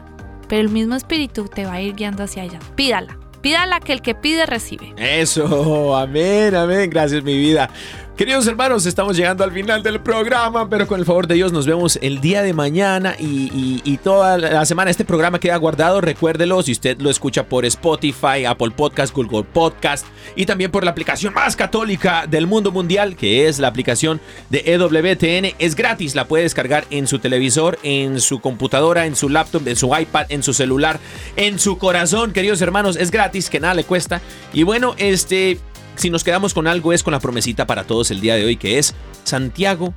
Pero 0.47 0.61
el 0.61 0.69
mismo 0.69 0.95
espíritu 0.95 1.47
te 1.47 1.65
va 1.65 1.73
a 1.73 1.81
ir 1.81 1.95
guiando 1.95 2.23
hacia 2.23 2.43
ella. 2.43 2.59
Pídala. 2.75 3.17
Pídala 3.41 3.79
que 3.79 3.93
el 3.93 4.01
que 4.01 4.13
pide 4.13 4.45
recibe. 4.45 4.93
Eso, 4.97 5.95
amén, 5.97 6.55
amén, 6.55 6.89
gracias 6.89 7.23
mi 7.23 7.37
vida. 7.37 7.69
Queridos 8.17 8.45
hermanos, 8.45 8.85
estamos 8.85 9.17
llegando 9.17 9.43
al 9.43 9.51
final 9.51 9.81
del 9.81 9.99
programa, 9.99 10.69
pero 10.69 10.85
con 10.85 10.99
el 10.99 11.05
favor 11.05 11.25
de 11.27 11.35
Dios 11.35 11.51
nos 11.51 11.65
vemos 11.65 11.97
el 12.03 12.19
día 12.21 12.43
de 12.43 12.53
mañana 12.53 13.15
y, 13.17 13.97
toda 14.03 14.37
la 14.37 14.65
semana. 14.65 14.91
Este 14.91 15.05
programa 15.05 15.39
queda 15.39 15.55
guardado, 15.55 16.01
recuérdelo, 16.01 16.61
si 16.61 16.73
usted 16.73 16.99
lo 16.99 17.09
escucha 17.09 17.47
por 17.47 17.65
Spotify, 17.65 18.45
Apple 18.45 18.71
Podcast, 18.71 19.15
Google 19.15 19.43
Podcast 19.43 20.05
y 20.35 20.45
también 20.45 20.71
por 20.71 20.83
la 20.83 20.91
aplicación 20.91 21.33
más 21.33 21.55
católica 21.55 22.27
del 22.27 22.47
mundo 22.47 22.71
mundial, 22.71 23.15
que 23.15 23.47
es 23.47 23.59
la 23.59 23.69
aplicación 23.69 24.19
de 24.49 24.63
EWTN. 24.65 25.55
Es 25.57 25.75
gratis, 25.75 26.13
la 26.13 26.27
puede 26.27 26.43
descargar 26.43 26.85
en 26.89 27.07
su 27.07 27.17
televisor, 27.17 27.79
en 27.81 28.19
su 28.19 28.39
computadora, 28.39 29.05
en 29.05 29.15
su 29.15 29.29
laptop, 29.29 29.67
en 29.67 29.75
su 29.75 29.95
iPad, 29.97 30.25
en 30.29 30.43
su 30.43 30.53
celular, 30.53 30.99
en 31.37 31.57
su 31.59 31.77
corazón, 31.77 32.33
queridos 32.33 32.61
hermanos. 32.61 32.97
Es 32.97 33.09
gratis, 33.09 33.49
que 33.49 33.59
nada 33.59 33.73
le 33.73 33.83
cuesta. 33.83 34.21
Y 34.53 34.63
bueno, 34.63 34.95
este 34.97 35.57
si 35.95 36.09
nos 36.09 36.23
quedamos 36.23 36.53
con 36.53 36.67
algo 36.67 36.93
es 36.93 37.03
con 37.03 37.11
la 37.11 37.19
promesita 37.19 37.67
para 37.67 37.83
todos 37.83 38.11
el 38.11 38.21
día 38.21 38.35
de 38.35 38.45
hoy, 38.45 38.57
que 38.57 38.79
es 38.79 38.93
Santiago 39.23 39.93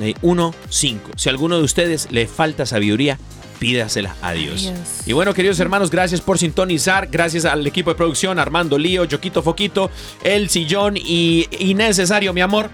eh, 0.00 0.14
1.5. 0.22 0.98
Si 1.16 1.28
a 1.28 1.32
alguno 1.32 1.56
de 1.58 1.64
ustedes 1.64 2.08
le 2.10 2.26
falta 2.26 2.66
sabiduría, 2.66 3.18
pídasela 3.58 4.14
a 4.22 4.32
Dios. 4.32 4.62
Dios. 4.62 4.74
Y 5.06 5.12
bueno, 5.12 5.34
queridos 5.34 5.58
hermanos, 5.60 5.90
gracias 5.90 6.20
por 6.20 6.38
sintonizar. 6.38 7.08
Gracias 7.10 7.44
al 7.44 7.66
equipo 7.66 7.90
de 7.90 7.96
producción, 7.96 8.38
Armando 8.38 8.78
Lío, 8.78 9.04
Yoquito 9.04 9.42
Foquito, 9.42 9.90
El 10.22 10.50
Sillón 10.50 10.96
y 10.96 11.46
Innecesario, 11.58 12.32
mi 12.32 12.40
amor. 12.40 12.70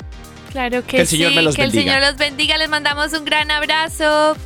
Claro 0.51 0.83
que, 0.83 0.97
Que 0.97 1.01
el 1.03 1.07
Señor 1.07 1.31
sí, 1.31 1.37
me 1.37 1.43
los 1.43 1.55
que 1.55 1.63
bendiga. 1.63 1.83
el 1.83 1.89
Señor 2.01 2.11
los 2.11 2.19
bendiga. 2.19 2.59
Les 2.59 2.69
mandamos 2.69 3.13
un 3.13 3.25
gran 3.25 3.51
abrazo. 3.51 4.37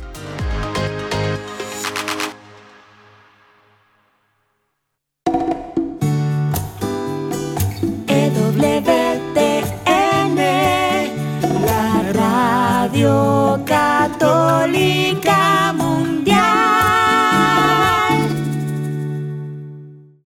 La 14.67 14.71
radio 14.71 14.81
católica 14.81 15.04